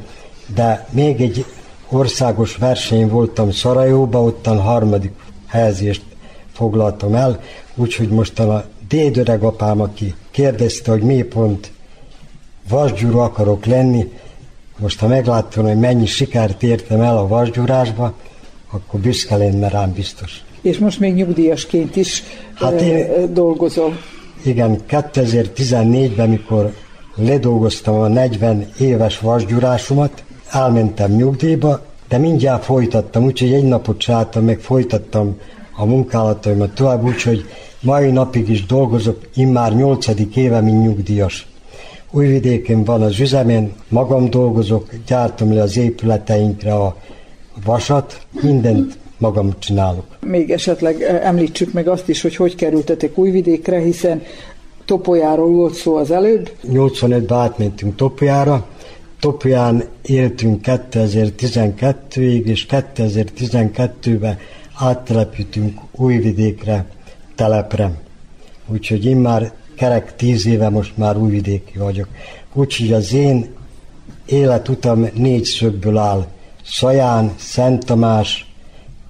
de 0.55 0.87
még 0.89 1.21
egy 1.21 1.45
országos 1.89 2.55
verseny 2.55 3.07
voltam 3.07 3.51
Szarajóba, 3.51 4.23
ottan 4.23 4.59
harmadik 4.59 5.11
helyezést 5.47 6.03
foglaltam 6.51 7.15
el, 7.15 7.39
úgyhogy 7.75 8.09
mostan 8.09 8.49
a 8.49 8.63
dédöreg 8.91 9.43
apám, 9.43 9.81
aki 9.81 10.15
kérdezte, 10.31 10.91
hogy 10.91 11.01
mi 11.01 11.21
pont 11.21 11.71
vasgyúró 12.69 13.19
akarok 13.19 13.65
lenni, 13.65 14.11
most 14.77 14.99
ha 14.99 15.07
megláttam, 15.07 15.65
hogy 15.65 15.79
mennyi 15.79 16.05
sikert 16.05 16.63
értem 16.63 17.01
el 17.01 17.17
a 17.17 17.27
vasgyúrásba, 17.27 18.13
akkor 18.71 18.99
büszke 18.99 19.37
lenne 19.37 19.67
rám 19.69 19.93
biztos. 19.93 20.43
És 20.61 20.77
most 20.77 20.99
még 20.99 21.13
nyugdíjasként 21.13 21.95
is 21.95 22.23
hát 22.53 22.81
én, 22.81 23.33
dolgozol. 23.33 23.97
Igen, 24.43 24.79
2014-ben, 24.89 26.29
mikor 26.29 26.73
ledolgoztam 27.15 27.95
a 27.95 28.07
40 28.07 28.69
éves 28.79 29.19
vasgyurásomat, 29.19 30.23
elmentem 30.49 31.11
nyugdíjba, 31.11 31.85
de 32.07 32.17
mindjárt 32.17 32.63
folytattam, 32.63 33.23
úgyhogy 33.23 33.53
egy 33.53 33.63
napot 33.63 33.97
csináltam, 33.97 34.43
meg 34.43 34.59
folytattam 34.59 35.39
a 35.75 35.85
munkálataimat 35.85 36.73
tovább, 36.73 37.03
úgyhogy 37.03 37.45
mai 37.81 38.11
napig 38.11 38.49
is 38.49 38.65
dolgozok, 38.65 39.19
immár 39.35 39.75
8. 39.75 40.07
éve, 40.35 40.61
mint 40.61 40.83
nyugdíjas. 40.83 41.47
Újvidéken 42.11 42.83
van 42.83 43.01
az 43.01 43.19
üzemen, 43.19 43.71
magam 43.87 44.29
dolgozok, 44.29 44.89
gyártom 45.07 45.53
le 45.53 45.61
az 45.61 45.77
épületeinkre 45.77 46.73
a 46.73 46.95
vasat, 47.65 48.25
mindent 48.41 48.97
magam 49.17 49.53
csinálok. 49.59 50.05
Még 50.25 50.51
esetleg 50.51 51.01
eh, 51.01 51.27
említsük 51.27 51.73
meg 51.73 51.87
azt 51.87 52.09
is, 52.09 52.21
hogy 52.21 52.35
hogy 52.35 52.55
kerültetek 52.55 53.17
Újvidékre, 53.17 53.79
hiszen 53.79 54.21
Topolyáról 54.85 55.51
volt 55.51 55.73
szó 55.73 55.95
az 55.95 56.11
előbb. 56.11 56.51
85-ben 56.67 57.37
átmentünk 57.37 57.95
Topolyára, 57.95 58.67
Topolyán 59.19 59.83
éltünk 60.01 60.61
2012-ig, 60.65 62.43
és 62.43 62.65
2012-ben 62.69 64.37
áttelepítünk 64.73 65.79
Újvidékre, 65.91 66.85
telepre. 67.35 67.91
Úgyhogy 68.67 69.05
én 69.05 69.17
már 69.17 69.53
kerek 69.75 70.15
tíz 70.15 70.45
éve 70.45 70.69
most 70.69 70.97
már 70.97 71.17
újvidéki 71.17 71.77
vagyok. 71.77 72.07
Úgyhogy 72.53 72.93
az 72.93 73.13
én 73.13 73.53
életutam 74.25 75.07
négy 75.13 75.43
szögből 75.43 75.97
áll. 75.97 76.27
Szaján, 76.63 77.33
Szent 77.37 77.85
Tamás, 77.85 78.51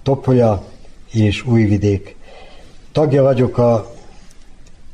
Topolya 0.03 0.65
és 1.11 1.45
Újvidék. 1.45 2.15
Tagja 2.91 3.24
vagyok 3.24 3.57
a 3.57 3.93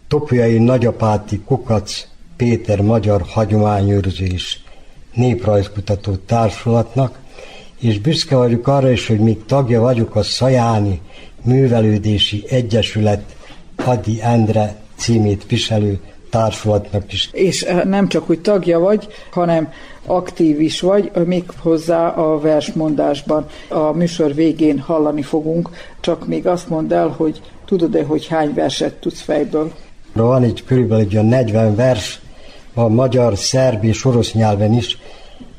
Topolyai 0.07 0.57
Nagyapáti 0.57 1.39
Kukac 1.39 2.07
Péter 2.38 2.82
Magyar 2.82 3.21
Hagyományőrző 3.21 4.25
és 4.25 4.57
Néprajzkutató 5.13 6.15
Társulatnak, 6.15 7.19
és 7.80 7.99
büszke 7.99 8.36
vagyok 8.36 8.67
arra 8.67 8.91
is, 8.91 9.07
hogy 9.07 9.19
még 9.19 9.45
tagja 9.45 9.82
vagyok 9.82 10.15
a 10.15 10.23
Szajáni 10.23 11.01
Művelődési 11.43 12.43
Egyesület 12.49 13.35
Adi 13.75 14.21
Endre 14.21 14.75
címét 14.95 15.45
viselő 15.47 15.99
társulatnak 16.29 17.13
is. 17.13 17.29
És 17.31 17.61
eh, 17.61 17.83
nem 17.83 18.07
csak, 18.07 18.27
hogy 18.27 18.39
tagja 18.39 18.79
vagy, 18.79 19.07
hanem 19.31 19.71
aktív 20.05 20.61
is 20.61 20.81
vagy, 20.81 21.11
még 21.25 21.43
hozzá 21.59 22.07
a 22.07 22.39
versmondásban. 22.39 23.45
A 23.67 23.91
műsor 23.91 24.33
végén 24.33 24.79
hallani 24.79 25.21
fogunk, 25.21 25.69
csak 25.99 26.27
még 26.27 26.47
azt 26.47 26.69
mondd 26.69 26.93
el, 26.93 27.07
hogy 27.07 27.41
tudod-e, 27.65 28.03
hogy 28.03 28.27
hány 28.27 28.53
verset 28.53 28.93
tudsz 28.93 29.21
fejből? 29.21 29.71
Van 30.13 30.43
egy 30.43 30.63
körülbelül 30.65 31.03
egy 31.03 31.23
40 31.23 31.75
vers, 31.75 32.21
a 32.73 32.88
magyar, 32.88 33.38
szerb 33.38 33.83
és 33.83 34.05
orosz 34.05 34.33
nyelven 34.33 34.73
is. 34.73 34.97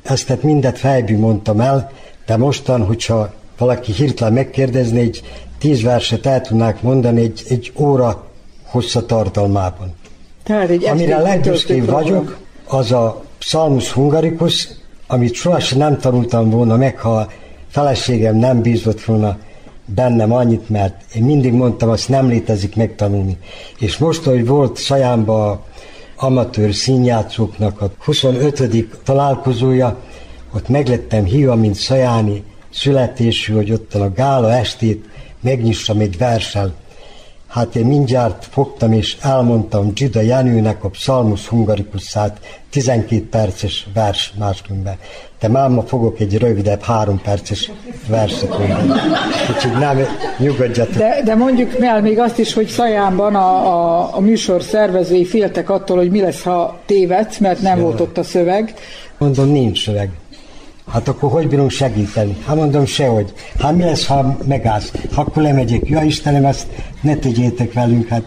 Ezt 0.02 0.26
tehát 0.26 0.42
mindet 0.42 0.78
fejből 0.78 1.18
mondtam 1.18 1.60
el, 1.60 1.90
de 2.26 2.36
mostan, 2.36 2.84
hogyha 2.84 3.32
valaki 3.58 3.92
hirtelen 3.92 4.32
megkérdezni, 4.32 5.00
egy 5.00 5.22
tíz 5.59 5.82
verset 5.82 6.26
el 6.26 6.40
tudnák 6.40 6.82
mondani 6.82 7.20
egy, 7.20 7.42
egy 7.48 7.72
óra 7.76 8.26
hosszatartalmában. 8.64 9.94
Tehát 10.42 10.68
egy 10.68 10.84
Amire 10.84 11.18
legbüszkébb 11.18 11.86
vagyok, 11.86 12.38
az 12.66 12.92
a 12.92 13.22
Psalmus 13.38 13.92
Hungaricus, 13.92 14.68
amit 15.06 15.34
sohasem 15.34 15.78
nem 15.78 15.98
tanultam 15.98 16.50
volna 16.50 16.76
meg, 16.76 16.98
ha 16.98 17.30
feleségem 17.68 18.36
nem 18.36 18.62
bízott 18.62 19.04
volna 19.04 19.38
bennem 19.84 20.32
annyit, 20.32 20.68
mert 20.68 21.14
én 21.14 21.22
mindig 21.22 21.52
mondtam, 21.52 21.88
azt 21.88 22.09
nem 22.09 22.28
létezik 22.28 22.76
megtanulni. 22.76 23.38
És 23.78 23.98
most, 23.98 24.22
hogy 24.22 24.46
volt 24.46 24.76
Szajámba 24.76 25.64
amatőr 26.16 26.74
színjátszóknak 26.74 27.80
a 27.80 27.90
25. 28.04 28.86
találkozója, 29.04 29.96
ott 30.54 30.68
meglettem 30.68 31.24
hívva, 31.24 31.54
mint 31.54 31.74
Szajáni 31.74 32.42
születésű, 32.70 33.54
hogy 33.54 33.72
ott 33.72 33.94
a 33.94 34.12
gála 34.12 34.52
estét 34.52 35.04
megnyissam 35.41 35.99
egy 35.99 36.18
versel 36.18 36.74
Hát 37.49 37.76
én 37.76 37.86
mindjárt 37.86 38.47
fogtam 38.51 38.93
és 38.93 39.16
elmondtam 39.20 39.93
Gida 39.95 40.20
Jenőnek 40.20 40.84
a 40.84 40.89
Psalmus 40.89 41.47
Hungarikuszát 41.47 42.39
12 42.70 43.28
perces 43.28 43.86
vers 43.95 44.32
máskülönben. 44.39 44.97
De 45.41 45.49
máma 45.49 45.82
fogok 45.82 46.20
egy 46.20 46.39
rövidebb, 46.39 46.82
három 46.82 47.20
perces 47.20 47.70
verset 48.09 48.59
mondani. 48.59 48.93
Úgyhogy 49.55 49.78
nem 49.78 49.99
nyugodjatok. 50.39 50.95
De, 50.95 51.20
de 51.24 51.34
mondjuk 51.34 51.80
el 51.80 52.01
még 52.01 52.18
azt 52.18 52.39
is, 52.39 52.53
hogy 52.55 52.66
Szajámban 52.66 53.34
a, 53.34 53.66
a, 53.66 54.11
a 54.16 54.20
műsor 54.20 54.62
szervezői 54.62 55.24
féltek 55.24 55.70
attól, 55.70 55.97
hogy 55.97 56.11
mi 56.11 56.20
lesz, 56.20 56.43
ha 56.43 56.80
tévedsz, 56.86 57.39
mert 57.39 57.61
nem 57.61 57.76
Jaj. 57.76 57.84
volt 57.84 58.01
ott 58.01 58.18
a 58.18 58.22
szöveg. 58.22 58.74
Mondom, 59.18 59.49
nincs 59.49 59.84
szöveg. 59.84 60.11
Hát 60.89 61.09
akkor 61.09 61.30
hogy 61.30 61.49
bírunk 61.49 61.70
segíteni? 61.70 62.36
Hát 62.47 62.57
mondom 62.57 62.86
sehogy. 62.86 63.32
Hát 63.59 63.76
mi 63.76 63.82
lesz, 63.82 64.07
ha 64.07 64.36
megállsz? 64.47 64.93
Ha 65.14 65.20
akkor 65.20 65.43
lemegyek. 65.43 65.89
Ja 65.89 66.03
Istenem, 66.03 66.45
ezt 66.45 66.66
ne 67.01 67.16
tegyétek 67.16 67.72
velünk. 67.72 68.09
Hát, 68.09 68.22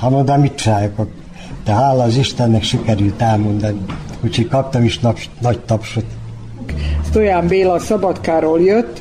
hát 0.00 0.10
mondom, 0.10 0.40
mit 0.40 0.54
csináljuk? 0.54 1.06
De 1.64 1.72
hála 1.72 2.02
az 2.02 2.16
Istennek 2.16 2.62
sikerült 2.62 3.22
elmondani. 3.22 3.80
Úgyhogy 4.24 4.48
kaptam 4.48 4.84
is 4.84 4.98
nap, 4.98 5.18
nagy 5.40 5.60
tapsot. 5.60 6.04
Stojan 7.08 7.46
Béla 7.46 7.78
Szabadkáról 7.78 8.60
jött, 8.60 9.00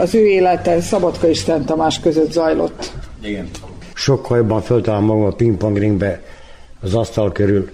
az 0.00 0.14
ő 0.14 0.26
élete 0.26 0.80
Szabadka 0.80 1.28
és 1.28 1.38
Szent 1.38 1.66
Tamás 1.66 2.00
között 2.00 2.32
zajlott. 2.32 2.92
Igen. 3.22 3.48
Sokkal 3.94 4.36
jobban 4.36 4.62
föltalálom 4.62 5.04
magam 5.04 5.24
a 5.24 5.30
pingpongringbe 5.30 6.20
az 6.80 6.94
asztal 6.94 7.32
körül, 7.32 7.70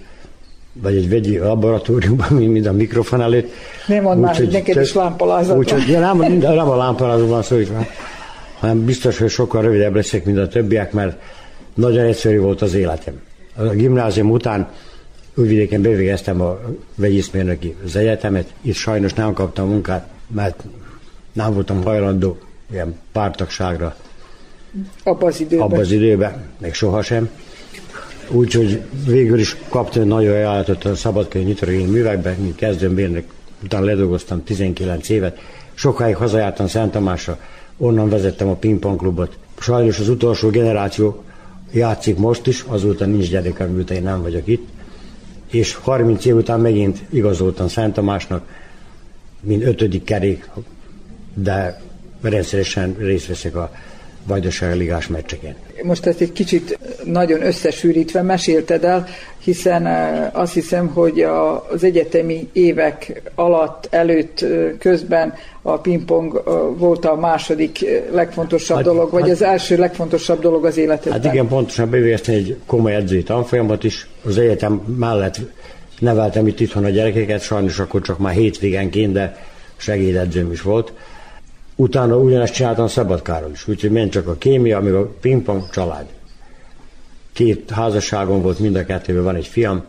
vagy 0.72 0.96
egy 0.96 1.08
vegyi 1.08 1.38
laboratóriumban, 1.38 2.32
mint 2.56 2.66
a 2.66 2.72
mikrofon 2.72 3.20
előtt. 3.20 3.52
Nem 3.86 4.02
mond 4.02 4.20
már, 4.20 4.36
hogy 4.36 4.48
neked 4.48 4.82
is 4.82 4.92
lámpalázat 4.92 5.56
Úgyhogy 5.56 5.88
ja, 5.88 6.00
nem, 6.00 6.18
nem 6.38 6.68
a 6.68 6.76
lámpalázat 6.76 7.28
van 7.28 7.42
szó, 7.42 7.56
hanem 8.58 8.84
biztos, 8.84 9.18
hogy 9.18 9.30
sokkal 9.30 9.62
rövidebb 9.62 9.94
leszek, 9.94 10.24
mint 10.24 10.38
a 10.38 10.48
többiek, 10.48 10.92
mert 10.92 11.20
nagyon 11.74 12.04
egyszerű 12.04 12.38
volt 12.38 12.62
az 12.62 12.74
életem. 12.74 13.20
A 13.56 13.62
gimnázium 13.62 14.30
után 14.30 14.68
Újvidéken 15.34 15.82
bevégeztem 15.82 16.40
a 16.40 16.60
vegyészmérnöki 16.94 17.76
az 17.84 17.96
egyetemet, 17.96 18.52
itt 18.60 18.74
sajnos 18.74 19.12
nem 19.12 19.32
kaptam 19.32 19.68
munkát, 19.68 20.08
mert 20.26 20.64
nem 21.32 21.54
voltam 21.54 21.82
hajlandó 21.82 22.38
ilyen 22.72 22.98
pártagságra. 23.12 23.96
Abba 25.04 25.26
az 25.26 25.40
időben. 25.40 25.66
Abba 25.66 25.78
az 25.78 25.90
időben, 25.90 26.44
meg 26.58 26.74
sohasem. 26.74 27.30
Úgyhogy 28.30 28.80
végül 29.06 29.38
is 29.38 29.56
kaptam 29.68 30.06
nagyon 30.06 30.34
ajánlatot 30.34 30.84
a 30.84 30.94
szabadkai 30.94 31.42
nitrogén 31.42 31.88
művekben, 31.88 32.36
mint 32.40 32.56
kezdőmérnök, 32.56 33.24
utána 33.64 33.84
ledolgoztam 33.84 34.44
19 34.44 35.08
évet. 35.08 35.38
Sokáig 35.74 36.16
hazajártam 36.16 36.66
Szent 36.66 36.92
Tamásra, 36.92 37.38
onnan 37.76 38.08
vezettem 38.08 38.48
a 38.48 38.54
pingpongklubot. 38.54 39.38
Sajnos 39.58 39.98
az 39.98 40.08
utolsó 40.08 40.50
generáció 40.50 41.24
játszik 41.72 42.16
most 42.16 42.46
is, 42.46 42.64
azóta 42.68 43.06
nincs 43.06 43.30
gyerekem, 43.30 43.70
miután 43.70 43.96
én 43.96 44.02
nem 44.02 44.22
vagyok 44.22 44.46
itt 44.46 44.68
és 45.50 45.74
30 45.74 46.24
év 46.24 46.36
után 46.36 46.60
megint 46.60 46.98
igazoltam 47.10 47.68
Szent 47.68 47.94
Tamásnak, 47.94 48.48
mint 49.40 49.62
ötödik 49.62 50.04
kerék, 50.04 50.50
de 51.34 51.80
rendszeresen 52.20 52.96
részt 52.98 53.26
veszek 53.26 53.56
a 53.56 53.72
Vajdaság 54.30 54.76
ligás 54.76 55.06
meccseken. 55.06 55.54
Most 55.82 56.06
ezt 56.06 56.20
egy 56.20 56.32
kicsit 56.32 56.78
nagyon 57.04 57.42
összesűrítve 57.42 58.22
mesélted 58.22 58.84
el, 58.84 59.06
hiszen 59.38 59.86
azt 60.32 60.52
hiszem, 60.52 60.86
hogy 60.86 61.20
az 61.72 61.84
egyetemi 61.84 62.48
évek 62.52 63.22
alatt, 63.34 63.86
előtt, 63.90 64.44
közben 64.78 65.34
a 65.62 65.78
pingpong 65.78 66.42
volt 66.78 67.04
a 67.04 67.16
második 67.16 67.84
legfontosabb 68.12 68.76
hát, 68.76 68.84
dolog, 68.84 69.10
vagy 69.10 69.22
hát, 69.22 69.30
az 69.30 69.42
első 69.42 69.76
legfontosabb 69.76 70.40
dolog 70.40 70.64
az 70.64 70.76
életedben. 70.76 71.22
Hát 71.22 71.32
igen, 71.32 71.48
pontosan 71.48 71.90
bevégeztem 71.90 72.34
egy 72.34 72.56
komoly 72.66 72.94
edzői 72.94 73.22
tanfolyamat 73.22 73.84
is. 73.84 74.08
Az 74.24 74.38
egyetem 74.38 74.72
mellett 74.98 75.40
neveltem 75.98 76.46
itt 76.46 76.60
itthon 76.60 76.84
a 76.84 76.88
gyerekeket, 76.88 77.42
sajnos 77.42 77.78
akkor 77.78 78.00
csak 78.00 78.18
már 78.18 78.34
hétvégenként, 78.34 79.12
de 79.12 79.36
segédedzőm 79.76 80.52
is 80.52 80.62
volt 80.62 80.92
Utána 81.80 82.16
ugyanezt 82.16 82.52
csináltam 82.52 82.88
Szabadkáról 82.88 83.50
is, 83.50 83.68
úgyhogy 83.68 83.90
ment 83.90 84.12
csak 84.12 84.26
a 84.26 84.34
kémia, 84.38 84.80
meg 84.80 84.94
a 84.94 85.06
pingpong 85.20 85.70
család. 85.70 86.06
Két 87.32 87.70
házasságom 87.70 88.42
volt, 88.42 88.58
mind 88.58 88.76
a 88.76 88.84
kettőben 88.84 89.22
van 89.22 89.34
egy 89.34 89.46
fiam, 89.46 89.84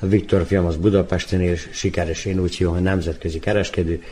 a 0.00 0.06
Viktor 0.06 0.44
fiam 0.46 0.66
az 0.66 0.76
Budapesten 0.76 1.40
és 1.40 1.68
sikeres, 1.72 2.24
én 2.24 2.40
úgy 2.40 2.56
hívom, 2.56 2.72
hogy 2.72 2.82
nemzetközi 2.82 3.38
kereskedő. 3.38 4.02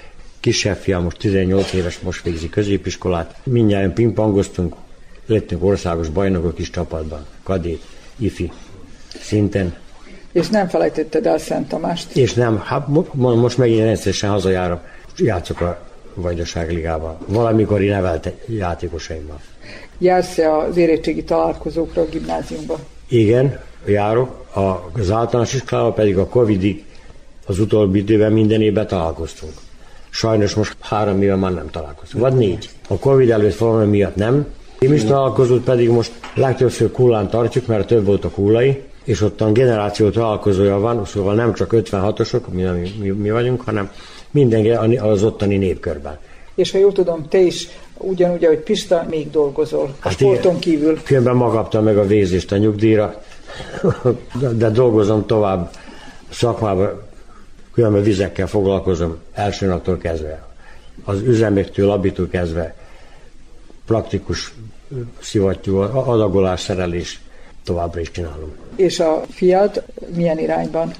Kisebb 0.40 0.76
fiam 0.76 1.02
most 1.02 1.18
18 1.18 1.72
éves, 1.72 2.00
most 2.00 2.22
végzi 2.22 2.48
középiskolát. 2.48 3.36
Mindjárt 3.42 3.92
pingpongoztunk, 3.92 4.74
lettünk 5.26 5.64
országos 5.64 6.08
bajnokok 6.08 6.58
is 6.58 6.70
csapatban, 6.70 7.26
kadét, 7.42 7.82
ifi, 8.16 8.50
szinten. 9.20 9.74
És 10.32 10.48
nem 10.48 10.68
felejtetted 10.68 11.26
el 11.26 11.38
Szent 11.38 11.68
Tamást? 11.68 12.16
És 12.16 12.34
nem, 12.34 12.58
hát 12.58 12.88
most 13.14 13.58
megint 13.58 13.80
rendszeresen 13.80 14.30
hazajárom, 14.30 14.80
játszok 15.16 15.60
a 15.60 15.90
Vajdaságligában. 16.14 17.16
Valamikor 17.26 17.80
nevelt 17.80 18.32
játékosaimmal. 18.46 19.40
Jársz-e 19.98 20.56
az 20.56 20.76
érettségi 20.76 21.24
találkozókra 21.24 22.02
a 22.02 22.06
gimnáziumban? 22.06 22.78
Igen, 23.08 23.60
járok. 23.86 24.46
Az 24.92 25.10
általános 25.10 25.54
iskolában 25.54 25.94
pedig 25.94 26.18
a 26.18 26.26
Covidig 26.26 26.84
az 27.46 27.58
utóbbi 27.58 27.98
időben 27.98 28.32
minden 28.32 28.60
évben 28.60 28.86
találkoztunk. 28.86 29.52
Sajnos 30.10 30.54
most 30.54 30.76
három 30.80 31.22
éve 31.22 31.34
már 31.34 31.52
nem 31.54 31.70
találkoztunk. 31.70 32.22
Vagy 32.22 32.34
négy. 32.34 32.68
A 32.88 32.98
Covid 32.98 33.30
előtt 33.30 33.56
valami 33.56 33.90
miatt 33.90 34.14
nem. 34.14 34.46
Én 34.78 34.92
is 34.92 35.04
találkozót 35.04 35.64
pedig 35.64 35.88
most 35.88 36.12
legtöbbször 36.34 36.90
kullán 36.90 37.28
tartjuk, 37.30 37.66
mert 37.66 37.86
több 37.86 38.04
volt 38.04 38.24
a 38.24 38.30
kullai, 38.30 38.82
és 39.04 39.20
ott 39.20 39.40
a 39.40 39.52
generáció 39.52 40.10
találkozója 40.10 40.78
van, 40.78 41.04
szóval 41.04 41.34
nem 41.34 41.54
csak 41.54 41.70
56-osok, 41.72 42.40
mi, 42.50 42.62
mi, 43.00 43.08
mi 43.08 43.30
vagyunk, 43.30 43.60
hanem 43.60 43.90
mindenki 44.32 44.96
az 44.96 45.22
ottani 45.22 45.56
népkörben. 45.56 46.18
És 46.54 46.70
ha 46.70 46.78
jól 46.78 46.92
tudom, 46.92 47.28
te 47.28 47.38
is 47.38 47.68
ugyanúgy, 47.96 48.44
ahogy 48.44 48.58
Pista, 48.58 49.06
még 49.10 49.30
dolgozol 49.30 49.84
a 49.84 49.96
hát 50.00 50.12
sporton 50.12 50.58
kívül. 50.58 51.02
Különben 51.02 51.36
magaptam 51.36 51.84
meg 51.84 51.98
a 51.98 52.06
végzést 52.06 52.52
a 52.52 52.56
nyugdíjra, 52.56 53.22
de 54.58 54.70
dolgozom 54.70 55.26
tovább 55.26 55.70
szakmában, 56.30 57.02
különben 57.72 58.02
vizekkel 58.02 58.46
foglalkozom 58.46 59.18
első 59.32 59.66
naptól 59.66 59.98
kezdve. 59.98 60.46
Az 61.04 61.20
üzemektől, 61.20 61.90
abitól 61.90 62.28
kezdve 62.28 62.74
praktikus 63.86 64.54
szivattyú, 65.20 65.76
adagolás, 65.76 66.60
szerelés 66.60 67.20
továbbra 67.64 68.00
is 68.00 68.10
csinálom. 68.10 68.52
És 68.76 69.00
a 69.00 69.22
fiad 69.30 69.82
milyen 70.14 70.38
irányban 70.38 70.92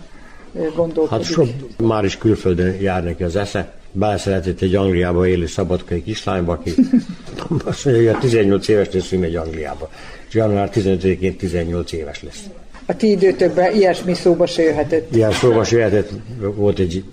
gondolkodik? 0.52 1.10
Hát 1.10 1.24
sok, 1.24 1.48
már 1.76 2.04
is 2.04 2.18
külföldön 2.18 2.80
jár 2.80 3.04
neki 3.04 3.22
az 3.22 3.36
esze. 3.36 3.72
Beleszeretett 3.92 4.60
egy 4.60 4.74
Angliába 4.74 5.26
élő 5.26 5.46
szabadkai 5.46 6.02
kislányba, 6.02 6.52
aki 6.52 6.74
azt 7.64 7.84
mondja, 7.84 8.02
hogy 8.02 8.16
a 8.16 8.18
18 8.18 8.68
éves 8.68 8.92
lesz, 8.92 9.10
megy 9.10 9.36
Angliába. 9.36 9.90
És 10.28 10.34
január 10.34 10.70
15-én 10.74 11.36
18 11.36 11.92
éves 11.92 12.22
lesz. 12.22 12.44
A 12.86 12.96
ti 12.96 13.10
időtökben 13.10 13.74
ilyesmi 13.74 14.14
szóba 14.14 14.46
se 14.46 14.62
jöhetett? 14.62 15.14
Ilyen 15.14 15.32
szóba 15.32 15.64
se 15.64 15.76
jöhetett. 15.76 16.10
Volt 16.38 16.78
egy 16.78 17.04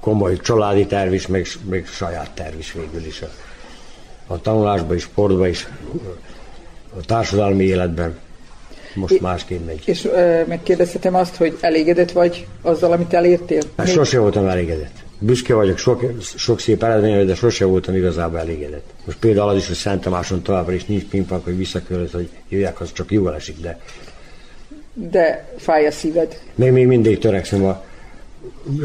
komoly 0.00 0.36
családi 0.36 0.86
terv 0.86 1.12
is, 1.12 1.26
meg, 1.26 1.46
meg 1.68 1.86
saját 1.86 2.30
terv 2.30 2.58
is 2.58 2.72
végül 2.72 3.06
is. 3.06 3.22
A, 3.22 3.28
a 4.26 4.40
tanulásban 4.40 4.96
is, 4.96 5.02
sportban 5.02 5.48
is, 5.48 5.68
a 6.98 7.00
társadalmi 7.06 7.64
életben 7.64 8.18
most 8.94 9.12
é, 9.12 9.18
másképp 9.20 9.66
megy. 9.66 9.82
És 9.84 10.04
ö, 10.04 10.40
megkérdezhetem 10.46 11.14
azt, 11.14 11.36
hogy 11.36 11.56
elégedett 11.60 12.12
vagy 12.12 12.46
azzal, 12.62 12.92
amit 12.92 13.14
elértél? 13.14 13.62
Hát 13.76 13.88
sose 13.88 14.18
voltam 14.18 14.46
elégedett. 14.46 14.92
Büszke 15.18 15.54
vagyok 15.54 15.78
sok, 15.78 16.04
sok 16.36 16.60
szép 16.60 16.82
eredményre, 16.82 17.24
de 17.24 17.34
sose 17.34 17.64
voltam 17.64 17.94
igazából 17.94 18.38
elégedett. 18.38 18.90
Most 19.04 19.18
például 19.18 19.48
az 19.48 19.56
is, 19.56 19.66
hogy 19.66 19.76
Szent 19.76 20.00
Tamáson 20.00 20.42
továbbra 20.42 20.72
is 20.72 20.84
nincs 20.84 21.04
pingpong, 21.04 21.44
hogy 21.44 21.56
visszakörölt, 21.56 22.10
hogy 22.10 22.28
jöjjek, 22.48 22.80
az 22.80 22.92
csak 22.92 23.10
jól 23.10 23.34
esik, 23.34 23.60
de... 23.60 23.80
De 24.92 25.48
fáj 25.56 25.86
a 25.86 25.90
szíved. 25.90 26.40
Még, 26.54 26.72
még 26.72 26.86
mindig 26.86 27.18
törekszem 27.18 27.64
a 27.64 27.84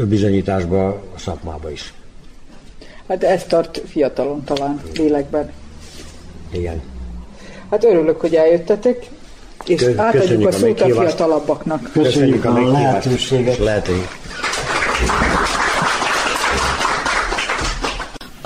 bizonyításba, 0.08 0.88
a 0.88 1.18
szakmába 1.18 1.70
is. 1.70 1.92
Hát 3.08 3.24
ez 3.24 3.44
tart 3.44 3.82
fiatalon 3.86 4.44
talán, 4.44 4.80
lélekben. 4.96 5.52
Igen. 6.52 6.82
Hát 7.70 7.84
örülök, 7.84 8.20
hogy 8.20 8.34
eljöttetek, 8.34 9.06
és 9.66 9.78
Köszönjük 9.78 10.00
átadjuk 10.00 10.44
a, 10.44 10.48
a 10.48 10.52
szót 10.52 10.80
a 10.80 10.84
fiatalabbaknak. 10.84 11.90
Köszönjük 11.92 12.44
a, 12.44 12.54
a 12.54 12.70
lehetőséget. 12.70 13.58
Lehetőség. 13.58 14.08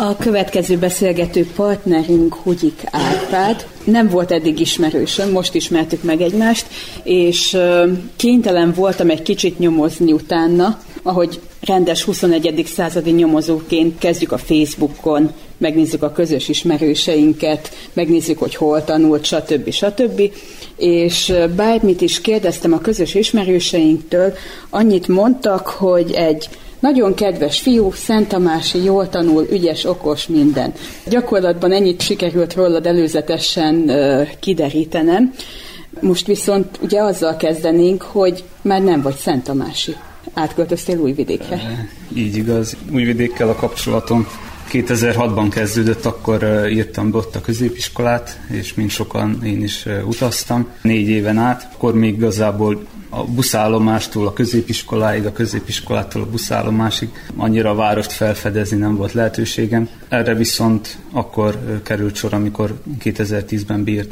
A 0.01 0.17
következő 0.17 0.77
beszélgető 0.77 1.47
partnerünk 1.57 2.35
Hugyik 2.35 2.83
Árpád. 2.91 3.67
Nem 3.85 4.09
volt 4.09 4.31
eddig 4.31 4.61
ismerősöm, 4.61 5.31
most 5.31 5.55
ismertük 5.55 6.03
meg 6.03 6.21
egymást, 6.21 6.67
és 7.03 7.57
kénytelen 8.17 8.73
voltam 8.73 9.11
egy 9.11 9.23
kicsit 9.23 9.59
nyomozni 9.59 10.13
utána, 10.13 10.79
ahogy 11.03 11.41
rendes 11.61 12.03
21. 12.03 12.67
századi 12.67 13.11
nyomozóként 13.11 13.99
kezdjük 13.99 14.33
a 14.33 14.39
Facebookon, 14.39 15.33
megnézzük 15.59 16.03
a 16.03 16.13
közös 16.13 16.49
ismerőseinket, 16.49 17.71
megnézzük, 17.93 18.39
hogy 18.39 18.55
hol 18.55 18.85
tanult, 18.85 19.25
stb. 19.25 19.71
stb. 19.71 20.23
És 20.77 21.33
bármit 21.57 22.01
is 22.01 22.21
kérdeztem 22.21 22.73
a 22.73 22.79
közös 22.79 23.15
ismerőseinktől, 23.15 24.33
annyit 24.71 25.09
mondtak, 25.09 25.67
hogy 25.67 26.13
egy 26.13 26.49
nagyon 26.81 27.15
kedves 27.15 27.61
fiú, 27.61 27.93
Szent 27.93 28.29
Tamási, 28.29 28.83
jól 28.83 29.09
tanul, 29.09 29.47
ügyes, 29.51 29.85
okos, 29.85 30.27
minden. 30.27 30.73
Gyakorlatban 31.07 31.73
ennyit 31.73 32.01
sikerült 32.01 32.55
rólad 32.55 32.87
előzetesen 32.87 33.91
kiderítenem. 34.41 35.35
Most 36.01 36.27
viszont 36.27 36.79
ugye 36.83 37.03
azzal 37.03 37.37
kezdenénk, 37.37 38.03
hogy 38.03 38.45
már 38.63 38.83
nem 38.83 39.03
vagy 39.03 39.17
Szent 39.17 39.45
Tamási. 39.45 39.97
átköltöztél 40.35 40.99
Újvidékre. 40.99 41.89
Így 42.15 42.37
igaz. 42.37 42.77
Újvidékkel 42.93 43.49
a 43.49 43.55
kapcsolatom 43.55 44.27
2006-ban 44.73 45.47
kezdődött, 45.51 46.05
akkor 46.05 46.67
írtam 46.71 47.11
be 47.11 47.17
ott 47.17 47.37
a 47.37 47.41
középiskolát, 47.41 48.41
és 48.51 48.75
mint 48.75 48.91
sokan 48.91 49.45
én 49.45 49.63
is 49.63 49.87
utaztam 50.05 50.69
négy 50.83 51.09
éven 51.09 51.39
át. 51.39 51.69
Akkor 51.75 51.95
még 51.95 52.15
igazából 52.15 52.87
a 53.09 53.25
buszállomástól 53.25 54.27
a 54.27 54.33
középiskoláig, 54.33 55.27
a 55.27 55.33
középiskolától 55.33 56.23
a 56.23 56.31
buszállomásig 56.31 57.09
annyira 57.37 57.71
a 57.71 57.75
várost 57.75 58.13
felfedezni 58.13 58.77
nem 58.77 58.97
volt 58.97 59.13
lehetőségem. 59.13 59.89
Erre 60.09 60.35
viszont 60.35 60.99
akkor 61.13 61.81
került 61.83 62.15
sor, 62.15 62.35
amikor 62.35 62.81
2010-ben 63.05 63.85
bírt 63.85 64.11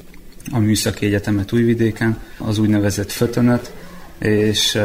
a 0.52 0.58
Műszaki 0.58 1.06
Egyetemet 1.06 1.52
Újvidéken, 1.52 2.18
az 2.38 2.58
úgynevezett 2.58 3.12
Fötönöt, 3.12 3.72
és 4.18 4.78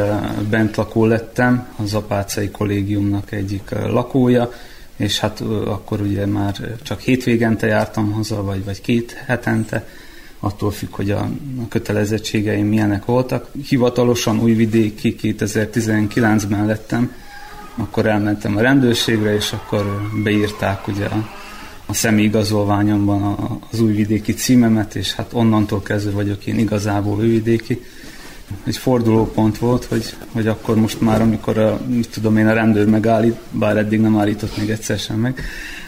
bent 0.50 0.76
lakó 0.76 1.06
lettem, 1.06 1.68
az 1.84 1.94
Apácai 1.94 2.50
Kollégiumnak 2.50 3.32
egyik 3.32 3.70
lakója, 3.70 4.52
és 5.02 5.20
hát 5.20 5.40
akkor 5.66 6.02
ugye 6.02 6.26
már 6.26 6.56
csak 6.84 7.00
hétvégente 7.00 7.68
jártam 7.68 8.12
haza, 8.12 8.44
vagy, 8.44 8.66
vagy 8.66 8.82
két 8.82 9.12
hetente, 9.26 9.88
attól 10.40 10.72
függ, 10.72 10.90
hogy 10.92 11.12
a, 11.12 11.20
a 11.62 11.68
kötelezettségeim 11.70 12.68
milyenek 12.68 13.06
voltak. 13.06 13.48
Hivatalosan 13.68 14.40
újvidéki 14.40 15.16
2019-ben 15.22 16.66
lettem, 16.66 17.14
akkor 17.76 18.06
elmentem 18.06 18.58
a 18.58 18.62
rendőrségre, 18.62 19.36
és 19.36 19.52
akkor 19.52 20.10
beírták 20.24 20.88
ugye 20.88 21.06
a, 21.06 21.30
a 21.86 21.94
személyigazolványomban 21.94 23.38
az 23.72 23.80
újvidéki 23.80 24.34
címemet, 24.34 24.96
és 24.96 25.14
hát 25.14 25.34
onnantól 25.34 25.82
kezdve 25.82 26.12
vagyok 26.12 26.46
én 26.46 26.60
igazából 26.60 27.18
újvidéki. 27.18 27.82
Egy 28.64 28.78
fordulópont 28.78 29.58
volt, 29.58 29.86
hogy, 29.86 30.16
hogy 30.32 30.48
akkor 30.48 30.76
most 30.76 31.02
már, 31.02 31.22
amikor 31.22 31.58
a, 31.58 31.82
mit 31.88 32.10
tudom 32.10 32.38
én, 32.38 32.48
a 32.48 32.54
rendőr 32.54 32.88
megállít, 32.88 33.36
bár 33.52 33.78
eddig 33.78 34.00
nem 34.00 34.18
állított 34.18 34.58
még 34.58 34.70
egyszer 34.70 35.00
sem 35.00 35.18
meg, 35.18 35.42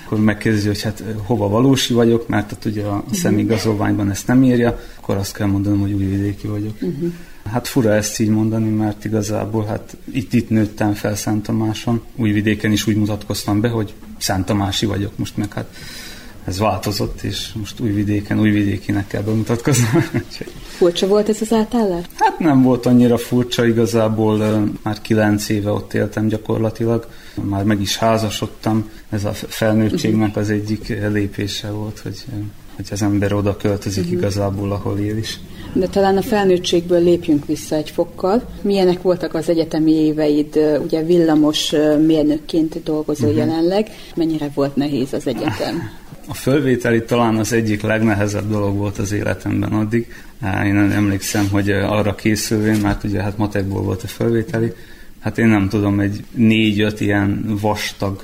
akkor 0.05 0.19
megkérdezi, 0.19 0.67
hogy 0.67 0.81
hát 0.81 1.03
hova 1.25 1.47
valósi 1.47 1.93
vagyok, 1.93 2.27
mert 2.27 2.49
hát 2.49 2.65
ugye 2.65 2.83
a 2.83 2.95
uh-huh. 2.95 3.13
személyigazolványban 3.13 4.09
ezt 4.09 4.27
nem 4.27 4.43
írja, 4.43 4.79
akkor 4.99 5.17
azt 5.17 5.33
kell 5.33 5.47
mondanom, 5.47 5.79
hogy 5.79 5.93
újvidéki 5.93 6.47
vagyok. 6.47 6.73
Uh-huh. 6.81 7.11
Hát 7.51 7.67
fura 7.67 7.93
ezt 7.93 8.19
így 8.19 8.29
mondani, 8.29 8.69
mert 8.69 9.05
igazából 9.05 9.65
hát 9.65 9.97
itt, 10.11 10.33
itt 10.33 10.49
nőttem 10.49 10.93
fel 10.93 11.15
Szent 11.15 11.43
Tamáson. 11.43 12.01
Újvidéken 12.15 12.71
is 12.71 12.87
úgy 12.87 12.95
mutatkoztam 12.95 13.61
be, 13.61 13.67
hogy 13.67 13.93
Szent 14.17 14.45
Tamási 14.45 14.85
vagyok 14.85 15.17
most, 15.17 15.37
meg 15.37 15.53
hát 15.53 15.75
ez 16.45 16.59
változott, 16.59 17.21
és 17.21 17.49
most 17.53 17.79
újvidéken, 17.79 18.39
újvidékinek 18.39 19.07
kell 19.07 19.21
bemutatkoznom. 19.21 20.03
Furcsa 20.77 21.07
volt 21.07 21.29
ez 21.29 21.41
az 21.41 21.53
átállás? 21.53 22.05
Hát 22.15 22.39
nem 22.39 22.61
volt 22.61 22.85
annyira 22.85 23.17
furcsa, 23.17 23.65
igazából 23.65 24.37
már 24.83 25.01
kilenc 25.01 25.49
éve 25.49 25.71
ott 25.71 25.93
éltem 25.93 26.27
gyakorlatilag, 26.27 27.07
már 27.41 27.63
meg 27.63 27.81
is 27.81 27.97
házasodtam, 27.97 28.89
ez 29.09 29.25
a 29.25 29.33
felnőttségnek 29.33 30.35
az 30.35 30.49
egyik 30.49 30.87
lépése 31.11 31.71
volt, 31.71 31.99
hogy, 31.99 32.25
hogy 32.75 32.87
az 32.91 33.01
ember 33.01 33.33
oda 33.33 33.57
költözik 33.57 34.03
uh-huh. 34.03 34.19
igazából, 34.19 34.71
ahol 34.71 34.99
él 34.99 35.17
is. 35.17 35.39
De 35.73 35.87
talán 35.87 36.17
a 36.17 36.21
felnőttségből 36.21 37.03
lépjünk 37.03 37.45
vissza 37.45 37.75
egy 37.75 37.89
fokkal. 37.89 38.43
Milyenek 38.61 39.01
voltak 39.01 39.33
az 39.33 39.49
egyetemi 39.49 39.91
éveid, 39.91 40.79
ugye 40.83 41.03
villamos 41.03 41.73
mérnökként 42.05 42.83
dolgozó 42.83 43.27
uh-huh. 43.27 43.39
jelenleg, 43.39 43.89
mennyire 44.15 44.51
volt 44.53 44.75
nehéz 44.75 45.13
az 45.13 45.27
egyetem? 45.27 45.81
A 46.27 46.33
fölvételi 46.33 47.03
talán 47.03 47.35
az 47.35 47.53
egyik 47.53 47.81
legnehezebb 47.81 48.49
dolog 48.49 48.75
volt 48.75 48.97
az 48.97 49.11
életemben 49.11 49.71
addig. 49.71 50.13
Én 50.63 50.77
emlékszem, 50.77 51.49
hogy 51.49 51.69
arra 51.69 52.15
készülvén, 52.15 52.79
mert 52.79 53.03
ugye 53.03 53.21
hát 53.21 53.37
matekból 53.37 53.81
volt 53.81 54.03
a 54.03 54.07
fölvételi, 54.07 54.73
hát 55.19 55.37
én 55.37 55.47
nem 55.47 55.69
tudom, 55.69 55.99
egy 55.99 56.23
négy-öt 56.31 57.01
ilyen 57.01 57.57
vastag 57.61 58.21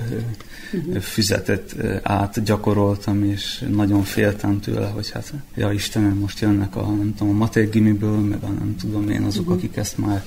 uh-huh. 0.73 0.97
füzetet 0.97 1.75
át 2.03 2.43
gyakoroltam, 2.43 3.23
és 3.23 3.65
nagyon 3.71 4.03
féltem 4.03 4.59
tőle, 4.59 4.85
hogy 4.85 5.11
hát, 5.11 5.33
ja 5.55 5.71
Istenem, 5.71 6.17
most 6.17 6.39
jönnek 6.39 6.75
a, 6.75 6.81
nem 6.81 7.13
tudom, 7.17 7.33
a 7.33 7.37
matek 7.37 7.69
gimiből, 7.69 8.19
meg 8.19 8.43
a 8.43 8.47
nem 8.47 8.75
tudom 8.79 9.09
én 9.09 9.21
azok, 9.21 9.41
uh-huh. 9.41 9.57
akik 9.57 9.77
ezt 9.77 9.97
már 9.97 10.23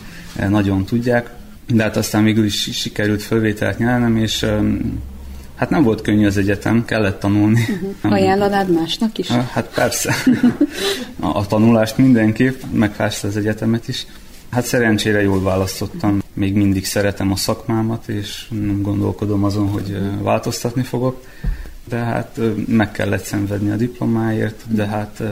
nagyon 0.49 0.85
tudják. 0.85 1.31
De 1.67 1.83
hát 1.83 1.97
aztán 1.97 2.25
végül 2.25 2.45
is 2.45 2.69
sikerült 2.73 3.23
fölvételt 3.23 3.79
nyernem, 3.79 4.17
és 4.17 4.47
Hát 5.63 5.71
nem 5.71 5.83
volt 5.83 6.01
könnyű 6.01 6.27
az 6.27 6.37
egyetem, 6.37 6.85
kellett 6.85 7.21
tanulni. 7.21 7.61
Uh-huh. 7.61 8.13
Ajánlanád 8.13 8.73
másnak 8.73 9.19
is? 9.19 9.29
Hát 9.29 9.71
persze. 9.75 10.15
A, 11.21 11.47
tanulást 11.47 11.97
mindenképp, 11.97 12.63
meg 12.73 12.97
persze 12.97 13.27
az 13.29 13.37
egyetemet 13.37 13.89
is. 13.89 14.07
Hát 14.51 14.65
szerencsére 14.65 15.23
jól 15.23 15.43
választottam. 15.43 16.23
Még 16.33 16.55
mindig 16.55 16.85
szeretem 16.85 17.33
a 17.33 17.37
szakmámat, 17.37 18.09
és 18.09 18.49
nem 18.51 18.83
gondolkodom 18.83 19.45
azon, 19.45 19.69
hogy 19.69 19.99
változtatni 20.23 20.83
fogok. 20.83 21.25
De 21.89 21.97
hát 21.97 22.41
meg 22.67 22.93
kellett 22.93 23.25
szenvedni 23.25 23.71
a 23.71 23.77
diplomáért, 23.77 24.63
de 24.69 24.87
hát 24.87 25.23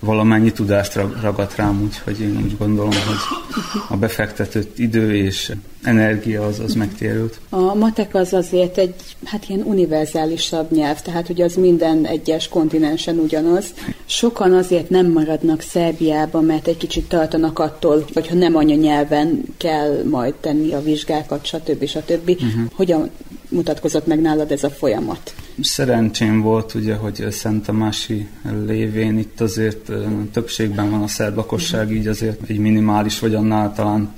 valamennyi 0.00 0.52
tudást 0.52 0.98
ragadt 1.22 1.56
rám, 1.56 1.82
úgyhogy 1.82 2.20
én 2.20 2.40
úgy 2.44 2.56
gondolom, 2.58 2.90
hogy 2.90 3.50
a 3.88 3.96
befektetett 3.96 4.78
idő 4.78 5.16
és 5.16 5.52
energia 5.82 6.46
az, 6.46 6.58
az 6.58 6.74
megtérült. 6.74 7.40
A 7.48 7.74
matek 7.74 8.14
az 8.14 8.32
azért 8.32 8.78
egy 8.78 8.94
hát 9.24 9.48
ilyen 9.48 9.62
univerzálisabb 9.62 10.70
nyelv, 10.70 11.00
tehát 11.02 11.26
hogy 11.26 11.40
az 11.42 11.54
minden 11.54 12.06
egyes 12.06 12.48
kontinensen 12.48 13.18
ugyanaz. 13.18 13.66
Sokan 14.04 14.52
azért 14.52 14.90
nem 14.90 15.12
maradnak 15.12 15.60
Szerbiába, 15.60 16.40
mert 16.40 16.66
egy 16.66 16.76
kicsit 16.76 17.08
tartanak 17.08 17.58
attól, 17.58 18.04
hogy 18.12 18.28
ha 18.28 18.34
nem 18.34 18.56
anyanyelven 18.56 19.42
kell 19.56 20.02
majd 20.10 20.34
tenni 20.34 20.72
a 20.72 20.82
vizsgákat, 20.82 21.46
stb. 21.46 21.86
stb. 21.86 22.28
Uh-huh. 22.28 22.70
Hogyan 22.72 23.10
mutatkozott 23.50 24.06
meg 24.06 24.20
nálad 24.20 24.52
ez 24.52 24.64
a 24.64 24.70
folyamat? 24.70 25.34
Szerencsém 25.62 26.40
volt, 26.40 26.74
ugye, 26.74 26.94
hogy 26.94 27.26
Szent 27.30 27.64
Tamási 27.64 28.26
lévén 28.66 29.18
itt 29.18 29.40
azért 29.40 29.90
többségben 30.32 30.90
van 30.90 31.02
a 31.02 31.06
szerb 31.06 31.36
lakosság, 31.36 31.92
így 31.92 32.06
azért 32.06 32.40
egy 32.46 32.58
minimális 32.58 33.18
vagy 33.18 33.34
annál 33.34 33.74
talán 33.74 34.12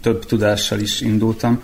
több 0.00 0.24
tudással 0.24 0.80
is 0.80 1.00
indultam, 1.00 1.62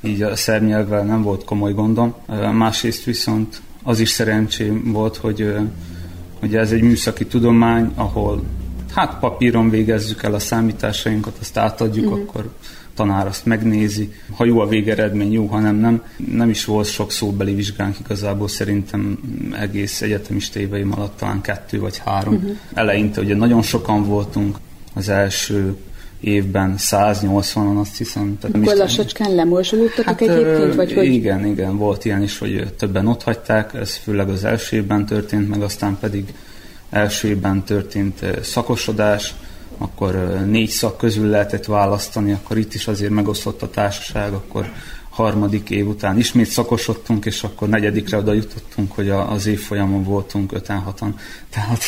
így 0.00 0.22
a 0.22 0.36
szerb 0.36 0.64
nyelvvel 0.64 1.04
nem 1.04 1.22
volt 1.22 1.44
komoly 1.44 1.72
gondom. 1.72 2.14
Másrészt 2.52 3.04
viszont 3.04 3.60
az 3.82 4.00
is 4.00 4.08
szerencsém 4.08 4.92
volt, 4.92 5.16
hogy, 5.16 5.54
hogy 6.40 6.56
ez 6.56 6.72
egy 6.72 6.82
műszaki 6.82 7.26
tudomány, 7.26 7.92
ahol 7.94 8.42
hát 8.94 9.18
papíron 9.18 9.70
végezzük 9.70 10.22
el 10.22 10.34
a 10.34 10.38
számításainkat, 10.38 11.36
azt 11.40 11.56
átadjuk, 11.56 12.06
uh-huh. 12.06 12.20
akkor 12.28 12.50
tanár 12.96 13.26
azt 13.26 13.46
megnézi, 13.46 14.12
ha 14.36 14.44
jó 14.44 14.60
a 14.60 14.68
végeredmény, 14.68 15.32
jó, 15.32 15.46
ha 15.46 15.58
nem, 15.58 15.76
nem. 15.76 16.02
Nem 16.30 16.50
is 16.50 16.64
volt 16.64 16.86
sok 16.86 17.12
szóbeli 17.12 17.54
vizsgánk 17.54 17.96
igazából, 18.04 18.48
szerintem 18.48 19.18
egész 19.60 20.02
egyetemista 20.02 20.60
éveim 20.60 20.92
alatt 20.92 21.16
talán 21.16 21.40
kettő 21.40 21.80
vagy 21.80 21.98
három. 21.98 22.34
Uh-huh. 22.34 22.56
Eleinte 22.74 23.20
ugye 23.20 23.34
nagyon 23.34 23.62
sokan 23.62 24.04
voltunk, 24.04 24.58
az 24.94 25.08
első 25.08 25.76
évben 26.20 26.74
180-an 26.78 27.80
azt 27.80 27.96
hiszem. 27.96 28.38
Tehát 28.40 28.56
Akkor 28.56 28.76
lassacskán 28.76 29.34
lemorzsolódtatok 29.34 30.04
hát, 30.04 30.20
egyébként? 30.20 30.74
Vagy 30.74 30.92
hogy... 30.92 31.04
Igen, 31.04 31.46
igen, 31.46 31.76
volt 31.76 32.04
ilyen 32.04 32.22
is, 32.22 32.38
hogy 32.38 32.74
többen 32.78 33.06
ott 33.06 33.22
hagyták, 33.22 33.74
ez 33.74 33.94
főleg 33.94 34.28
az 34.28 34.44
első 34.44 34.76
évben 34.76 35.06
történt, 35.06 35.48
meg 35.48 35.62
aztán 35.62 35.96
pedig 36.00 36.34
első 36.90 37.28
évben 37.28 37.64
történt 37.64 38.24
szakosodás, 38.42 39.34
akkor 39.78 40.14
négy 40.46 40.68
szak 40.68 40.96
közül 40.96 41.28
lehetett 41.28 41.64
választani, 41.64 42.32
akkor 42.32 42.58
itt 42.58 42.74
is 42.74 42.86
azért 42.86 43.12
megosztott 43.12 43.62
a 43.62 43.70
társaság, 43.70 44.32
akkor 44.32 44.70
harmadik 45.16 45.70
év 45.70 45.88
után 45.88 46.18
ismét 46.18 46.46
szakosodtunk, 46.46 47.24
és 47.24 47.42
akkor 47.42 47.68
negyedikre 47.68 48.16
oda 48.16 48.32
jutottunk, 48.32 48.92
hogy 48.92 49.10
az 49.10 49.46
évfolyamon 49.46 50.02
voltunk 50.02 50.52
5-6-an. 50.54 51.08
Tehát 51.54 51.84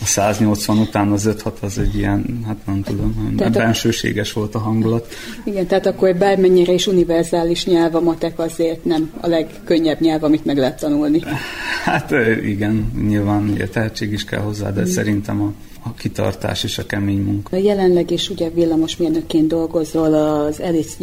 a 0.00 0.04
180 0.04 0.78
után 0.78 1.12
az 1.12 1.28
5-6 1.44 1.52
az 1.60 1.78
egy 1.78 1.94
ilyen, 1.94 2.42
hát 2.46 2.56
nem 2.66 2.82
tudom, 2.82 3.34
tehát 3.36 3.52
bensőséges 3.52 4.32
volt 4.32 4.54
a 4.54 4.58
hangulat. 4.58 5.14
Igen, 5.44 5.66
tehát 5.66 5.86
akkor 5.86 6.16
bármennyire 6.16 6.72
is 6.72 6.86
univerzális 6.86 7.66
nyelv 7.66 7.94
a 7.94 8.00
matek 8.00 8.38
azért 8.38 8.84
nem 8.84 9.12
a 9.20 9.26
legkönnyebb 9.26 10.00
nyelv, 10.00 10.24
amit 10.24 10.44
meg 10.44 10.56
lehet 10.56 10.80
tanulni. 10.80 11.22
Hát 11.84 12.10
igen, 12.42 12.92
nyilván 13.06 13.48
ugye 13.48 13.68
tehetség 13.68 14.12
is 14.12 14.24
kell 14.24 14.40
hozzá, 14.40 14.70
de 14.70 14.80
mm. 14.80 14.84
szerintem 14.84 15.42
a 15.42 15.52
a 15.84 15.94
kitartás 15.94 16.64
és 16.64 16.78
a 16.78 16.86
kemény 16.86 17.22
munka. 17.22 17.56
Jelenleg 17.56 18.10
is 18.10 18.30
ugye 18.30 18.50
villamosmérnökként 18.50 19.46
dolgozol 19.46 20.14
az 20.14 20.60
Alice 20.60 20.94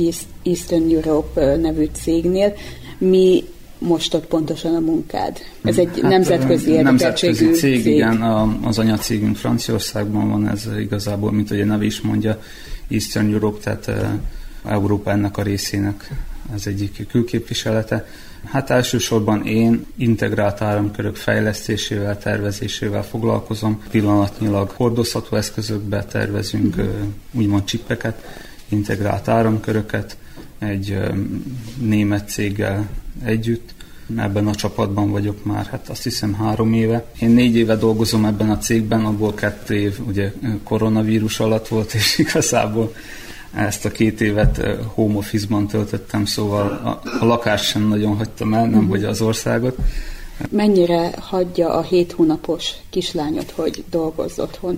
Eastern 0.44 0.96
Europe 0.96 1.56
nevű 1.56 1.88
cégnél. 1.94 2.54
Mi 2.98 3.44
most 3.78 4.14
ott 4.14 4.26
pontosan 4.26 4.76
a 4.76 4.80
munkád? 4.80 5.38
Ez 5.64 5.78
egy 5.78 5.90
hát, 6.02 6.02
nemzetközi 6.02 6.72
Nemzetközi 6.72 7.46
cég, 7.46 7.56
cég, 7.56 7.86
igen, 7.86 8.22
a, 8.22 8.58
az 8.64 8.80
anyacégünk 8.80 9.36
Franciaországban 9.36 10.30
van, 10.30 10.50
ez 10.50 10.68
igazából, 10.80 11.32
mint 11.32 11.50
hogy 11.50 11.62
a 11.62 11.66
neve 11.66 11.86
is 11.86 12.02
mondja, 12.02 12.42
Eastern 12.90 13.34
Europe, 13.34 13.60
tehát 13.64 14.12
Európa 14.66 15.12
ennek 15.12 15.38
a 15.38 15.42
részének 15.42 16.12
ez 16.54 16.68
egyik 16.68 17.08
külképviselete. 17.10 18.08
Hát 18.46 18.70
elsősorban 18.70 19.46
én 19.46 19.86
integrált 19.96 20.62
áramkörök 20.62 21.16
fejlesztésével, 21.16 22.18
tervezésével 22.18 23.04
foglalkozom. 23.04 23.82
Pillanatnyilag 23.90 24.70
hordozható 24.70 25.38
eszközökbe 25.38 26.04
tervezünk 26.06 26.76
uh-huh. 26.78 26.94
úgymond 27.32 27.64
csippeket, 27.64 28.24
integrált 28.70 29.28
áramköröket 29.28 30.18
egy 30.60 30.98
német 31.78 32.30
céggel 32.30 32.90
együtt. 33.24 33.74
Ebben 34.18 34.48
a 34.48 34.56
csapatban 34.56 35.12
vagyok 35.12 35.46
már, 35.46 35.66
hát 35.66 35.90
azt 35.90 36.04
hiszem 36.04 36.34
három 36.34 36.74
éve. 36.74 37.06
Én 37.20 37.30
négy 37.30 37.56
éve 37.56 37.76
dolgozom 37.76 38.26
ebben 38.26 38.50
a 38.50 38.58
cégben, 38.58 39.06
abból 39.06 39.34
kettő 39.34 39.76
év 39.76 40.00
ugye 40.08 40.34
koronavírus 40.64 41.40
alatt 41.40 41.68
volt, 41.68 41.94
és 41.94 42.18
igazából 42.28 42.94
ezt 43.56 43.86
a 43.86 43.92
két 43.92 44.22
évet 44.22 44.62
home 44.94 45.18
office-ban 45.18 45.68
töltöttem, 45.68 46.26
szóval 46.26 46.68
a, 46.68 47.10
a 47.20 47.26
lakást 47.26 47.66
sem 47.66 47.88
nagyon 47.88 48.16
hagytam 48.16 48.54
el, 48.54 48.66
nem 48.66 48.88
hogy 48.88 49.04
az 49.04 49.22
országot. 49.22 49.78
Mennyire 50.50 51.12
hagyja 51.20 51.74
a 51.74 51.82
hét 51.82 52.12
hónapos 52.12 52.72
kislányot, 52.90 53.52
hogy 53.52 53.84
dolgozz 53.90 54.40
otthon? 54.40 54.78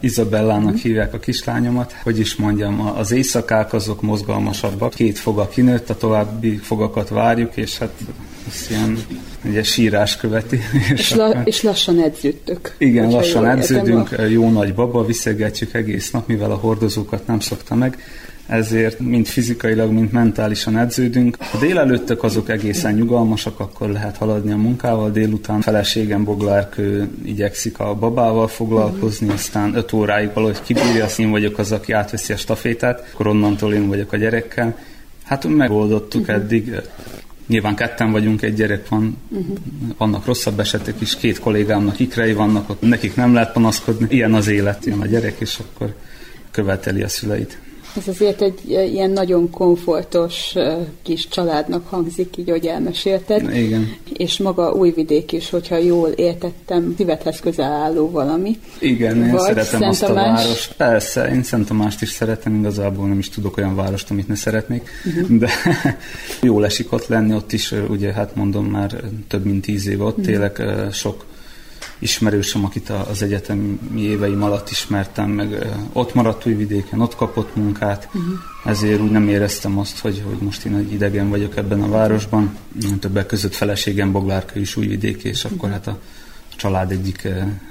Izabellának 0.00 0.64
uh-huh. 0.64 0.80
hívják 0.80 1.14
a 1.14 1.18
kislányomat. 1.18 1.92
Hogy 2.02 2.18
is 2.18 2.36
mondjam, 2.36 2.80
az 2.80 3.12
éjszakák 3.12 3.72
azok 3.72 4.02
mozgalmasabbak. 4.02 4.94
Két 4.94 5.18
foga 5.18 5.48
kinőtt, 5.48 5.90
a 5.90 5.96
további 5.96 6.56
fogakat 6.56 7.08
várjuk, 7.08 7.56
és 7.56 7.78
hát 7.78 7.92
ezt 8.48 8.70
ilyen 8.70 8.98
ugye 9.44 9.62
sírás 9.62 10.16
követi. 10.16 10.60
És, 10.92 11.14
la, 11.14 11.42
és 11.44 11.62
lassan 11.62 12.02
edződtök. 12.02 12.74
Igen, 12.78 13.10
lassan 13.10 13.46
edződünk, 13.46 14.12
a... 14.12 14.22
jó 14.22 14.50
nagy 14.50 14.74
baba, 14.74 15.04
viszegetjük 15.04 15.74
egész 15.74 16.10
nap, 16.10 16.26
mivel 16.26 16.50
a 16.50 16.56
hordozókat 16.56 17.26
nem 17.26 17.40
szokta 17.40 17.74
meg 17.74 17.98
ezért 18.50 18.98
mind 18.98 19.26
fizikailag, 19.26 19.90
mind 19.90 20.12
mentálisan 20.12 20.78
edződünk. 20.78 21.36
A 21.40 21.56
délelőttök 21.60 22.22
azok 22.22 22.48
egészen 22.48 22.94
nyugalmasak, 22.94 23.60
akkor 23.60 23.88
lehet 23.88 24.16
haladni 24.16 24.52
a 24.52 24.56
munkával, 24.56 25.10
délután 25.10 25.60
feleségem 25.60 26.24
Boglárkő 26.24 27.08
igyekszik 27.24 27.78
a 27.78 27.94
babával 27.94 28.48
foglalkozni, 28.48 29.28
aztán 29.28 29.74
öt 29.74 29.92
óráig 29.92 30.30
valahogy 30.34 30.62
kibírja, 30.62 31.04
azt 31.04 31.18
én 31.18 31.30
vagyok 31.30 31.58
az, 31.58 31.72
aki 31.72 31.92
átveszi 31.92 32.32
a 32.32 32.36
stafétát, 32.36 33.08
akkor 33.12 33.26
onnantól 33.26 33.74
én 33.74 33.88
vagyok 33.88 34.12
a 34.12 34.16
gyerekkel. 34.16 34.78
Hát 35.24 35.44
megoldottuk 35.44 36.20
uh-huh. 36.20 36.36
eddig, 36.36 36.74
Nyilván 37.50 37.74
ketten 37.74 38.10
vagyunk, 38.10 38.42
egy 38.42 38.54
gyerek 38.54 38.88
van, 38.88 39.16
uh-huh. 39.28 39.56
vannak 39.96 40.24
rosszabb 40.24 40.60
esetek 40.60 41.00
is, 41.00 41.16
két 41.16 41.38
kollégámnak 41.38 41.98
ikrei 41.98 42.32
vannak, 42.32 42.70
ott 42.70 42.80
nekik 42.80 43.14
nem 43.14 43.34
lehet 43.34 43.52
panaszkodni. 43.52 44.06
Ilyen 44.10 44.34
az 44.34 44.48
élet, 44.48 44.86
ilyen 44.86 45.00
a 45.00 45.06
gyerek, 45.06 45.34
és 45.38 45.58
akkor 45.58 45.94
követeli 46.50 47.02
a 47.02 47.08
szüleit. 47.08 47.58
Ez 47.96 48.08
azért 48.08 48.42
egy 48.42 48.60
ilyen 48.68 49.10
nagyon 49.10 49.50
komfortos 49.50 50.54
kis 51.02 51.28
családnak 51.28 51.86
hangzik, 51.88 52.36
így, 52.36 52.50
hogy 52.50 52.66
elmesélted. 52.66 53.56
Igen. 53.56 53.96
És 54.16 54.38
maga 54.38 54.72
Újvidék 54.72 55.32
is, 55.32 55.50
hogyha 55.50 55.76
jól 55.76 56.08
értettem, 56.08 56.94
szívedhez 56.96 57.40
közel 57.40 57.72
álló 57.72 58.10
valami. 58.10 58.58
Igen, 58.78 59.16
én 59.22 59.30
Vagy 59.30 59.40
szeretem 59.40 59.80
Szent 59.80 59.84
azt 59.84 60.02
a 60.02 60.12
várost. 60.12 60.74
Persze, 60.76 61.28
én 61.28 61.42
Szent 61.42 61.66
Tamást 61.66 62.02
is 62.02 62.10
szeretem, 62.10 62.54
igazából 62.54 63.08
nem 63.08 63.18
is 63.18 63.28
tudok 63.28 63.56
olyan 63.56 63.74
várost, 63.74 64.10
amit 64.10 64.28
ne 64.28 64.34
szeretnék, 64.34 64.90
uh-huh. 65.04 65.38
de 65.38 65.50
jól 66.42 66.64
esik 66.64 66.92
ott 66.92 67.06
lenni, 67.06 67.34
ott 67.34 67.52
is, 67.52 67.74
ugye 67.88 68.12
hát 68.12 68.34
mondom 68.34 68.66
már 68.66 69.00
több 69.28 69.44
mint 69.44 69.64
tíz 69.64 69.86
év 69.86 70.00
ott 70.00 70.18
uh-huh. 70.18 70.34
élek, 70.34 70.62
sok 70.92 71.24
ismerősöm, 72.00 72.64
akit 72.64 72.88
az 72.88 73.22
egyetemi 73.22 73.78
éveim 73.96 74.42
alatt 74.42 74.70
ismertem, 74.70 75.30
meg 75.30 75.66
ott 75.92 76.14
maradt 76.14 76.46
Újvidéken, 76.46 77.00
ott 77.00 77.14
kapott 77.14 77.56
munkát, 77.56 78.08
uh-huh. 78.12 78.32
ezért 78.64 79.00
úgy 79.00 79.10
nem 79.10 79.28
éreztem 79.28 79.78
azt, 79.78 79.98
hogy, 79.98 80.22
hogy 80.26 80.38
most 80.38 80.64
én 80.64 80.74
egy 80.74 80.92
idegen 80.92 81.28
vagyok 81.28 81.56
ebben 81.56 81.82
a 81.82 81.88
városban. 81.88 82.56
Többek 83.00 83.26
között 83.26 83.54
feleségem 83.54 84.12
Boglárka 84.12 84.58
is 84.58 84.76
Újvidék, 84.76 85.22
és 85.22 85.44
uh-huh. 85.44 85.58
akkor 85.58 85.70
hát 85.70 85.86
a, 85.86 85.98
család 86.56 86.90
egyik 86.90 87.28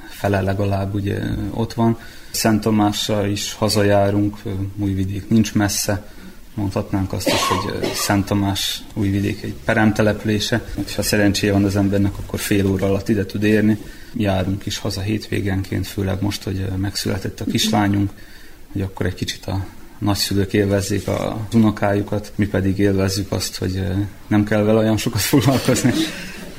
fele 0.09 0.41
legalább 0.41 0.93
ugye 0.93 1.19
ott 1.53 1.73
van. 1.73 1.97
Szent 2.32 2.61
Tamásra 2.61 3.27
is 3.27 3.53
hazajárunk, 3.53 4.38
Újvidék 4.77 5.30
nincs 5.30 5.53
messze, 5.53 6.11
mondhatnánk 6.60 7.14
azt 7.14 7.28
is, 7.28 7.41
hogy 7.47 7.93
Szent 7.93 8.26
Tamás 8.26 8.82
újvidék 8.93 9.43
egy 9.43 9.53
peremtelepülése. 9.66 10.64
Ha 10.95 11.01
szerencséje 11.01 11.51
van 11.51 11.64
az 11.64 11.76
embernek, 11.76 12.14
akkor 12.18 12.39
fél 12.39 12.68
óra 12.68 12.88
alatt 12.88 13.10
ide 13.10 13.26
tud 13.26 13.43
érni. 13.43 13.78
Járunk 14.14 14.66
is 14.66 14.78
haza 14.78 15.01
hétvégenként, 15.01 15.88
főleg 15.88 16.22
most, 16.22 16.43
hogy 16.43 16.66
megszületett 16.78 17.39
a 17.39 17.45
kislányunk, 17.45 18.12
hogy 18.72 18.82
akkor 18.82 19.05
egy 19.05 19.14
kicsit 19.14 19.45
a 19.45 19.66
nagyszülők 19.99 20.53
élvezzék 20.53 21.07
az 21.07 21.53
unokájukat, 21.53 22.32
mi 22.36 22.47
pedig 22.47 22.78
élvezzük 22.78 23.32
azt, 23.32 23.57
hogy 23.57 23.84
nem 24.28 24.43
kell 24.43 24.62
vele 24.62 24.80
olyan 24.80 24.97
sokat 24.97 25.22
foglalkozni, 25.22 25.93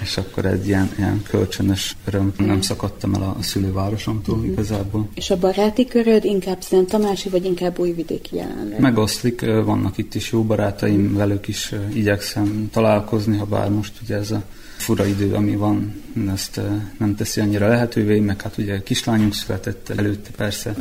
és 0.03 0.17
akkor 0.17 0.45
egy 0.45 0.67
ilyen, 0.67 0.91
ilyen 0.99 1.23
kölcsönös 1.23 1.97
öröm 2.05 2.33
nem 2.37 2.61
szakadtam 2.61 3.15
el 3.15 3.23
a 3.23 3.43
szülővárosomtól 3.43 4.35
uh-huh. 4.35 4.51
igazából. 4.53 5.09
És 5.15 5.31
a 5.31 5.39
baráti 5.39 5.87
köröd 5.87 6.25
inkább 6.25 6.63
Szent 6.63 6.89
Tamási, 6.89 7.29
vagy 7.29 7.45
inkább 7.45 7.79
újvidéki 7.79 8.37
jelenleg? 8.37 8.81
Megoszlik, 8.81 9.41
vannak 9.41 9.99
itt 9.99 10.15
is 10.15 10.33
jó 10.33 10.43
barátaim, 10.43 11.15
velük 11.15 11.49
is 11.49 11.75
igyekszem 11.93 12.69
találkozni, 12.73 13.37
ha 13.37 13.45
bár 13.45 13.71
most 13.71 13.93
ugye 14.03 14.17
ez 14.17 14.31
a 14.31 14.43
fura 14.77 15.07
idő, 15.07 15.35
ami 15.35 15.57
van, 15.57 16.03
ezt 16.33 16.61
nem 16.99 17.15
teszi 17.17 17.41
annyira 17.41 17.69
lehetővé, 17.69 18.21
meg 18.21 18.43
hát 18.43 18.59
ugye 18.59 18.83
kislányunk 18.83 19.35
született 19.35 19.89
előtte 19.89 20.31
persze, 20.37 20.75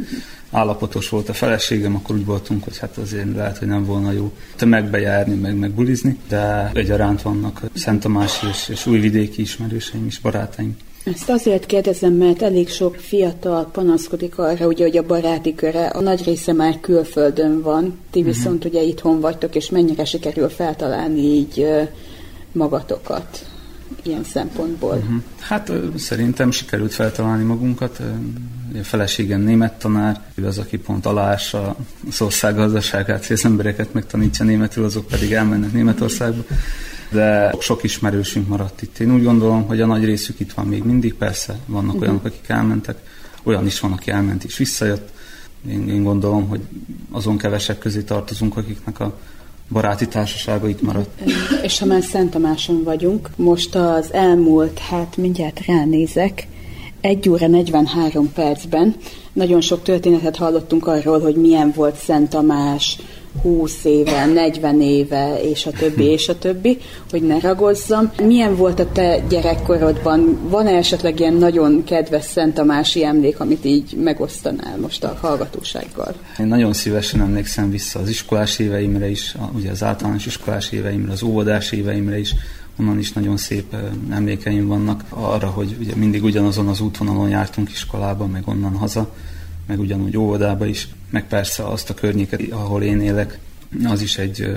állapotos 0.51 1.09
volt 1.09 1.29
a 1.29 1.33
feleségem, 1.33 1.95
akkor 1.95 2.15
úgy 2.15 2.25
voltunk, 2.25 2.63
hogy 2.63 2.77
hát 2.77 2.97
azért 2.97 3.35
lehet, 3.35 3.57
hogy 3.57 3.67
nem 3.67 3.85
volna 3.85 4.11
jó 4.11 4.31
tömegbe 4.55 4.99
járni, 4.99 5.35
meg, 5.35 5.55
meg 5.55 5.71
bulizni, 5.71 6.17
de 6.27 6.71
egyaránt 6.73 7.21
vannak 7.21 7.61
Szent 7.73 8.01
Tamás 8.01 8.43
és, 8.49 8.69
és 8.69 8.85
újvidéki 8.85 9.41
ismerőseim 9.41 10.05
is, 10.05 10.19
barátaim. 10.19 10.77
Ezt 11.03 11.29
azért 11.29 11.65
kérdezem, 11.65 12.13
mert 12.13 12.41
elég 12.41 12.69
sok 12.69 12.95
fiatal 12.95 13.69
panaszkodik 13.71 14.37
arra, 14.37 14.67
ugye, 14.67 14.83
hogy 14.83 14.97
a 14.97 15.05
baráti 15.05 15.55
köre 15.55 15.87
a 15.87 16.01
nagy 16.01 16.23
része 16.23 16.53
már 16.53 16.79
külföldön 16.79 17.61
van, 17.61 17.97
ti 18.11 18.19
uh-huh. 18.19 18.35
viszont 18.35 18.65
ugye 18.65 18.81
itthon 18.81 19.19
vagytok, 19.19 19.55
és 19.55 19.69
mennyire 19.69 20.05
sikerül 20.05 20.49
feltalálni 20.49 21.21
így 21.21 21.67
magatokat 22.51 23.45
ilyen 24.03 24.23
szempontból? 24.23 24.95
Uh-huh. 24.95 25.21
Hát 25.39 25.71
szerintem 25.97 26.51
sikerült 26.51 26.93
feltalálni 26.93 27.43
magunkat. 27.43 28.01
A 28.73 28.83
feleségem 28.83 29.41
német 29.41 29.73
tanár, 29.73 30.21
ő 30.35 30.45
az, 30.45 30.57
aki 30.57 30.77
pont 30.77 31.05
aláássa 31.05 31.75
az 32.09 32.21
ország 32.21 32.55
gazdaságát, 32.55 33.25
hogy 33.25 33.35
az 33.35 33.45
embereket 33.45 33.93
megtanítja 33.93 34.45
németül, 34.45 34.83
azok 34.83 35.07
pedig 35.07 35.31
elmennek 35.31 35.71
Németországba. 35.71 36.43
De 37.11 37.55
sok 37.59 37.83
ismerősünk 37.83 38.47
maradt 38.47 38.81
itt. 38.81 38.99
Én 38.99 39.13
úgy 39.13 39.23
gondolom, 39.23 39.65
hogy 39.67 39.81
a 39.81 39.85
nagy 39.85 40.05
részük 40.05 40.39
itt 40.39 40.51
van 40.51 40.67
még 40.67 40.83
mindig, 40.83 41.13
persze 41.13 41.57
vannak 41.65 41.87
uh-huh. 41.87 42.01
olyanok, 42.01 42.25
akik 42.25 42.49
elmentek, 42.49 42.97
olyan 43.43 43.65
is 43.65 43.79
van, 43.79 43.91
aki 43.91 44.11
elment 44.11 44.43
és 44.43 44.57
visszajött. 44.57 45.09
Én, 45.69 45.89
én 45.89 46.03
gondolom, 46.03 46.47
hogy 46.47 46.61
azon 47.11 47.37
kevesek 47.37 47.77
közé 47.77 48.01
tartozunk, 48.01 48.57
akiknek 48.57 48.99
a 48.99 49.17
baráti 49.69 50.07
társasága 50.07 50.67
itt 50.67 50.81
maradt. 50.81 51.21
És 51.61 51.79
ha 51.79 51.85
már 51.85 52.03
Szent 52.03 52.31
Tamáson 52.31 52.83
vagyunk, 52.83 53.29
most 53.35 53.75
az 53.75 54.13
elmúlt, 54.13 54.79
hát 54.79 55.17
mindjárt 55.17 55.65
ránézek, 55.65 56.47
egy 57.01 57.29
óra 57.29 57.47
43 57.47 58.33
percben 58.33 58.95
nagyon 59.33 59.61
sok 59.61 59.83
történetet 59.83 60.35
hallottunk 60.35 60.87
arról, 60.87 61.19
hogy 61.19 61.35
milyen 61.35 61.71
volt 61.75 61.95
Szent 61.95 62.29
Tamás, 62.29 62.97
20 63.41 63.83
éve, 63.83 64.25
40 64.25 64.81
éve, 64.81 65.41
és 65.41 65.65
a 65.65 65.71
többi, 65.71 66.03
és 66.03 66.29
a 66.29 66.37
többi, 66.37 66.77
hogy 67.11 67.21
ne 67.21 67.39
ragozzam. 67.39 68.11
Milyen 68.23 68.55
volt 68.55 68.79
a 68.79 68.91
te 68.91 69.19
gyerekkorodban? 69.29 70.39
Van-e 70.49 70.71
esetleg 70.71 71.19
ilyen 71.19 71.33
nagyon 71.33 71.83
kedves 71.83 72.23
Szent 72.23 72.53
Tamási 72.53 73.03
emlék, 73.03 73.39
amit 73.39 73.65
így 73.65 73.97
megosztanál 74.03 74.77
most 74.77 75.03
a 75.03 75.17
hallgatósággal? 75.21 76.15
Én 76.39 76.47
nagyon 76.47 76.73
szívesen 76.73 77.21
emlékszem 77.21 77.69
vissza 77.69 77.99
az 77.99 78.09
iskolás 78.09 78.59
éveimre 78.59 79.09
is, 79.09 79.35
ugye 79.55 79.71
az 79.71 79.83
általános 79.83 80.25
iskolás 80.25 80.71
éveimre, 80.71 81.11
az 81.11 81.23
óvodás 81.23 81.71
éveimre 81.71 82.19
is, 82.19 82.35
onnan 82.79 82.99
is 82.99 83.13
nagyon 83.13 83.37
szép 83.37 83.75
emlékeim 84.09 84.67
vannak 84.67 85.03
arra, 85.09 85.47
hogy 85.47 85.75
ugye 85.79 85.95
mindig 85.95 86.23
ugyanazon 86.23 86.67
az 86.67 86.81
útvonalon 86.81 87.29
jártunk 87.29 87.69
iskolába, 87.69 88.25
meg 88.25 88.43
onnan 88.45 88.75
haza, 88.75 89.13
meg 89.67 89.79
ugyanúgy 89.79 90.17
óvodába 90.17 90.65
is, 90.65 90.87
meg 91.09 91.27
persze 91.27 91.63
azt 91.63 91.89
a 91.89 91.93
környéket, 91.93 92.41
ahol 92.51 92.83
én 92.83 93.01
élek, 93.01 93.39
az 93.83 94.01
is 94.01 94.17
egy 94.17 94.51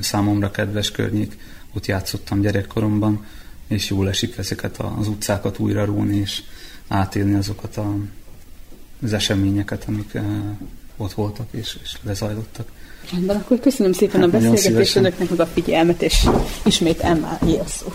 számomra 0.00 0.50
kedves 0.50 0.90
környék, 0.90 1.36
ott 1.74 1.86
játszottam 1.86 2.40
gyerekkoromban, 2.40 3.26
és 3.68 3.90
jól 3.90 4.08
esik 4.08 4.36
ezeket 4.36 4.78
az 4.98 5.08
utcákat 5.08 5.58
újra 5.58 5.84
rúni, 5.84 6.16
és 6.16 6.42
átélni 6.88 7.34
azokat 7.34 7.76
a, 7.76 7.94
az 9.02 9.12
eseményeket, 9.12 9.84
amik 9.88 10.18
ott 10.96 11.12
voltak 11.12 11.46
és, 11.50 11.78
és 11.82 11.96
lezajlottak. 12.02 12.68
Rendben, 13.12 13.36
akkor 13.36 13.60
köszönöm 13.60 13.92
szépen 13.92 14.20
hát 14.20 14.28
a 14.28 14.38
beszélgetést 14.38 14.96
önöknek 14.96 15.30
meg 15.30 15.40
a 15.40 15.46
figyelmet, 15.46 16.02
és 16.02 16.26
ismét 16.64 17.00
Emma 17.00 17.38
a 17.40 17.66
szó. 17.66 17.92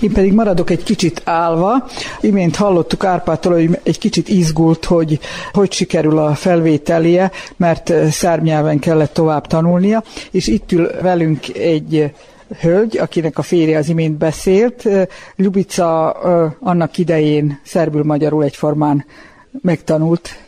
Én 0.00 0.12
pedig 0.12 0.32
maradok 0.32 0.70
egy 0.70 0.82
kicsit 0.82 1.22
állva. 1.24 1.88
Imént 2.20 2.56
hallottuk 2.56 3.04
Árpától, 3.04 3.52
hogy 3.52 3.78
egy 3.82 3.98
kicsit 3.98 4.28
izgult, 4.28 4.84
hogy 4.84 5.18
hogy 5.52 5.72
sikerül 5.72 6.18
a 6.18 6.34
felvételie, 6.34 7.30
mert 7.56 7.92
szárnyelven 8.10 8.78
kellett 8.78 9.12
tovább 9.12 9.46
tanulnia, 9.46 10.02
és 10.30 10.46
itt 10.46 10.72
ül 10.72 10.90
velünk 11.02 11.56
egy 11.56 12.12
hölgy, 12.60 12.98
akinek 12.98 13.38
a 13.38 13.42
férje 13.42 13.78
az 13.78 13.88
imént 13.88 14.16
beszélt. 14.18 14.88
Lubica 15.36 16.10
annak 16.60 16.98
idején 16.98 17.60
szerbül-magyarul 17.64 18.44
egyformán 18.44 19.04
megtanult 19.62 20.47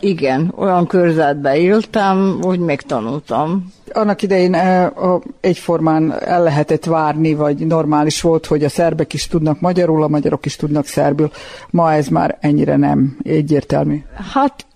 Igen, 0.00 0.52
olyan 0.56 0.86
körzetben 0.86 1.54
éltem, 1.54 2.38
hogy 2.42 2.58
megtanultam. 2.58 3.72
Annak 3.92 4.22
idején 4.22 4.54
e, 4.54 4.92
egyformán 5.40 6.12
el 6.20 6.42
lehetett 6.42 6.84
várni, 6.84 7.34
vagy 7.34 7.66
normális 7.66 8.20
volt, 8.20 8.46
hogy 8.46 8.64
a 8.64 8.68
szerbek 8.68 9.12
is 9.12 9.26
tudnak 9.26 9.60
magyarul, 9.60 10.02
a 10.02 10.08
magyarok 10.08 10.46
is 10.46 10.56
tudnak 10.56 10.86
szerbül. 10.86 11.30
Ma 11.70 11.92
ez 11.92 12.08
már 12.08 12.38
ennyire 12.40 12.76
nem 12.76 13.16
egyértelmű. 13.22 14.02
Hát 14.32 14.66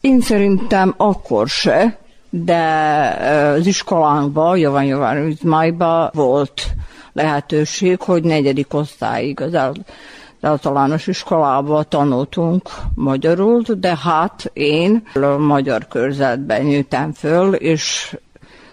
én 0.00 0.20
szerintem 0.20 0.94
akkor 0.96 1.48
se, 1.48 1.98
de 2.30 2.54
e, 2.54 3.46
az 3.46 3.66
iskolánkban, 3.66 4.58
Jovan 4.58 4.84
Jovan 4.84 6.10
volt 6.12 6.66
lehetőség, 7.12 8.00
hogy 8.00 8.22
negyedik 8.22 8.74
osztályig 8.74 9.40
az 9.40 9.54
el, 9.54 9.72
általános 10.42 11.06
iskolában 11.06 11.84
tanultunk 11.88 12.70
magyarul, 12.94 13.62
de 13.78 13.98
hát 14.02 14.50
én 14.52 15.02
a 15.14 15.38
magyar 15.38 15.88
körzetben 15.88 16.64
nőttem 16.64 17.12
föl, 17.12 17.54
és 17.54 18.16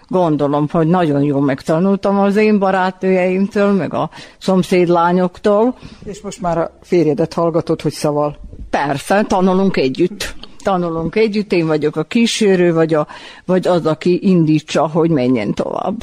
gondolom, 0.08 0.68
hogy 0.70 0.86
nagyon 0.86 1.22
jól 1.22 1.40
megtanultam 1.40 2.18
az 2.18 2.36
én 2.36 2.58
barátnőjeimtől, 2.58 3.72
meg 3.72 3.94
a 3.94 4.10
szomszédlányoktól. 4.38 5.76
És 6.04 6.20
most 6.20 6.40
már 6.40 6.58
a 6.58 6.70
férjedet 6.82 7.34
hallgatod, 7.34 7.80
hogy 7.80 7.92
szaval? 7.92 8.36
Persze, 8.70 9.22
tanulunk 9.22 9.76
együtt. 9.76 10.34
Tanulunk 10.62 11.16
együtt, 11.16 11.52
én 11.52 11.66
vagyok 11.66 11.96
a 11.96 12.02
kísérő, 12.02 12.72
vagy, 12.72 12.94
a, 12.94 13.06
vagy 13.44 13.66
az, 13.66 13.86
aki 13.86 14.18
indítsa, 14.22 14.86
hogy 14.86 15.10
menjen 15.10 15.54
tovább. 15.54 16.02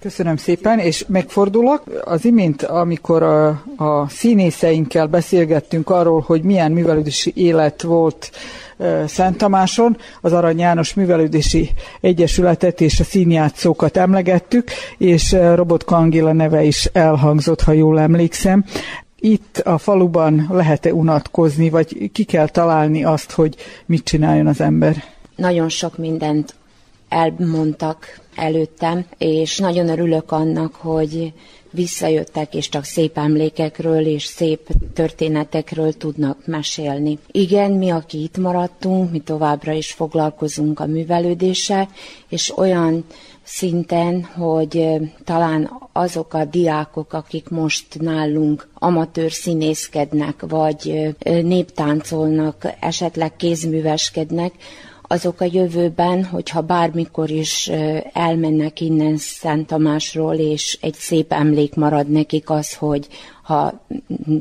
Köszönöm 0.00 0.36
szépen, 0.36 0.78
és 0.78 1.04
megfordulok. 1.08 1.82
Az 2.04 2.24
imént, 2.24 2.62
amikor 2.62 3.22
a, 3.22 3.48
a 3.76 4.08
színészeinkkel 4.08 5.06
beszélgettünk 5.06 5.90
arról, 5.90 6.20
hogy 6.26 6.42
milyen 6.42 6.72
művelődési 6.72 7.32
élet 7.36 7.82
volt 7.82 8.30
Szent 9.06 9.36
Tamáson, 9.36 9.96
az 10.20 10.32
Arany 10.32 10.58
János 10.58 10.94
Művelődési 10.94 11.70
Egyesületet 12.00 12.80
és 12.80 13.00
a 13.00 13.04
színjátszókat 13.04 13.96
emlegettük, 13.96 14.70
és 14.98 15.32
Robotka 15.32 15.96
Angéla 15.96 16.32
neve 16.32 16.62
is 16.62 16.84
elhangzott, 16.84 17.60
ha 17.60 17.72
jól 17.72 18.00
emlékszem. 18.00 18.64
Itt 19.20 19.58
a 19.58 19.78
faluban 19.78 20.46
lehet-e 20.50 20.94
unatkozni, 20.94 21.70
vagy 21.70 22.10
ki 22.12 22.24
kell 22.24 22.48
találni 22.48 23.04
azt, 23.04 23.30
hogy 23.30 23.54
mit 23.86 24.04
csináljon 24.04 24.46
az 24.46 24.60
ember? 24.60 25.04
Nagyon 25.36 25.68
sok 25.68 25.98
mindent 25.98 26.54
elmondtak 27.08 28.20
előttem, 28.38 29.06
és 29.18 29.58
nagyon 29.58 29.88
örülök 29.88 30.32
annak, 30.32 30.74
hogy 30.74 31.32
visszajöttek, 31.70 32.54
és 32.54 32.68
csak 32.68 32.84
szép 32.84 33.18
emlékekről 33.18 34.06
és 34.06 34.24
szép 34.24 34.68
történetekről 34.94 35.92
tudnak 35.92 36.46
mesélni. 36.46 37.18
Igen, 37.30 37.70
mi, 37.70 37.90
aki 37.90 38.22
itt 38.22 38.36
maradtunk, 38.36 39.10
mi 39.10 39.18
továbbra 39.18 39.72
is 39.72 39.92
foglalkozunk 39.92 40.80
a 40.80 40.86
művelődéssel, 40.86 41.88
és 42.28 42.56
olyan 42.56 43.04
szinten, 43.42 44.24
hogy 44.24 44.86
talán 45.24 45.70
azok 45.92 46.34
a 46.34 46.44
diákok, 46.44 47.12
akik 47.12 47.48
most 47.48 48.00
nálunk 48.00 48.68
amatőr 48.74 49.32
színészkednek, 49.32 50.44
vagy 50.48 51.14
néptáncolnak, 51.24 52.74
esetleg 52.80 53.36
kézműveskednek, 53.36 54.52
azok 55.08 55.40
a 55.40 55.48
jövőben, 55.50 56.24
hogyha 56.24 56.60
bármikor 56.60 57.30
is 57.30 57.70
elmennek 58.12 58.80
innen 58.80 59.16
Szent 59.16 59.66
Tamásról, 59.66 60.34
és 60.34 60.78
egy 60.80 60.94
szép 60.94 61.32
emlék 61.32 61.74
marad 61.74 62.10
nekik 62.10 62.50
az, 62.50 62.74
hogy 62.74 63.08
ha 63.42 63.80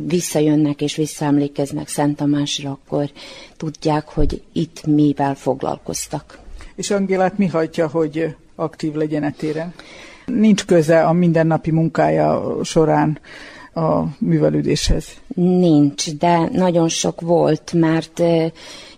visszajönnek 0.08 0.82
és 0.82 0.96
visszaemlékeznek 0.96 1.88
Szent 1.88 2.16
Tamásra, 2.16 2.70
akkor 2.70 3.10
tudják, 3.58 4.08
hogy 4.08 4.42
itt 4.52 4.86
mivel 4.86 5.36
foglalkoztak. 5.36 6.40
És 6.76 6.92
Angélát 6.92 7.38
mi 7.38 7.46
hagyja, 7.46 7.88
hogy 7.88 8.36
aktív 8.56 8.94
legyen 8.94 9.24
a 9.24 9.32
téren? 9.38 9.74
Nincs 10.26 10.66
köze 10.66 11.04
a 11.04 11.12
mindennapi 11.12 11.72
munkája 11.72 12.58
során 12.64 13.20
a 13.78 14.08
művelődéshez? 14.20 15.06
Nincs, 15.36 16.16
de 16.16 16.50
nagyon 16.52 16.90
sok 16.90 17.22
volt, 17.22 17.74
mert 17.74 18.22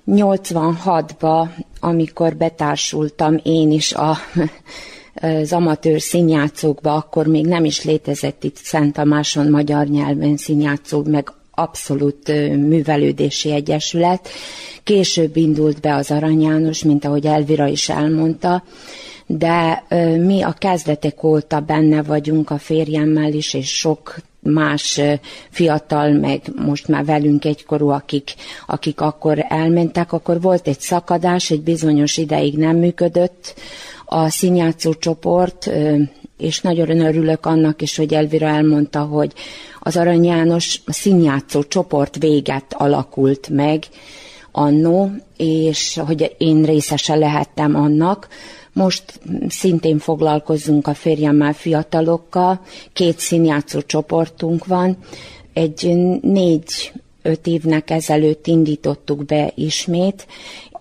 86-ba, 0.07 1.47
amikor 1.80 2.36
betársultam 2.36 3.39
én 3.43 3.71
is 3.71 3.93
a, 3.93 4.17
az 5.41 5.53
amatőr 5.53 6.01
színjátszókba, 6.01 6.93
akkor 6.93 7.27
még 7.27 7.45
nem 7.45 7.65
is 7.65 7.84
létezett 7.84 8.43
itt 8.43 8.55
Szent 8.55 8.93
Tamáson 8.93 9.49
magyar 9.49 9.88
nyelven 9.88 10.38
színjátszó, 10.38 11.03
meg 11.05 11.32
abszolút 11.51 12.27
művelődési 12.67 13.51
egyesület. 13.51 14.30
Később 14.84 15.36
indult 15.36 15.80
be 15.80 15.95
az 15.95 16.11
Arany 16.11 16.41
János, 16.41 16.84
mint 16.84 17.05
ahogy 17.05 17.25
Elvira 17.25 17.67
is 17.67 17.89
elmondta, 17.89 18.63
de 19.32 19.84
mi 20.17 20.41
a 20.41 20.51
kezdetek 20.51 21.23
óta 21.23 21.59
benne 21.59 22.03
vagyunk 22.03 22.49
a 22.49 22.57
férjemmel 22.57 23.34
is, 23.34 23.53
és 23.53 23.77
sok 23.77 24.15
más 24.39 25.01
fiatal, 25.49 26.11
meg 26.11 26.41
most 26.55 26.88
már 26.88 27.05
velünk 27.05 27.45
egykorú, 27.45 27.89
akik, 27.89 28.34
akik 28.67 29.01
akkor 29.01 29.45
elmentek, 29.49 30.13
akkor 30.13 30.41
volt 30.41 30.67
egy 30.67 30.80
szakadás, 30.80 31.51
egy 31.51 31.61
bizonyos 31.61 32.17
ideig 32.17 32.57
nem 32.57 32.77
működött 32.77 33.53
a 34.05 34.30
színjátszó 34.30 34.93
csoport, 34.93 35.71
és 36.38 36.61
nagyon 36.61 36.99
örülök 36.99 37.45
annak 37.45 37.82
is, 37.82 37.95
hogy 37.95 38.13
Elvira 38.13 38.47
elmondta, 38.47 39.01
hogy 39.01 39.34
az 39.80 39.97
Arany 39.97 40.25
János 40.25 40.82
színjátszó 40.86 41.63
csoport 41.63 42.17
véget 42.17 42.73
alakult 42.77 43.49
meg 43.49 43.84
annó, 44.51 45.11
és 45.38 45.99
hogy 46.05 46.36
én 46.38 46.63
részese 46.63 47.15
lehettem 47.15 47.75
annak, 47.75 48.27
most 48.74 49.20
szintén 49.47 49.99
foglalkozunk 49.99 50.88
a 50.88 50.93
férjemmel 50.93 51.53
fiatalokkal, 51.53 52.61
két 52.93 53.20
színjátszó 53.20 53.82
csoportunk 53.82 54.65
van, 54.65 54.97
egy 55.53 55.95
négy-öt 56.22 57.47
évnek 57.47 57.89
ezelőtt 57.89 58.47
indítottuk 58.47 59.26
be 59.26 59.51
ismét, 59.55 60.28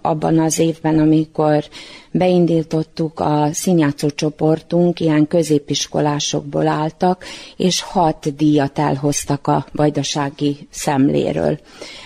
abban 0.02 0.38
az 0.38 0.58
évben, 0.58 0.98
amikor 0.98 1.64
beindítottuk 2.10 3.20
a 3.20 3.48
színjátszó 3.52 4.10
csoportunk, 4.10 5.00
ilyen 5.00 5.26
középiskolásokból 5.26 6.66
álltak, 6.66 7.24
és 7.56 7.82
hat 7.82 8.36
díjat 8.36 8.78
elhoztak 8.78 9.46
a 9.46 9.66
vajdasági 9.72 10.68
szemléről. 10.70 11.58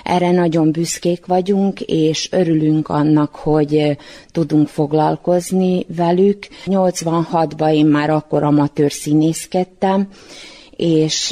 Erre 0.05 0.31
nagyon 0.31 0.73
büszkék 0.73 1.27
vagyunk, 1.27 1.81
és 1.81 2.29
örülünk 2.33 2.89
annak, 2.89 3.35
hogy 3.35 3.97
tudunk 4.31 4.69
foglalkozni 4.69 5.87
velük. 5.97 6.47
86-ban 6.67 7.73
én 7.73 7.87
már 7.87 8.11
akkor 8.11 8.43
amatőr 8.43 8.93
színészkedtem, 8.93 10.09
és... 10.83 11.29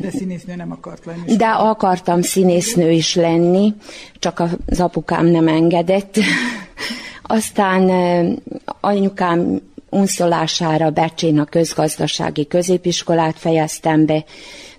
De 0.00 0.10
színésznő 0.10 0.54
nem 0.54 0.72
akart 0.72 1.04
lenni. 1.04 1.36
De 1.36 1.46
akartam 1.46 2.22
színésznő 2.22 2.90
is 2.90 3.14
lenni, 3.14 3.74
csak 4.18 4.42
az 4.66 4.80
apukám 4.80 5.26
nem 5.26 5.48
engedett. 5.48 6.16
Aztán 7.22 7.90
anyukám 8.80 9.60
unszolására 9.90 10.90
Becsén 10.90 11.38
a 11.38 11.44
közgazdasági 11.44 12.46
középiskolát 12.46 13.38
fejeztem 13.38 14.06
be. 14.06 14.24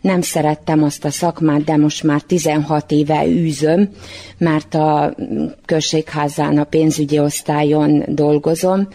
Nem 0.02 0.22
szerettem 0.22 0.84
azt 0.84 1.06
a 1.06 1.12
szakmát, 1.12 1.64
de 1.64 1.78
most 1.78 2.04
már 2.04 2.22
16 2.22 2.92
éve 2.92 3.26
űzöm, 3.28 3.90
mert 4.38 4.74
a 4.74 5.16
községházán 5.66 6.58
a 6.58 6.64
pénzügyi 6.64 7.20
osztályon 7.20 8.04
dolgozom 8.08 8.88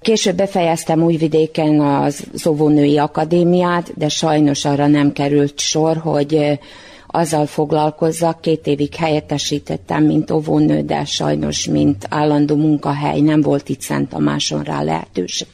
Később 0.00 0.36
befejeztem 0.36 1.02
Újvidéken 1.02 1.80
az 1.80 2.46
óvónői 2.48 2.98
akadémiát, 2.98 3.92
de 3.96 4.08
sajnos 4.08 4.64
arra 4.64 4.86
nem 4.86 5.12
került 5.12 5.58
sor, 5.58 5.96
hogy 5.96 6.58
azzal 7.06 7.46
foglalkozzak. 7.46 8.40
Két 8.40 8.66
évig 8.66 8.94
helyettesítettem, 8.94 10.04
mint 10.04 10.30
óvónő, 10.30 10.82
de 10.82 11.04
sajnos, 11.04 11.66
mint 11.66 12.06
állandó 12.08 12.56
munkahely 12.56 13.20
nem 13.20 13.40
volt 13.40 13.68
itt 13.68 13.80
Szent 13.80 14.08
Tamáson 14.08 14.62
rá 14.62 14.82
lehetőség 14.82 15.46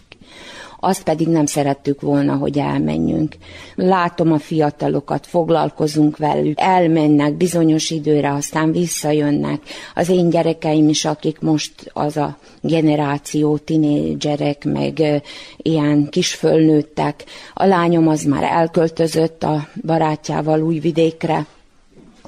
azt 0.87 1.03
pedig 1.03 1.28
nem 1.28 1.47
szerettük 1.47 2.01
volna, 2.01 2.34
hogy 2.37 2.59
elmenjünk. 2.59 3.37
Látom 3.74 4.32
a 4.32 4.39
fiatalokat, 4.39 5.26
foglalkozunk 5.26 6.16
velük, 6.16 6.61
elmennek 6.61 7.34
bizonyos 7.34 7.91
időre, 7.91 8.33
aztán 8.33 8.72
visszajönnek. 8.72 9.61
Az 9.95 10.08
én 10.08 10.30
gyerekeim 10.30 10.88
is, 10.88 11.04
akik 11.04 11.41
most 11.41 11.91
az 11.92 12.17
a 12.17 12.38
generáció, 12.61 13.57
tinédzserek, 13.57 14.64
meg 14.64 15.22
ilyen 15.57 16.08
kisfölnőttek. 16.11 17.25
A 17.54 17.64
lányom 17.64 18.08
az 18.08 18.22
már 18.22 18.42
elköltözött 18.42 19.42
a 19.42 19.68
barátjával 19.84 20.63
Újvidékre, 20.63 21.46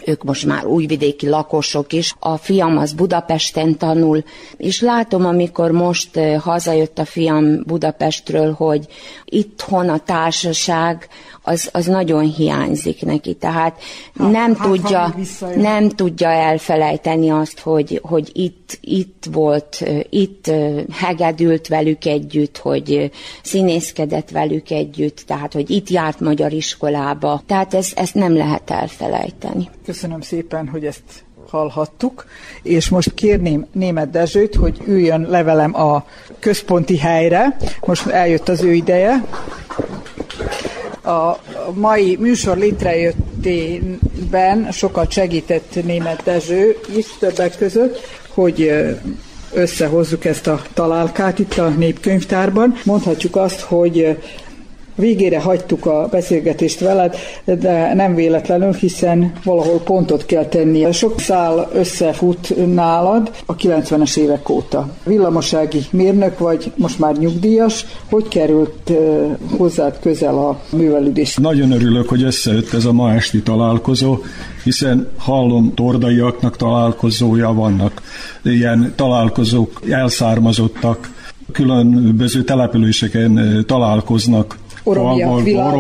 ők 0.09 0.25
most 0.25 0.47
már 0.47 0.67
újvidéki 0.67 1.29
lakosok 1.29 1.93
is. 1.93 2.15
A 2.19 2.37
fiam 2.37 2.79
az 2.79 2.93
Budapesten 2.93 3.79
tanul, 3.79 4.25
és 4.57 4.81
látom, 4.81 5.27
amikor 5.27 5.71
most 5.71 6.21
hazajött 6.39 6.99
a 6.99 7.05
fiam 7.05 7.63
Budapestről, 7.67 8.53
hogy 8.53 8.87
itthon 9.25 9.89
a 9.89 9.99
társaság 9.99 11.09
az, 11.43 11.69
az 11.73 11.87
nagyon 11.87 12.25
hiányzik 12.25 13.05
neki, 13.05 13.35
tehát 13.35 13.57
hát, 13.59 14.31
nem, 14.31 14.55
hát, 14.55 14.69
tudja, 14.69 15.15
nem 15.57 15.89
tudja 15.89 16.29
elfelejteni 16.29 17.31
azt, 17.31 17.61
hogy, 17.61 18.01
hogy 18.03 18.31
itt 18.33 18.58
itt, 18.81 19.27
volt, 19.33 19.85
itt 20.11 20.51
hegedült 20.93 21.69
velük 21.69 22.05
együtt, 22.05 22.57
hogy 22.57 23.11
színészkedett 23.43 24.31
velük 24.31 24.71
együtt, 24.71 25.23
tehát 25.27 25.53
hogy 25.53 25.71
itt 25.71 25.89
járt 25.89 26.21
magyar 26.21 26.53
iskolába. 26.53 27.43
Tehát 27.47 27.75
ezt, 27.75 27.99
ezt 27.99 28.15
nem 28.15 28.37
lehet 28.37 28.71
elfelejteni. 28.71 29.69
Köszönöm 29.85 30.21
szépen, 30.21 30.69
hogy 30.69 30.85
ezt 30.85 31.27
hallhattuk, 31.51 32.27
és 32.63 32.89
most 32.89 33.15
kérném 33.15 33.67
német 33.73 34.11
Dezsőt, 34.11 34.55
hogy 34.55 34.81
üljön 34.87 35.27
levelem 35.29 35.75
a 35.75 36.07
központi 36.39 36.99
helyre. 36.99 37.57
Most 37.87 38.07
eljött 38.07 38.49
az 38.49 38.63
ő 38.63 38.73
ideje. 38.73 39.25
A 41.03 41.37
mai 41.75 42.17
műsor 42.21 42.57
létrejöttében 42.57 44.73
sokat 44.73 45.11
segített 45.11 45.85
német 45.85 46.23
Dezső 46.23 46.77
is 46.97 47.07
többek 47.19 47.57
között, 47.57 48.01
hogy 48.39 48.73
összehozzuk 49.53 50.25
ezt 50.25 50.47
a 50.47 50.63
találkát 50.75 51.39
itt 51.39 51.59
a 51.59 51.69
népkönyvtárban. 51.69 52.75
Mondhatjuk 52.85 53.37
azt, 53.37 53.61
hogy 53.61 54.17
Végére 54.99 55.41
hagytuk 55.41 55.87
a 55.87 56.09
beszélgetést 56.11 56.81
veled, 56.81 57.17
de 57.45 57.95
nem 57.95 58.15
véletlenül, 58.15 58.73
hiszen 58.73 59.33
valahol 59.45 59.79
pontot 59.79 60.27
kell 60.27 60.45
tenni. 60.45 60.93
Sok 60.93 61.21
szál 61.21 61.69
összefut 61.73 62.75
nálad 62.75 63.31
a 63.47 63.57
90-es 63.57 64.17
évek 64.17 64.49
óta. 64.49 64.91
Villamosági 65.05 65.81
mérnök 65.91 66.39
vagy, 66.39 66.73
most 66.77 66.99
már 66.99 67.17
nyugdíjas. 67.17 67.87
Hogy 68.11 68.29
került 68.29 68.93
hozzád 69.57 69.99
közel 70.01 70.39
a 70.39 70.61
művelődés? 70.77 71.35
Nagyon 71.35 71.73
örülök, 71.73 72.09
hogy 72.09 72.23
összejött 72.23 72.73
ez 72.73 72.85
a 72.85 72.93
ma 72.93 73.13
esti 73.13 73.43
találkozó, 73.43 74.19
hiszen 74.65 75.09
hallom 75.17 75.75
tordaiaknak 75.75 76.57
találkozója 76.57 77.53
vannak. 77.53 78.03
Ilyen 78.43 78.93
találkozók 78.97 79.83
elszármazottak, 79.91 81.11
különböző 81.53 82.43
településeken 82.43 83.65
találkoznak 83.67 84.59
oromiak 84.89 85.43
világ 85.43 85.75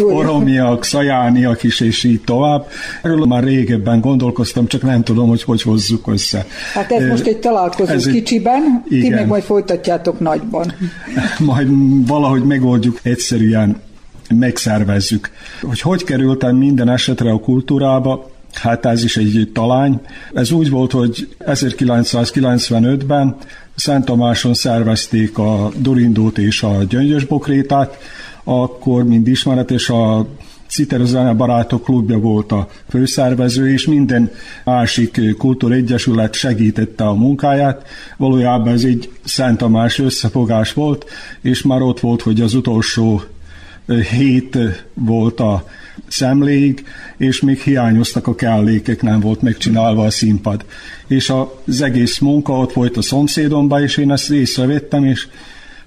oromiak, 0.00 0.84
szajániak 0.84 1.62
is, 1.62 1.80
és 1.80 2.04
így 2.04 2.20
tovább. 2.20 2.66
Erről 3.02 3.26
már 3.26 3.44
régebben 3.44 4.00
gondolkoztam, 4.00 4.66
csak 4.66 4.82
nem 4.82 5.02
tudom, 5.02 5.28
hogy 5.28 5.42
hogy 5.42 5.62
hozzuk 5.62 6.06
össze. 6.06 6.46
Hát 6.74 6.92
ez 6.92 7.08
most 7.08 7.26
egy 7.26 7.38
találkozó 7.38 7.92
ez 7.92 8.06
kicsiben, 8.06 8.84
egy, 8.90 9.00
ti 9.00 9.08
meg 9.08 9.26
majd 9.26 9.42
folytatjátok 9.42 10.20
nagyban. 10.20 10.72
majd 11.38 11.68
valahogy 12.06 12.42
megoldjuk 12.42 12.98
egyszerűen 13.02 13.80
megszervezzük. 14.38 15.30
Hogy 15.62 15.80
hogy 15.80 16.04
kerültem 16.04 16.56
minden 16.56 16.88
esetre 16.88 17.30
a 17.30 17.38
kultúrába, 17.38 18.30
Hát 18.52 18.86
ez 18.86 19.04
is 19.04 19.16
egy 19.16 19.50
talány. 19.52 20.00
Ez 20.34 20.50
úgy 20.50 20.70
volt, 20.70 20.92
hogy 20.92 21.28
1995-ben 21.38 23.36
Szent 23.74 24.04
Tamáson 24.04 24.54
szervezték 24.54 25.38
a 25.38 25.70
Dorindót 25.76 26.38
és 26.38 26.62
a 26.62 26.84
Gyöngyösbokrétát, 26.88 27.98
akkor, 28.44 29.04
mind 29.04 29.26
ismeretes, 29.26 29.88
a 29.88 30.26
Citerozene 30.68 31.32
Barátok 31.32 31.84
Klubja 31.84 32.18
volt 32.18 32.52
a 32.52 32.68
főszervező, 32.88 33.72
és 33.72 33.86
minden 33.86 34.30
másik 34.64 35.36
kultúregyesület 35.38 36.34
segítette 36.34 37.04
a 37.04 37.14
munkáját. 37.14 37.86
Valójában 38.16 38.72
ez 38.72 38.84
egy 38.84 39.10
Szent 39.24 39.58
Tamás 39.58 39.98
összefogás 39.98 40.72
volt, 40.72 41.04
és 41.40 41.62
már 41.62 41.82
ott 41.82 42.00
volt, 42.00 42.22
hogy 42.22 42.40
az 42.40 42.54
utolsó 42.54 43.22
hét 43.86 44.58
volt 44.94 45.40
a 45.40 45.68
szemléig, 46.08 46.84
és 47.16 47.40
még 47.40 47.60
hiányoztak 47.60 48.26
a 48.26 48.34
kellékek, 48.34 49.02
nem 49.02 49.20
volt 49.20 49.42
megcsinálva 49.42 50.04
a 50.04 50.10
színpad. 50.10 50.64
És 51.06 51.32
az 51.64 51.80
egész 51.80 52.18
munka 52.18 52.58
ott 52.58 52.72
volt 52.72 52.96
a 52.96 53.02
szomszédomban, 53.02 53.82
és 53.82 53.96
én 53.96 54.10
ezt 54.10 54.30
észrevettem, 54.30 55.04
és 55.04 55.28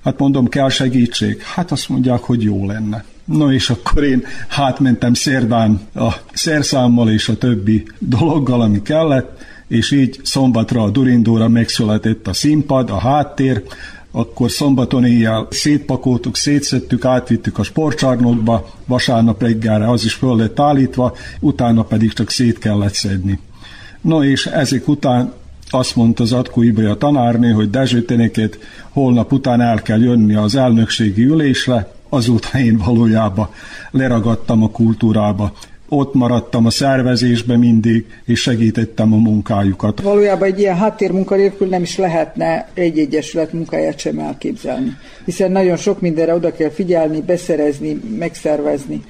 hát 0.03 0.19
mondom, 0.19 0.47
kell 0.47 0.69
segítség. 0.69 1.41
Hát 1.41 1.71
azt 1.71 1.89
mondják, 1.89 2.19
hogy 2.19 2.43
jó 2.43 2.65
lenne. 2.65 3.03
No 3.25 3.51
és 3.51 3.69
akkor 3.69 4.03
én 4.03 4.23
hátmentem 4.47 5.13
szerdán 5.13 5.79
a 5.95 6.13
szerszámmal 6.33 7.09
és 7.09 7.29
a 7.29 7.37
többi 7.37 7.85
dologgal, 7.99 8.61
ami 8.61 8.81
kellett, 8.81 9.43
és 9.67 9.91
így 9.91 10.19
szombatra 10.23 10.83
a 10.83 10.89
Durindóra 10.89 11.47
megszületett 11.47 12.27
a 12.27 12.33
színpad, 12.33 12.89
a 12.89 12.97
háttér, 12.97 13.63
akkor 14.15 14.51
szombaton 14.51 15.05
éjjel 15.05 15.47
szétpakoltuk, 15.49 16.35
szétszettük, 16.35 17.05
átvittük 17.05 17.57
a 17.57 17.63
sportcsarnokba, 17.63 18.69
vasárnap 18.85 19.41
reggelre 19.41 19.89
az 19.89 20.03
is 20.03 20.13
föl 20.13 20.35
lett 20.35 20.59
állítva, 20.59 21.15
utána 21.39 21.83
pedig 21.83 22.13
csak 22.13 22.29
szét 22.29 22.57
kellett 22.57 22.93
szedni. 22.93 23.39
No 24.01 24.23
és 24.23 24.45
ezek 24.45 24.87
után 24.87 25.33
azt 25.69 25.95
mondta 25.95 26.23
az 26.23 26.31
Atkó 26.31 26.63
a 26.89 26.97
tanárnő, 26.97 27.51
hogy 27.51 27.69
Dezsőtenéket 27.69 28.59
holnap 28.89 29.31
után 29.31 29.61
el 29.61 29.81
kell 29.81 29.99
jönni 29.99 30.35
az 30.35 30.55
elnökségi 30.55 31.23
ülésre, 31.23 31.91
azóta 32.09 32.59
én 32.59 32.77
valójában 32.77 33.49
leragadtam 33.91 34.63
a 34.63 34.69
kultúrába 34.69 35.53
ott 35.89 36.13
maradtam 36.13 36.65
a 36.65 36.69
szervezésbe 36.69 37.57
mindig, 37.57 38.05
és 38.25 38.39
segítettem 38.39 39.13
a 39.13 39.17
munkájukat. 39.17 40.01
Valójában 40.01 40.47
egy 40.47 40.59
ilyen 40.59 40.75
háttérmunka 40.75 41.35
nélkül 41.35 41.67
nem 41.67 41.81
is 41.81 41.97
lehetne 41.97 42.69
egy 42.73 42.99
egyesület 42.99 43.53
munkáját 43.53 43.99
sem 43.99 44.19
elképzelni, 44.19 44.97
hiszen 45.25 45.51
nagyon 45.51 45.77
sok 45.77 46.01
mindenre 46.01 46.33
oda 46.33 46.51
kell 46.51 46.69
figyelni, 46.69 47.21
beszerezni, 47.21 48.01
megszervezni. 48.17 49.03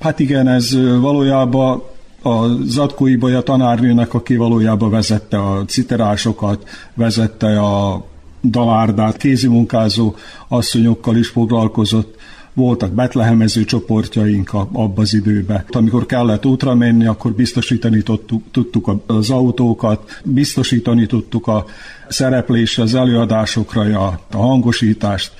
Hát 0.00 0.18
igen, 0.18 0.48
ez 0.48 0.76
valójában 1.00 1.82
a 2.22 2.46
Zatkói 2.64 3.16
Baja 3.16 3.40
tanárnőnek, 3.40 4.14
aki 4.14 4.36
valójában 4.36 4.90
vezette 4.90 5.38
a 5.38 5.64
citerásokat, 5.64 6.68
vezette 6.94 7.60
a 7.60 8.04
dalárdát, 8.42 9.16
kézimunkázó 9.16 10.14
asszonyokkal 10.48 11.16
is 11.16 11.28
foglalkozott, 11.28 12.16
voltak 12.54 12.92
betlehemező 12.92 13.64
csoportjaink 13.64 14.52
abban 14.52 14.92
az 14.96 15.14
időben. 15.14 15.64
Amikor 15.68 16.06
kellett 16.06 16.46
útra 16.46 16.74
menni, 16.74 17.06
akkor 17.06 17.32
biztosítani 17.32 18.02
tudtuk, 18.50 19.02
az 19.06 19.30
autókat, 19.30 20.20
biztosítani 20.24 21.06
tudtuk 21.06 21.46
a 21.46 21.64
szereplésre, 22.08 22.82
az 22.82 22.94
előadásokra, 22.94 24.06
a, 24.06 24.20
hangosítást. 24.36 25.32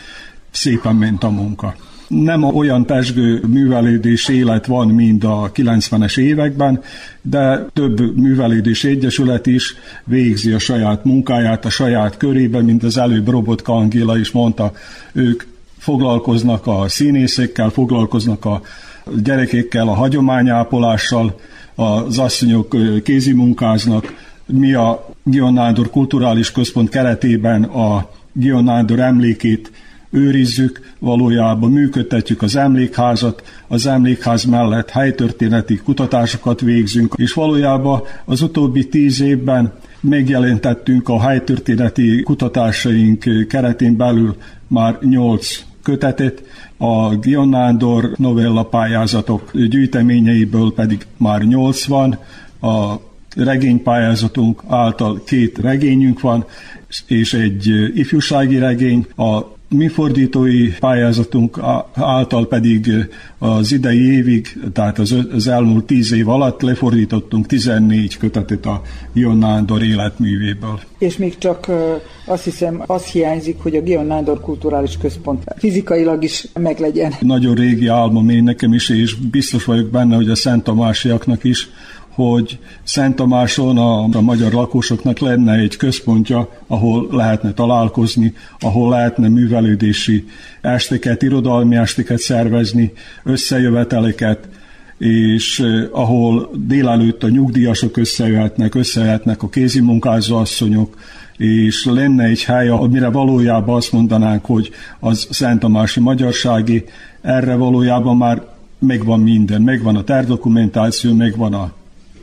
Szépen 0.50 0.94
ment 0.94 1.24
a 1.24 1.30
munka 1.30 1.74
nem 2.08 2.42
olyan 2.42 2.86
pesgő 2.86 3.42
művelődés 3.46 4.28
élet 4.28 4.66
van, 4.66 4.88
mint 4.88 5.24
a 5.24 5.50
90-es 5.54 6.18
években, 6.18 6.82
de 7.22 7.66
több 7.72 8.16
művelődés 8.16 8.84
egyesület 8.84 9.46
is 9.46 9.74
végzi 10.04 10.52
a 10.52 10.58
saját 10.58 11.04
munkáját 11.04 11.64
a 11.64 11.70
saját 11.70 12.16
körében, 12.16 12.64
mint 12.64 12.82
az 12.82 12.98
előbb 12.98 13.28
Robotka 13.28 13.72
Angéla 13.72 14.18
is 14.18 14.30
mondta, 14.30 14.72
ők 15.12 15.42
foglalkoznak 15.82 16.66
a 16.66 16.84
színészekkel, 16.88 17.70
foglalkoznak 17.70 18.44
a 18.44 18.60
gyerekekkel, 19.22 19.88
a 19.88 19.94
hagyományápolással, 19.94 21.40
az 21.74 22.18
asszonyok 22.18 22.76
kézimunkáznak. 23.02 24.14
Mi 24.46 24.72
a 24.72 25.08
Gion 25.22 25.52
Nándor 25.52 25.90
Kulturális 25.90 26.52
Központ 26.52 26.88
keretében 26.88 27.62
a 27.62 28.08
Gion 28.32 28.64
Nándor 28.64 29.00
emlékét 29.00 29.70
őrizzük, 30.10 30.92
valójában 30.98 31.70
működtetjük 31.70 32.42
az 32.42 32.56
emlékházat, 32.56 33.42
az 33.68 33.86
emlékház 33.86 34.44
mellett 34.44 34.90
helytörténeti 34.90 35.76
kutatásokat 35.76 36.60
végzünk, 36.60 37.14
és 37.16 37.32
valójában 37.32 38.02
az 38.24 38.42
utóbbi 38.42 38.88
tíz 38.88 39.20
évben 39.20 39.72
megjelentettünk 40.00 41.08
a 41.08 41.20
helytörténeti 41.20 42.22
kutatásaink 42.22 43.46
keretén 43.48 43.96
belül 43.96 44.36
már 44.66 44.98
nyolc 45.00 45.70
kötetet, 45.82 46.42
a 46.76 47.14
Gion 47.14 47.48
Nándor 47.48 48.12
novella 48.16 48.62
pályázatok 48.62 49.50
gyűjteményeiből 49.52 50.74
pedig 50.74 51.06
már 51.16 51.42
80, 51.42 52.18
a 52.60 52.94
regénypályázatunk 53.36 54.62
által 54.68 55.22
két 55.24 55.58
regényünk 55.58 56.20
van, 56.20 56.44
és 57.06 57.34
egy 57.34 57.90
ifjúsági 57.94 58.58
regény, 58.58 59.06
a 59.16 59.40
mi 59.72 59.88
fordítói 59.88 60.68
pályázatunk 60.78 61.58
által 61.92 62.48
pedig 62.48 62.90
az 63.38 63.72
idei 63.72 64.12
évig, 64.12 64.58
tehát 64.72 64.98
az, 64.98 65.16
az 65.32 65.46
elmúlt 65.46 65.84
tíz 65.84 66.12
év 66.12 66.28
alatt 66.28 66.60
lefordítottunk 66.60 67.46
14 67.46 68.16
kötetet 68.16 68.66
a 68.66 68.82
Gion 69.12 69.38
Nándor 69.38 69.82
életművéből. 69.82 70.80
És 70.98 71.16
még 71.16 71.38
csak 71.38 71.70
azt 72.24 72.44
hiszem, 72.44 72.82
az 72.86 73.04
hiányzik, 73.04 73.56
hogy 73.58 73.76
a 73.76 73.82
Gion 73.82 74.06
Nándor 74.06 74.40
Kulturális 74.40 74.96
Központ 74.96 75.44
fizikailag 75.56 76.22
is 76.22 76.46
meglegyen. 76.60 77.12
Nagyon 77.20 77.54
régi 77.54 77.86
álmom 77.86 78.28
én 78.28 78.42
nekem 78.42 78.72
is, 78.72 78.88
és 78.88 79.14
biztos 79.14 79.64
vagyok 79.64 79.86
benne, 79.86 80.16
hogy 80.16 80.30
a 80.30 80.36
Szent 80.36 80.64
Tamásiaknak 80.64 81.44
is, 81.44 81.68
hogy 82.14 82.58
Szent 82.82 83.16
Tamáson 83.16 83.78
a, 83.78 84.02
a 84.02 84.20
magyar 84.20 84.52
lakosoknak 84.52 85.18
lenne 85.18 85.52
egy 85.52 85.76
központja, 85.76 86.48
ahol 86.66 87.08
lehetne 87.10 87.52
találkozni, 87.52 88.34
ahol 88.58 88.90
lehetne 88.90 89.28
művelődési 89.28 90.24
esteket, 90.60 91.22
irodalmi 91.22 91.76
esteket 91.76 92.18
szervezni, 92.18 92.92
összejöveteleket, 93.22 94.48
és 94.98 95.60
eh, 95.60 95.88
ahol 95.90 96.50
délelőtt 96.54 97.22
a 97.22 97.28
nyugdíjasok 97.28 97.96
összejöhetnek, 97.96 98.74
összejöhetnek 98.74 99.42
a 99.42 99.48
kézimunkázó 99.48 100.36
asszonyok, 100.36 100.96
és 101.36 101.84
lenne 101.84 102.24
egy 102.24 102.44
hely, 102.44 102.68
amire 102.68 103.08
valójában 103.08 103.76
azt 103.76 103.92
mondanánk, 103.92 104.44
hogy 104.44 104.70
az 105.00 105.26
Szent 105.30 105.60
Tamási 105.60 106.00
Magyarsági, 106.00 106.84
erre 107.20 107.54
valójában 107.54 108.16
már 108.16 108.42
megvan 108.78 109.20
minden, 109.20 109.62
megvan 109.62 109.96
a 109.96 110.04
tervdokumentáció, 110.04 111.14
megvan 111.14 111.54
a 111.54 111.72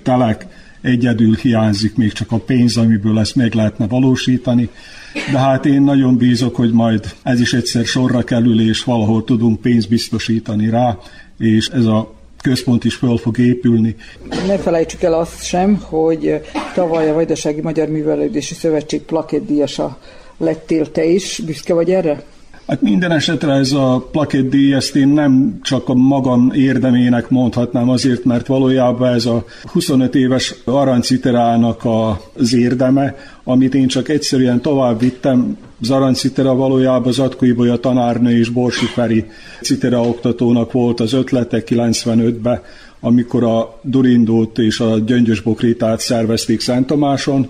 telek, 0.03 0.47
egyedül 0.81 1.35
hiányzik 1.35 1.95
még 1.95 2.11
csak 2.11 2.31
a 2.31 2.37
pénz, 2.37 2.77
amiből 2.77 3.19
ezt 3.19 3.35
meg 3.35 3.53
lehetne 3.53 3.87
valósítani, 3.87 4.69
de 5.31 5.37
hát 5.37 5.65
én 5.65 5.81
nagyon 5.81 6.17
bízok, 6.17 6.55
hogy 6.55 6.71
majd 6.71 7.15
ez 7.23 7.39
is 7.39 7.53
egyszer 7.53 7.85
sorra 7.85 8.23
kerül, 8.23 8.69
és 8.69 8.83
valahol 8.83 9.23
tudunk 9.23 9.61
pénzt 9.61 9.89
biztosítani 9.89 10.69
rá, 10.69 10.97
és 11.37 11.67
ez 11.67 11.85
a 11.85 12.13
központ 12.41 12.85
is 12.85 12.95
fel 12.95 13.15
fog 13.15 13.37
épülni. 13.37 13.95
Ne 14.47 14.57
felejtsük 14.57 15.01
el 15.01 15.13
azt 15.13 15.43
sem, 15.43 15.79
hogy 15.81 16.41
tavaly 16.73 17.09
a 17.09 17.13
Vajdasági 17.13 17.61
Magyar 17.61 17.87
Művelődési 17.87 18.53
Szövetség 18.53 19.01
plakétdíjasa 19.01 19.97
lettél 20.37 20.91
te 20.91 21.05
is. 21.05 21.41
Büszke 21.45 21.73
vagy 21.73 21.91
erre? 21.91 22.23
Hát 22.69 22.81
minden 22.81 23.11
esetre 23.11 23.53
ez 23.53 23.71
a 23.71 24.07
plakettdíj, 24.11 24.73
ezt 24.73 24.95
én 24.95 25.07
nem 25.07 25.59
csak 25.63 25.89
a 25.89 25.93
magam 25.93 26.51
érdemének 26.53 27.29
mondhatnám 27.29 27.89
azért, 27.89 28.23
mert 28.23 28.47
valójában 28.47 29.13
ez 29.13 29.25
a 29.25 29.45
25 29.63 30.15
éves 30.15 30.55
aranciterának 30.65 31.81
az 32.33 32.53
érdeme, 32.53 33.15
amit 33.43 33.75
én 33.75 33.87
csak 33.87 34.09
egyszerűen 34.09 34.61
tovább 34.61 34.99
vittem. 34.99 35.57
Az 35.81 35.89
arancitera 35.89 36.55
valójában 36.55 37.07
az 37.07 37.19
Atkói 37.19 37.67
a 37.67 37.77
tanárnő 37.77 38.37
és 38.37 38.49
Borsi 38.49 38.85
Feri 38.85 39.25
citera 39.61 40.01
oktatónak 40.01 40.71
volt 40.71 40.99
az 40.99 41.13
ötlete 41.13 41.63
95-ben, 41.65 42.61
amikor 42.99 43.43
a 43.43 43.79
Durindót 43.81 44.57
és 44.57 44.79
a 44.79 44.99
Gyöngyös 44.99 45.41
Bokrétát 45.41 45.99
szervezték 45.99 46.61
Szent 46.61 46.87
Tomáson, 46.87 47.49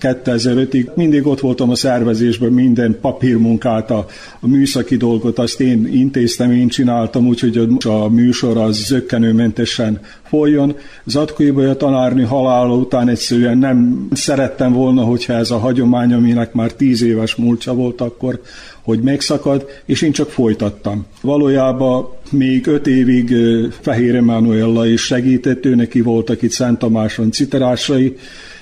2005-ig 0.00 0.94
mindig 0.94 1.26
ott 1.26 1.40
voltam 1.40 1.70
a 1.70 1.74
szervezésben, 1.74 2.52
minden 2.52 2.98
papírmunkát, 3.00 3.90
a, 3.90 4.06
a 4.40 4.48
műszaki 4.48 4.96
dolgot, 4.96 5.38
azt 5.38 5.60
én 5.60 5.88
intéztem, 5.92 6.52
én 6.52 6.68
csináltam, 6.68 7.26
úgyhogy 7.26 7.68
a 7.84 8.08
műsor 8.08 8.56
az 8.56 8.76
zöggenőmentesen 8.76 10.00
folyjon. 10.22 10.76
Zatkói 11.04 11.64
a 11.64 11.76
tanárnő 11.76 12.24
halála 12.24 12.74
után 12.74 13.08
egyszerűen 13.08 13.58
nem 13.58 14.08
szerettem 14.12 14.72
volna, 14.72 15.02
hogyha 15.02 15.32
ez 15.32 15.50
a 15.50 15.58
hagyomány, 15.58 16.12
aminek 16.12 16.52
már 16.52 16.72
tíz 16.72 17.02
éves 17.02 17.34
múltja 17.34 17.72
volt 17.72 18.00
akkor, 18.00 18.40
hogy 18.82 19.00
megszakad, 19.00 19.66
és 19.84 20.02
én 20.02 20.12
csak 20.12 20.30
folytattam. 20.30 21.06
Valójában 21.20 22.08
még 22.30 22.66
öt 22.66 22.86
évig 22.86 23.34
Fehér 23.80 24.14
Emanuella 24.14 24.86
is 24.86 25.00
segített, 25.00 25.64
ő 25.64 25.74
neki 25.74 26.00
voltak 26.00 26.42
itt 26.42 26.50
Szent 26.50 26.78
Tamáson 26.78 27.30
citerásai, 27.30 28.16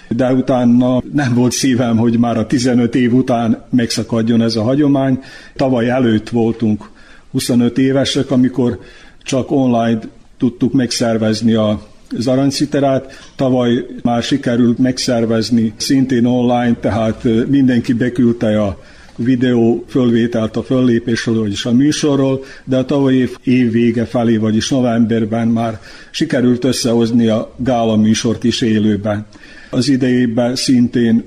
de 0.09 0.33
utána 0.33 1.03
nem 1.13 1.35
volt 1.35 1.53
szívem, 1.53 1.97
hogy 1.97 2.19
már 2.19 2.39
a 2.39 2.47
15 2.47 2.95
év 2.95 3.15
után 3.15 3.65
megszakadjon 3.71 4.43
ez 4.43 4.57
a 4.57 4.63
hagyomány. 4.63 5.21
Tavaly 5.57 5.89
előtt 5.89 6.29
voltunk 6.29 6.91
25 7.31 7.79
évesek, 7.79 8.31
amikor 8.31 8.81
csak 9.23 9.51
online 9.51 9.99
tudtuk 10.39 10.73
megszervezni 10.73 11.53
a 11.55 11.93
az 12.19 12.27
aranyciterát. 12.27 13.13
Tavaly 13.37 13.87
már 14.03 14.23
sikerült 14.23 14.79
megszervezni 14.79 15.73
szintén 15.77 16.25
online, 16.25 16.75
tehát 16.81 17.25
mindenki 17.49 17.93
beküldte 17.93 18.63
a 18.63 18.83
videó 19.17 19.85
fölvételt 19.89 20.57
a 20.57 20.63
föllépésről, 20.63 21.39
vagyis 21.39 21.65
a 21.65 21.73
műsorról, 21.73 22.45
de 22.65 22.77
a 22.77 22.85
tavalyi 22.85 23.19
év, 23.19 23.37
év 23.43 23.71
vége 23.71 24.05
felé, 24.05 24.37
vagyis 24.37 24.69
novemberben 24.69 25.49
már 25.49 25.81
sikerült 26.11 26.65
összehozni 26.65 27.27
a 27.27 27.55
gála 27.57 27.97
műsort 27.97 28.45
is 28.45 28.61
élőben. 28.61 29.27
Az 29.75 29.89
idejében 29.89 30.57
szintén 30.57 31.25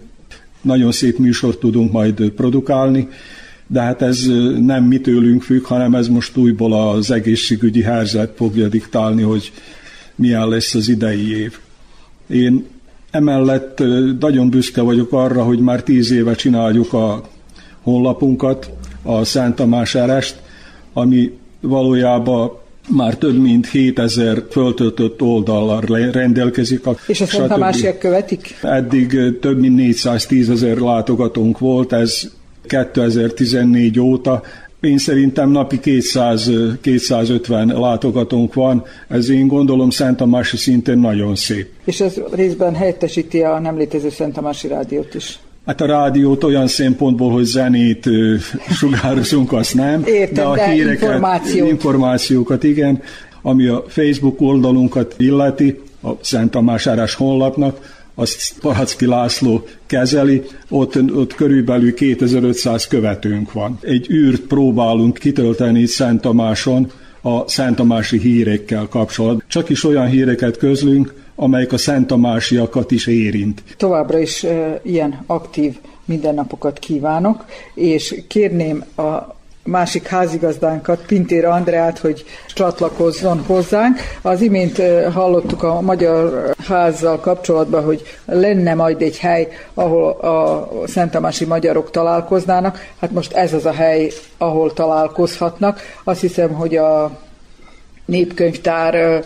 nagyon 0.61 0.91
szép 0.91 1.17
műsort 1.17 1.59
tudunk 1.59 1.91
majd 1.91 2.29
produkálni, 2.29 3.07
de 3.67 3.81
hát 3.81 4.01
ez 4.01 4.25
nem 4.59 4.83
mi 4.83 4.99
tőlünk 4.99 5.41
függ, 5.41 5.63
hanem 5.63 5.95
ez 5.95 6.07
most 6.07 6.37
újból 6.37 6.73
az 6.73 7.11
egészségügyi 7.11 7.81
helyzet 7.81 8.33
fogja 8.35 8.67
diktálni, 8.67 9.21
hogy 9.21 9.51
milyen 10.15 10.47
lesz 10.47 10.75
az 10.75 10.89
idei 10.89 11.37
év. 11.37 11.57
Én 12.29 12.65
emellett 13.11 13.83
nagyon 14.19 14.49
büszke 14.49 14.81
vagyok 14.81 15.13
arra, 15.13 15.43
hogy 15.43 15.59
már 15.59 15.83
tíz 15.83 16.11
éve 16.11 16.35
csináljuk 16.35 16.93
a 16.93 17.29
honlapunkat, 17.81 18.69
a 19.03 19.23
Szent 19.23 19.55
Tamás 19.55 19.95
Erest, 19.95 20.41
ami 20.93 21.31
valójában 21.61 22.51
már 22.87 23.15
több 23.15 23.41
mint 23.41 23.69
7000 23.69 24.43
föltöltött 24.49 25.21
oldallal 25.21 25.81
rendelkezik. 26.11 26.85
A, 26.85 26.95
és 27.07 27.21
a 27.21 27.25
Szent 27.25 27.47
Tamásiak 27.47 27.99
követik? 27.99 28.57
Eddig 28.61 29.39
több 29.41 29.59
mint 29.59 29.75
410 29.75 30.49
ezer 30.49 30.77
látogatónk 30.77 31.59
volt, 31.59 31.93
ez 31.93 32.21
2014 32.67 33.99
óta. 33.99 34.41
Én 34.79 34.97
szerintem 34.97 35.49
napi 35.49 35.79
200-250 35.83 37.79
látogatónk 37.79 38.53
van, 38.53 38.83
ez 39.07 39.29
én 39.29 39.47
gondolom 39.47 39.89
Szent 39.89 40.17
Tamási 40.17 40.57
szintén 40.57 40.97
nagyon 40.97 41.35
szép. 41.35 41.67
És 41.85 42.01
ez 42.01 42.21
részben 42.31 42.75
helyettesíti 42.75 43.41
a 43.41 43.59
nem 43.59 43.77
létező 43.77 44.09
Szent 44.09 44.33
Tamási 44.33 44.67
rádiót 44.67 45.15
is. 45.15 45.39
Hát 45.67 45.81
a 45.81 45.85
rádiót 45.85 46.43
olyan 46.43 46.67
szempontból, 46.67 47.31
hogy 47.31 47.43
zenét 47.43 48.09
sugározunk, 48.71 49.53
azt 49.53 49.73
nem. 49.73 50.03
Értem, 50.05 50.33
de 50.33 50.41
a 50.43 50.55
de 50.55 50.69
híreket, 50.69 51.01
információt. 51.01 51.69
információkat, 51.69 52.63
igen, 52.63 53.01
ami 53.41 53.65
a 53.65 53.83
Facebook 53.87 54.41
oldalunkat 54.41 55.15
illeti, 55.17 55.79
a 56.03 56.09
Szent 56.21 56.51
Tamás 56.51 56.87
Árás 56.87 57.13
honlapnak, 57.13 57.95
azt 58.15 58.53
Palacki 58.61 59.05
László 59.05 59.67
kezeli, 59.85 60.43
ott, 60.69 61.13
ott 61.13 61.33
körülbelül 61.35 61.93
2500 61.93 62.87
követőnk 62.87 63.51
van. 63.51 63.77
Egy 63.81 64.11
űrt 64.11 64.41
próbálunk 64.41 65.17
kitölteni 65.17 65.85
Szent 65.85 66.21
Tamáson 66.21 66.91
a 67.21 67.49
Szent 67.49 67.75
Tamási 67.75 68.19
hírekkel 68.19 68.87
kapcsolatban. 68.89 69.43
Csak 69.47 69.69
is 69.69 69.83
olyan 69.83 70.07
híreket 70.07 70.57
közlünk, 70.57 71.13
amelyek 71.39 71.71
a 71.71 71.77
Szent 71.77 72.07
Tamásiakat 72.07 72.91
is 72.91 73.07
érint. 73.07 73.63
Továbbra 73.77 74.19
is 74.19 74.43
e, 74.43 74.79
ilyen 74.83 75.23
aktív 75.25 75.75
mindennapokat 76.05 76.79
kívánok, 76.79 77.45
és 77.73 78.23
kérném 78.27 78.83
a 78.95 79.35
másik 79.67 80.07
házigazdánkat, 80.07 81.05
Pintér 81.05 81.45
Andreát, 81.45 81.99
hogy 81.99 82.25
csatlakozzon 82.53 83.43
hozzánk. 83.45 83.99
Az 84.21 84.41
imént 84.41 84.81
hallottuk 85.13 85.63
a 85.63 85.81
Magyar 85.81 86.53
Házzal 86.67 87.19
kapcsolatban, 87.19 87.83
hogy 87.83 88.01
lenne 88.25 88.73
majd 88.73 89.01
egy 89.01 89.17
hely, 89.17 89.47
ahol 89.73 90.11
a 90.11 90.67
szentamási 90.85 91.45
magyarok 91.45 91.91
találkoznának. 91.91 92.79
Hát 92.99 93.11
most 93.11 93.33
ez 93.33 93.53
az 93.53 93.65
a 93.65 93.71
hely, 93.71 94.11
ahol 94.37 94.73
találkozhatnak. 94.73 95.81
Azt 96.03 96.21
hiszem, 96.21 96.53
hogy 96.53 96.75
a 96.75 97.19
népkönyvtár 98.07 99.23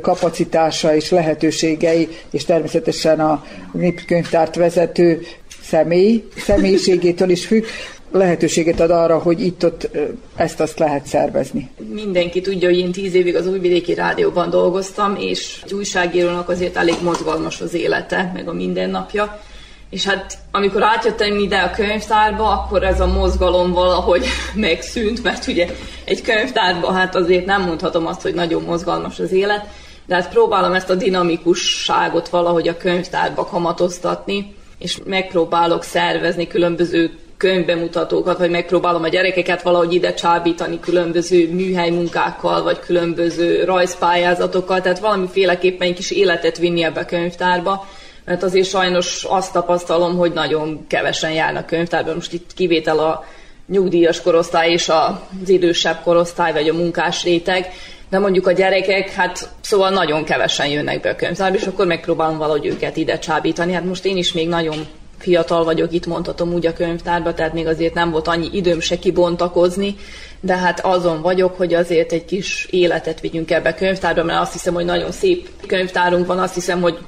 kapacitása 0.00 0.94
és 0.94 1.10
lehetőségei, 1.10 2.08
és 2.30 2.44
természetesen 2.44 3.20
a 3.20 3.44
népkönyvtárt 3.72 4.56
vezető 4.56 5.20
személy 5.62 6.24
személyiségétől 6.36 7.30
is 7.30 7.46
függ, 7.46 7.64
lehetőséget 8.12 8.80
ad 8.80 8.90
arra, 8.90 9.18
hogy 9.18 9.40
itt-ott 9.40 9.90
ezt-azt 10.36 10.78
lehet 10.78 11.06
szervezni. 11.06 11.70
Mindenki 11.94 12.40
tudja, 12.40 12.68
hogy 12.68 12.78
én 12.78 12.92
tíz 12.92 13.14
évig 13.14 13.36
az 13.36 13.46
Újvidéki 13.46 13.94
Rádióban 13.94 14.50
dolgoztam, 14.50 15.16
és 15.18 15.60
egy 15.64 15.74
újságírónak 15.74 16.48
azért 16.48 16.76
elég 16.76 16.96
mozgalmas 17.02 17.60
az 17.60 17.74
élete, 17.74 18.30
meg 18.34 18.48
a 18.48 18.52
mindennapja. 18.52 19.40
És 19.90 20.04
hát 20.04 20.38
amikor 20.50 20.82
átjöttem 20.82 21.38
ide 21.38 21.58
a 21.58 21.70
könyvtárba, 21.70 22.50
akkor 22.50 22.84
ez 22.84 23.00
a 23.00 23.06
mozgalom 23.06 23.72
valahogy 23.72 24.26
megszűnt, 24.54 25.22
mert 25.22 25.46
ugye 25.46 25.66
egy 26.04 26.22
könyvtárban 26.22 26.94
hát 26.94 27.14
azért 27.14 27.46
nem 27.46 27.62
mondhatom 27.62 28.06
azt, 28.06 28.22
hogy 28.22 28.34
nagyon 28.34 28.62
mozgalmas 28.62 29.18
az 29.18 29.32
élet, 29.32 29.66
de 30.06 30.14
hát 30.14 30.28
próbálom 30.28 30.72
ezt 30.72 30.90
a 30.90 30.94
dinamikusságot 30.94 32.28
valahogy 32.28 32.68
a 32.68 32.76
könyvtárba 32.76 33.44
kamatoztatni, 33.44 34.54
és 34.78 34.98
megpróbálok 35.04 35.82
szervezni 35.82 36.46
különböző 36.46 37.10
könyvbemutatókat, 37.36 38.38
vagy 38.38 38.50
megpróbálom 38.50 39.02
a 39.02 39.08
gyerekeket 39.08 39.62
valahogy 39.62 39.94
ide 39.94 40.14
csábítani 40.14 40.80
különböző 40.80 41.52
műhely 41.52 41.90
munkákkal, 41.90 42.62
vagy 42.62 42.78
különböző 42.80 43.64
rajzpályázatokkal, 43.64 44.80
tehát 44.80 44.98
valamiféleképpen 44.98 45.88
egy 45.88 45.94
kis 45.94 46.10
életet 46.10 46.58
vinni 46.58 46.82
ebbe 46.82 47.00
a 47.00 47.04
könyvtárba, 47.04 47.86
mert 48.28 48.42
azért 48.42 48.68
sajnos 48.68 49.24
azt 49.28 49.52
tapasztalom, 49.52 50.16
hogy 50.16 50.32
nagyon 50.32 50.86
kevesen 50.86 51.32
járnak 51.32 51.66
könyvtárban. 51.66 52.14
Most 52.14 52.32
itt 52.32 52.50
kivétel 52.54 52.98
a 52.98 53.24
nyugdíjas 53.68 54.22
korosztály 54.22 54.70
és 54.70 54.88
az 54.88 55.48
idősebb 55.48 56.00
korosztály, 56.02 56.52
vagy 56.52 56.68
a 56.68 56.74
munkás 56.74 57.22
réteg, 57.22 57.66
de 58.10 58.18
mondjuk 58.18 58.46
a 58.46 58.52
gyerekek, 58.52 59.10
hát 59.10 59.48
szóval 59.60 59.90
nagyon 59.90 60.24
kevesen 60.24 60.66
jönnek 60.66 61.00
be 61.00 61.10
a 61.10 61.16
könyvtárba, 61.16 61.56
és 61.56 61.66
akkor 61.66 61.86
megpróbálom 61.86 62.38
valahogy 62.38 62.66
őket 62.66 62.96
ide 62.96 63.18
csábítani. 63.18 63.72
Hát 63.72 63.84
most 63.84 64.04
én 64.04 64.16
is 64.16 64.32
még 64.32 64.48
nagyon 64.48 64.86
fiatal 65.18 65.64
vagyok, 65.64 65.92
itt 65.92 66.06
mondhatom 66.06 66.52
úgy 66.52 66.66
a 66.66 66.72
könyvtárba, 66.72 67.34
tehát 67.34 67.52
még 67.52 67.66
azért 67.66 67.94
nem 67.94 68.10
volt 68.10 68.28
annyi 68.28 68.48
időm 68.52 68.80
se 68.80 68.98
kibontakozni, 68.98 69.96
de 70.40 70.56
hát 70.56 70.80
azon 70.80 71.22
vagyok, 71.22 71.56
hogy 71.56 71.74
azért 71.74 72.12
egy 72.12 72.24
kis 72.24 72.66
életet 72.70 73.20
vigyünk 73.20 73.50
ebbe 73.50 73.68
a 73.68 73.74
könyvtárba, 73.74 74.24
mert 74.24 74.40
azt 74.40 74.52
hiszem, 74.52 74.74
hogy 74.74 74.84
nagyon 74.84 75.12
szép 75.12 75.48
könyvtárunk 75.66 76.26
van, 76.26 76.38
azt 76.38 76.54
hiszem, 76.54 76.80
hogy 76.80 76.98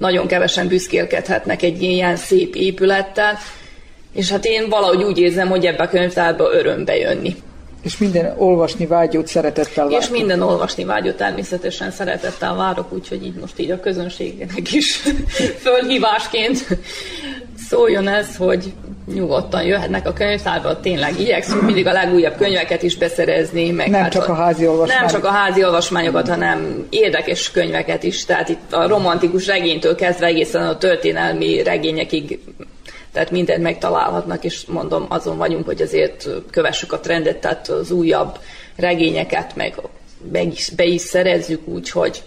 nagyon 0.00 0.26
kevesen 0.26 0.68
büszkélkedhetnek 0.68 1.62
egy 1.62 1.82
ilyen 1.82 2.16
szép 2.16 2.54
épülettel, 2.54 3.38
és 4.12 4.30
hát 4.30 4.44
én 4.44 4.68
valahogy 4.68 5.02
úgy 5.02 5.18
érzem, 5.18 5.48
hogy 5.48 5.66
ebbe 5.66 5.82
a 5.82 5.88
könyvtárba 5.88 6.52
örömbe 6.52 6.96
jönni. 6.96 7.36
És 7.82 7.98
minden 7.98 8.34
olvasni 8.38 8.86
vágyót 8.86 9.26
szeretettel 9.26 9.84
várok. 9.84 10.02
És 10.02 10.08
minden 10.08 10.42
olvasni 10.42 10.84
vágyót 10.84 11.16
természetesen 11.16 11.90
szeretettel 11.90 12.54
várok, 12.54 12.92
úgyhogy 12.92 13.24
így 13.24 13.34
most 13.34 13.58
így 13.58 13.70
a 13.70 13.80
közönségnek 13.80 14.72
is 14.72 15.02
fölhívásként 15.64 16.66
szóljon 17.70 18.08
ez, 18.08 18.36
hogy 18.36 18.72
nyugodtan 19.14 19.62
jöhetnek 19.62 20.06
a 20.06 20.12
könyvtárba, 20.12 20.80
tényleg 20.80 21.20
igyekszünk 21.20 21.62
mindig 21.62 21.86
a 21.86 21.92
legújabb 21.92 22.36
könyveket 22.36 22.82
is 22.82 22.96
beszerezni. 22.96 23.70
Meg 23.70 23.90
nem 23.90 24.02
hát 24.02 24.12
csak 24.12 24.28
a 24.28 24.34
házi 24.34 24.66
olvasmányokat. 24.66 25.12
Nem 25.12 25.20
csak 25.20 25.30
a 25.30 25.36
házi 25.36 25.64
olvasmányokat, 25.64 26.28
hanem 26.28 26.86
érdekes 26.90 27.50
könyveket 27.50 28.02
is. 28.02 28.24
Tehát 28.24 28.48
itt 28.48 28.72
a 28.72 28.88
romantikus 28.88 29.46
regénytől 29.46 29.94
kezdve 29.94 30.26
egészen 30.26 30.66
a 30.66 30.78
történelmi 30.78 31.62
regényekig 31.62 32.40
tehát 33.12 33.30
mindent 33.30 33.62
megtalálhatnak, 33.62 34.44
és 34.44 34.66
mondom, 34.66 35.06
azon 35.08 35.36
vagyunk, 35.36 35.64
hogy 35.64 35.82
azért 35.82 36.28
kövessük 36.50 36.92
a 36.92 37.00
trendet, 37.00 37.36
tehát 37.36 37.68
az 37.68 37.90
újabb 37.90 38.38
regényeket 38.76 39.56
meg 39.56 39.74
be 40.22 40.42
is, 40.42 40.70
be 40.76 40.84
is 40.84 41.00
szerezzük 41.00 41.68
úgy, 41.68 41.90
hogy 41.90 42.22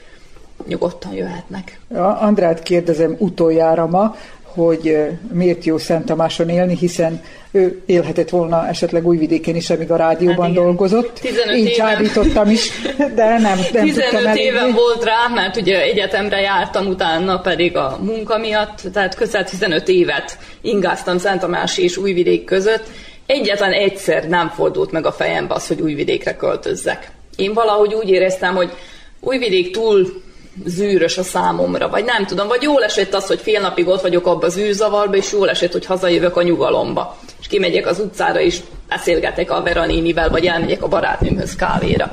nyugodtan 0.68 1.14
jöhetnek. 1.14 1.80
Ja, 1.91 2.18
Andrát 2.20 2.64
kérdezem 2.64 3.15
utoljára 3.20 3.88
ma, 3.88 4.15
hogy 4.53 4.97
miért 5.31 5.65
jó 5.65 5.77
Szent 5.77 6.05
Tamáson 6.05 6.49
élni, 6.49 6.77
hiszen 6.77 7.21
ő 7.51 7.81
élhetett 7.85 8.30
volna 8.30 8.67
esetleg 8.67 9.07
Újvidéken 9.07 9.55
is, 9.55 9.69
amíg 9.69 9.91
a 9.91 9.95
rádióban 9.95 10.45
hát 10.45 10.53
dolgozott. 10.53 11.19
15 11.19 11.55
Én 11.55 11.71
csábítottam 11.71 12.49
is, 12.49 12.69
de 12.97 13.38
nem, 13.38 13.59
nem 13.73 13.84
15 13.84 14.35
éven 14.35 14.71
volt 14.73 15.03
rá, 15.03 15.27
mert 15.34 15.55
ugye 15.57 15.81
egyetemre 15.81 16.39
jártam, 16.39 16.88
utána 16.88 17.39
pedig 17.39 17.77
a 17.77 17.99
munka 18.01 18.38
miatt, 18.38 18.81
tehát 18.93 19.15
közel 19.15 19.43
15 19.43 19.88
évet 19.88 20.38
ingáztam 20.61 21.17
Szent 21.17 21.39
Tamás 21.39 21.77
és 21.77 21.97
Újvidék 21.97 22.43
között. 22.43 22.84
Egyetlen 23.25 23.71
egyszer 23.71 24.27
nem 24.27 24.49
fordult 24.49 24.91
meg 24.91 25.05
a 25.05 25.11
fejembe 25.11 25.53
az, 25.53 25.67
hogy 25.67 25.81
Újvidékre 25.81 26.35
költözzek. 26.35 27.11
Én 27.35 27.53
valahogy 27.53 27.93
úgy 27.93 28.09
éreztem, 28.09 28.55
hogy 28.55 28.71
Újvidék 29.19 29.71
túl 29.71 30.22
zűrös 30.65 31.17
a 31.17 31.23
számomra, 31.23 31.89
vagy 31.89 32.03
nem 32.03 32.25
tudom, 32.25 32.47
vagy 32.47 32.61
jól 32.61 32.84
esett 32.84 33.13
az, 33.13 33.27
hogy 33.27 33.39
fél 33.39 33.61
napig 33.61 33.88
ott 33.88 34.01
vagyok 34.01 34.27
abba 34.27 34.45
az 34.45 34.57
űrzavarba, 34.57 35.15
és 35.15 35.31
jól 35.31 35.49
esett, 35.49 35.71
hogy 35.71 35.85
hazajövök 35.85 36.38
a 36.38 36.41
nyugalomba, 36.41 37.17
és 37.39 37.47
kimegyek 37.47 37.88
az 37.88 37.99
utcára, 37.99 38.39
és 38.39 38.59
beszélgetek 38.89 39.51
a 39.51 39.61
Veraninivel, 39.61 40.30
vagy 40.30 40.45
elmegyek 40.45 40.84
a 40.84 40.88
barátnőmhöz 40.88 41.55
kávéra. 41.55 42.11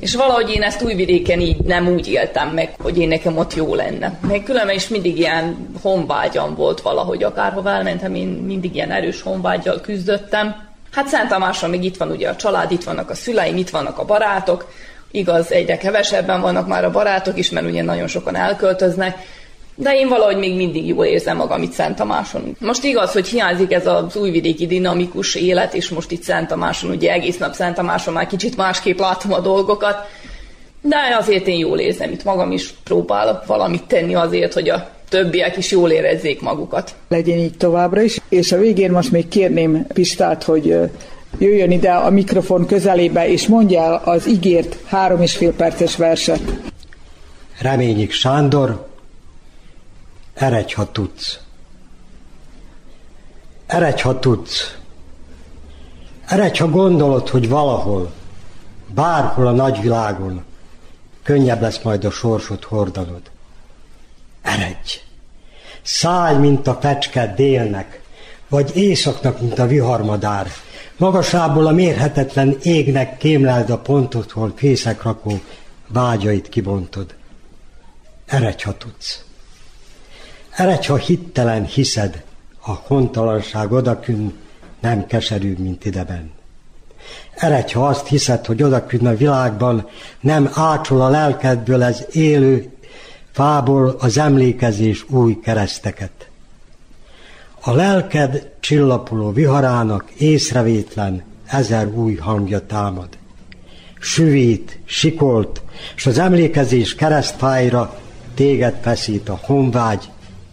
És 0.00 0.14
valahogy 0.14 0.50
én 0.50 0.62
ezt 0.62 0.82
újvidéken 0.82 1.40
így 1.40 1.56
nem 1.56 1.88
úgy 1.88 2.08
éltem 2.08 2.48
meg, 2.48 2.74
hogy 2.82 2.98
én 2.98 3.08
nekem 3.08 3.36
ott 3.36 3.54
jó 3.54 3.74
lenne. 3.74 4.18
Meg 4.28 4.42
különben 4.42 4.74
is 4.74 4.88
mindig 4.88 5.18
ilyen 5.18 5.68
honvágyam 5.82 6.54
volt 6.54 6.80
valahogy, 6.80 7.22
akárhova 7.22 7.70
elmentem, 7.70 8.14
én 8.14 8.28
mindig 8.28 8.74
ilyen 8.74 8.90
erős 8.90 9.22
honvágyjal 9.22 9.80
küzdöttem. 9.80 10.70
Hát 10.92 11.08
Szent 11.08 11.28
Tamáson 11.28 11.70
még 11.70 11.84
itt 11.84 11.96
van 11.96 12.10
ugye 12.10 12.28
a 12.28 12.36
család, 12.36 12.70
itt 12.70 12.84
vannak 12.84 13.10
a 13.10 13.14
szüleim, 13.14 13.56
itt 13.56 13.70
vannak 13.70 13.98
a 13.98 14.04
barátok, 14.04 14.72
Igaz, 15.14 15.52
egyre 15.52 15.76
kevesebben 15.76 16.40
vannak 16.40 16.66
már 16.66 16.84
a 16.84 16.90
barátok 16.90 17.38
is, 17.38 17.50
mert 17.50 17.66
ugye 17.66 17.82
nagyon 17.82 18.06
sokan 18.06 18.36
elköltöznek, 18.36 19.18
de 19.74 19.94
én 19.94 20.08
valahogy 20.08 20.36
még 20.36 20.56
mindig 20.56 20.86
jól 20.86 21.04
érzem 21.04 21.36
magam 21.36 21.62
itt 21.62 21.72
Szent 21.72 21.96
Tamáson. 21.96 22.56
Most 22.58 22.84
igaz, 22.84 23.12
hogy 23.12 23.28
hiányzik 23.28 23.72
ez 23.72 23.86
az 23.86 24.16
újvidéki 24.16 24.66
dinamikus 24.66 25.34
élet, 25.34 25.74
és 25.74 25.88
most 25.88 26.10
itt 26.10 26.22
Szent 26.22 26.48
Tamáson, 26.48 26.90
ugye 26.90 27.12
egész 27.12 27.38
nap 27.38 27.54
Szent 27.54 27.74
Tamáson 27.74 28.14
már 28.14 28.26
kicsit 28.26 28.56
másképp 28.56 28.98
látom 28.98 29.32
a 29.32 29.40
dolgokat, 29.40 29.96
de 30.80 30.96
azért 31.18 31.46
én 31.46 31.58
jól 31.58 31.78
érzem 31.78 32.10
itt 32.10 32.24
magam 32.24 32.52
is, 32.52 32.74
próbálok 32.84 33.46
valamit 33.46 33.84
tenni 33.84 34.14
azért, 34.14 34.52
hogy 34.52 34.68
a 34.68 34.90
többiek 35.08 35.56
is 35.56 35.70
jól 35.70 35.90
érezzék 35.90 36.40
magukat. 36.40 36.94
Legyen 37.08 37.38
így 37.38 37.56
továbbra 37.56 38.00
is, 38.00 38.20
és 38.28 38.52
a 38.52 38.58
végén 38.58 38.90
most 38.90 39.12
még 39.12 39.28
kérném 39.28 39.86
Pistát, 39.86 40.42
hogy 40.42 40.76
jöjjön 41.38 41.70
ide 41.70 41.90
a 41.90 42.10
mikrofon 42.10 42.66
közelébe, 42.66 43.28
és 43.28 43.46
mondja 43.46 43.82
el 43.82 44.02
az 44.04 44.28
ígért 44.28 44.76
három 44.84 45.22
és 45.22 45.36
fél 45.36 45.52
perces 45.52 45.96
verset. 45.96 46.42
Reményik 47.60 48.12
Sándor, 48.12 48.88
eredj, 50.34 50.74
ha 50.74 50.90
tudsz. 50.92 51.38
Eredj, 53.66 54.02
ha 54.02 54.18
tudsz. 54.18 54.76
Eredj, 56.26 56.58
ha 56.58 56.68
gondolod, 56.68 57.28
hogy 57.28 57.48
valahol, 57.48 58.12
bárhol 58.94 59.46
a 59.46 59.52
nagyvilágon, 59.52 60.44
könnyebb 61.22 61.60
lesz 61.60 61.82
majd 61.82 62.04
a 62.04 62.10
sorsot 62.10 62.64
hordanod. 62.64 63.22
Eredj! 64.42 65.00
Szállj, 65.82 66.38
mint 66.38 66.66
a 66.66 66.78
fecske 66.80 67.34
délnek, 67.36 68.00
vagy 68.48 68.76
éjszaknak, 68.76 69.40
mint 69.40 69.58
a 69.58 69.66
viharmadár, 69.66 70.46
Magasából 71.02 71.66
a 71.66 71.72
mérhetetlen 71.72 72.56
égnek 72.62 73.16
kémleld 73.16 73.70
a 73.70 73.78
pontot, 73.78 74.30
hol 74.30 74.52
fészek 74.56 75.02
rakó 75.02 75.40
vágyait 75.88 76.48
kibontod. 76.48 77.14
Eredj, 78.26 78.62
ha 78.62 78.76
tudsz. 78.76 79.24
Eredj, 80.50 80.86
ha 80.86 80.96
hittelen 80.96 81.64
hiszed, 81.64 82.22
a 82.60 82.70
hontalanság 82.70 83.72
odakün 83.72 84.32
nem 84.80 85.06
keserűbb, 85.06 85.58
mint 85.58 85.84
ideben. 85.84 86.30
Eredj, 87.34 87.72
ha 87.72 87.86
azt 87.86 88.06
hiszed, 88.06 88.46
hogy 88.46 88.62
odakün 88.62 89.06
a 89.06 89.16
világban 89.16 89.88
nem 90.20 90.50
ácsol 90.52 91.00
a 91.00 91.08
lelkedből 91.08 91.82
ez 91.82 92.06
élő 92.12 92.70
fából 93.32 93.96
az 93.98 94.18
emlékezés 94.18 95.10
új 95.10 95.40
kereszteket. 95.40 96.30
A 97.64 97.72
lelked 97.72 98.50
csillapuló 98.60 99.30
viharának 99.30 100.10
észrevétlen 100.10 101.22
ezer 101.46 101.86
új 101.86 102.14
hangja 102.14 102.66
támad. 102.66 103.08
Süvít, 104.00 104.78
sikolt, 104.84 105.62
és 105.96 106.06
az 106.06 106.18
emlékezés 106.18 106.94
keresztfájra 106.94 107.98
téged 108.34 108.78
feszít 108.80 109.28
a 109.28 109.40
honvágy 109.42 110.10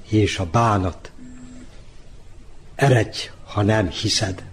és 0.10 0.40
a 0.40 0.48
bánat. 0.52 1.11
Eredj, 2.76 3.30
ha 3.45 3.61
nem 3.61 3.90
hiszed. 3.90 4.44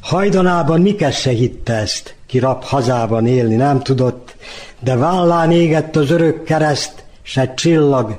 Hajdanában 0.00 0.80
Mikes 0.80 1.20
se 1.20 1.30
hitte 1.30 1.72
ezt, 1.72 2.14
ki 2.26 2.38
rab 2.38 2.64
hazában 2.64 3.26
élni 3.26 3.54
nem 3.54 3.82
tudott, 3.82 4.36
de 4.78 4.96
vállán 4.96 5.52
égett 5.52 5.96
az 5.96 6.10
örök 6.10 6.44
kereszt, 6.44 7.04
s 7.22 7.40
csillag 7.54 8.18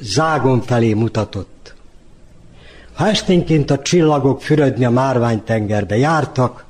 zágon 0.00 0.62
felé 0.62 0.92
mutatott. 0.92 1.59
Ha 3.00 3.08
esténként 3.08 3.70
a 3.70 3.78
csillagok 3.78 4.42
fürödni 4.42 4.84
a 4.84 4.90
márványtengerbe 4.90 5.96
jártak, 5.96 6.64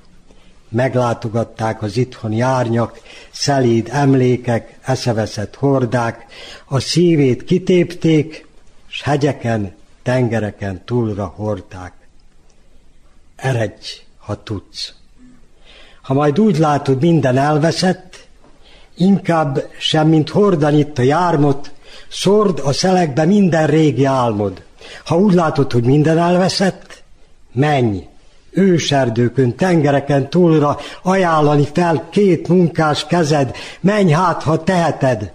meglátogatták 0.69 1.83
az 1.83 1.97
itthoni 1.97 2.41
árnyak, 2.41 3.01
szelíd 3.31 3.89
emlékek, 3.93 4.79
eszeveszett 4.83 5.55
hordák, 5.55 6.27
a 6.65 6.81
szívét 6.81 7.45
kitépték, 7.45 8.47
s 8.87 9.03
hegyeken, 9.03 9.75
tengereken 10.03 10.85
túlra 10.85 11.27
hordták. 11.27 11.93
Eredj, 13.37 13.87
ha 14.19 14.43
tudsz. 14.43 14.95
Ha 16.03 16.15
majd 16.15 16.41
úgy 16.41 16.59
látod, 16.59 17.01
minden 17.01 17.37
elveszett, 17.37 18.27
inkább 18.95 19.71
sem, 19.79 20.09
mint 20.09 20.29
hordan 20.29 20.75
itt 20.75 20.99
a 20.99 21.03
jármot, 21.03 21.71
szord 22.09 22.61
a 22.65 22.73
szelekbe 22.73 23.25
minden 23.25 23.67
régi 23.67 24.05
álmod. 24.05 24.69
Ha 25.05 25.19
úgy 25.19 25.35
látod, 25.35 25.73
hogy 25.73 25.85
minden 25.85 26.19
elveszett, 26.19 27.03
menj, 27.53 28.07
őserdőkön, 28.51 29.57
tengereken 29.57 30.31
túlra 30.31 30.79
ajánlani 31.03 31.69
fel 31.73 32.09
két 32.11 32.49
munkás 32.49 33.07
kezed, 33.07 33.57
menj 33.81 34.13
hát, 34.13 34.43
ha 34.43 34.65
teheted. 34.65 35.33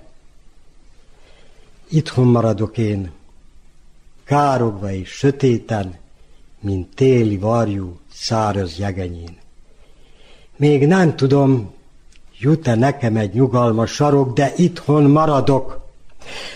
Itthon 1.90 2.28
maradok 2.28 2.78
én, 2.78 3.12
károgva 4.26 4.92
és 4.92 5.10
sötéten, 5.10 5.96
mint 6.60 6.96
téli 6.96 7.38
varjú 7.38 8.00
száraz 8.14 8.78
jegenyén. 8.78 9.38
Még 10.58 10.88
nem 10.88 11.16
tudom, 11.16 11.74
jut-e 12.40 12.76
nekem 12.76 13.16
egy 13.16 13.34
nyugalmas 13.34 13.92
sarok, 13.92 14.34
de 14.34 14.54
itthon 14.56 15.04
maradok, 15.04 15.85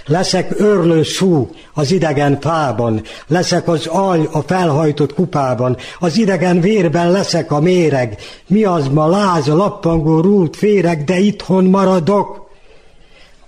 Leszek 0.05 0.59
örlő 0.59 1.03
szú 1.03 1.49
az 1.73 1.91
idegen 1.91 2.39
fában, 2.41 3.01
leszek 3.27 3.67
az 3.67 3.87
alj 3.87 4.27
a 4.31 4.41
felhajtott 4.41 5.13
kupában, 5.13 5.77
az 5.99 6.17
idegen 6.17 6.61
vérben 6.61 7.11
leszek 7.11 7.51
a 7.51 7.59
méreg, 7.59 8.17
mi 8.47 8.63
az 8.63 8.87
ma 8.87 9.07
láz 9.07 9.47
a 9.47 9.55
lappangó 9.55 10.19
rút 10.19 10.55
féreg, 10.55 11.03
de 11.03 11.17
itthon 11.19 11.63
maradok. 11.63 12.48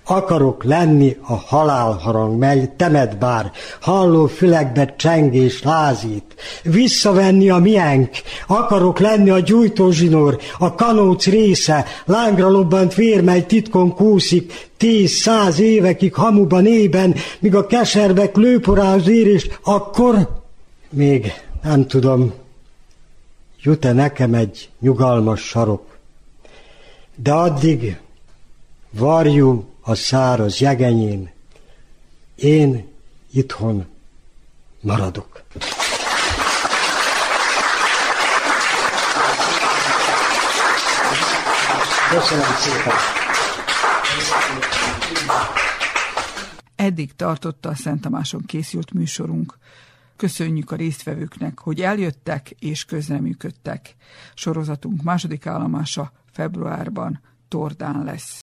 Akarok 0.04 0.64
lenni 0.64 1.16
a 1.20 1.34
halálharang, 1.34 2.38
mely 2.38 2.72
temet 2.76 3.18
bár, 3.18 3.50
halló 3.80 4.26
fülekbe 4.26 4.94
csengés 4.96 5.62
lázít. 5.62 6.34
Visszavenni 6.62 7.50
a 7.50 7.58
mienk, 7.58 8.10
akarok 8.46 8.98
lenni 8.98 9.30
a 9.30 9.38
gyújtózsinór, 9.38 10.38
a 10.58 10.74
kanóc 10.74 11.26
része, 11.26 11.84
lángra 12.04 12.48
lobbant 12.48 12.94
vér, 12.94 13.22
mely 13.22 13.46
titkon 13.46 13.94
kúszik, 13.94 14.70
tíz-száz 14.76 15.58
évekig 15.58 16.14
hamuban 16.14 16.66
ében, 16.66 17.14
míg 17.38 17.54
a 17.54 17.66
keservek 17.66 18.36
lőporáz 18.36 19.08
ér, 19.08 19.26
és 19.26 19.48
akkor 19.62 20.28
még 20.90 21.32
nem 21.62 21.86
tudom, 21.86 22.32
jut-e 23.62 23.92
nekem 23.92 24.34
egy 24.34 24.70
nyugalmas 24.80 25.40
sarok. 25.40 25.82
De 27.16 27.32
addig 27.32 27.98
varjú 28.90 29.71
a 29.84 29.94
száraz 29.94 30.58
jegenyén, 30.58 31.30
én 32.34 32.88
itthon 33.32 33.86
maradok. 34.80 35.42
Köszönöm 42.10 42.44
szépen! 42.44 42.94
Eddig 46.76 47.14
tartotta 47.16 47.68
a 47.68 47.74
Szent 47.74 48.00
Tamáson 48.00 48.42
készült 48.46 48.92
műsorunk. 48.92 49.58
Köszönjük 50.16 50.70
a 50.70 50.76
résztvevőknek, 50.76 51.58
hogy 51.58 51.80
eljöttek 51.80 52.50
és 52.50 52.84
közreműködtek. 52.84 53.96
Sorozatunk 54.34 55.02
második 55.02 55.46
állomása 55.46 56.12
februárban 56.32 57.20
Tordán 57.48 58.04
lesz. 58.04 58.40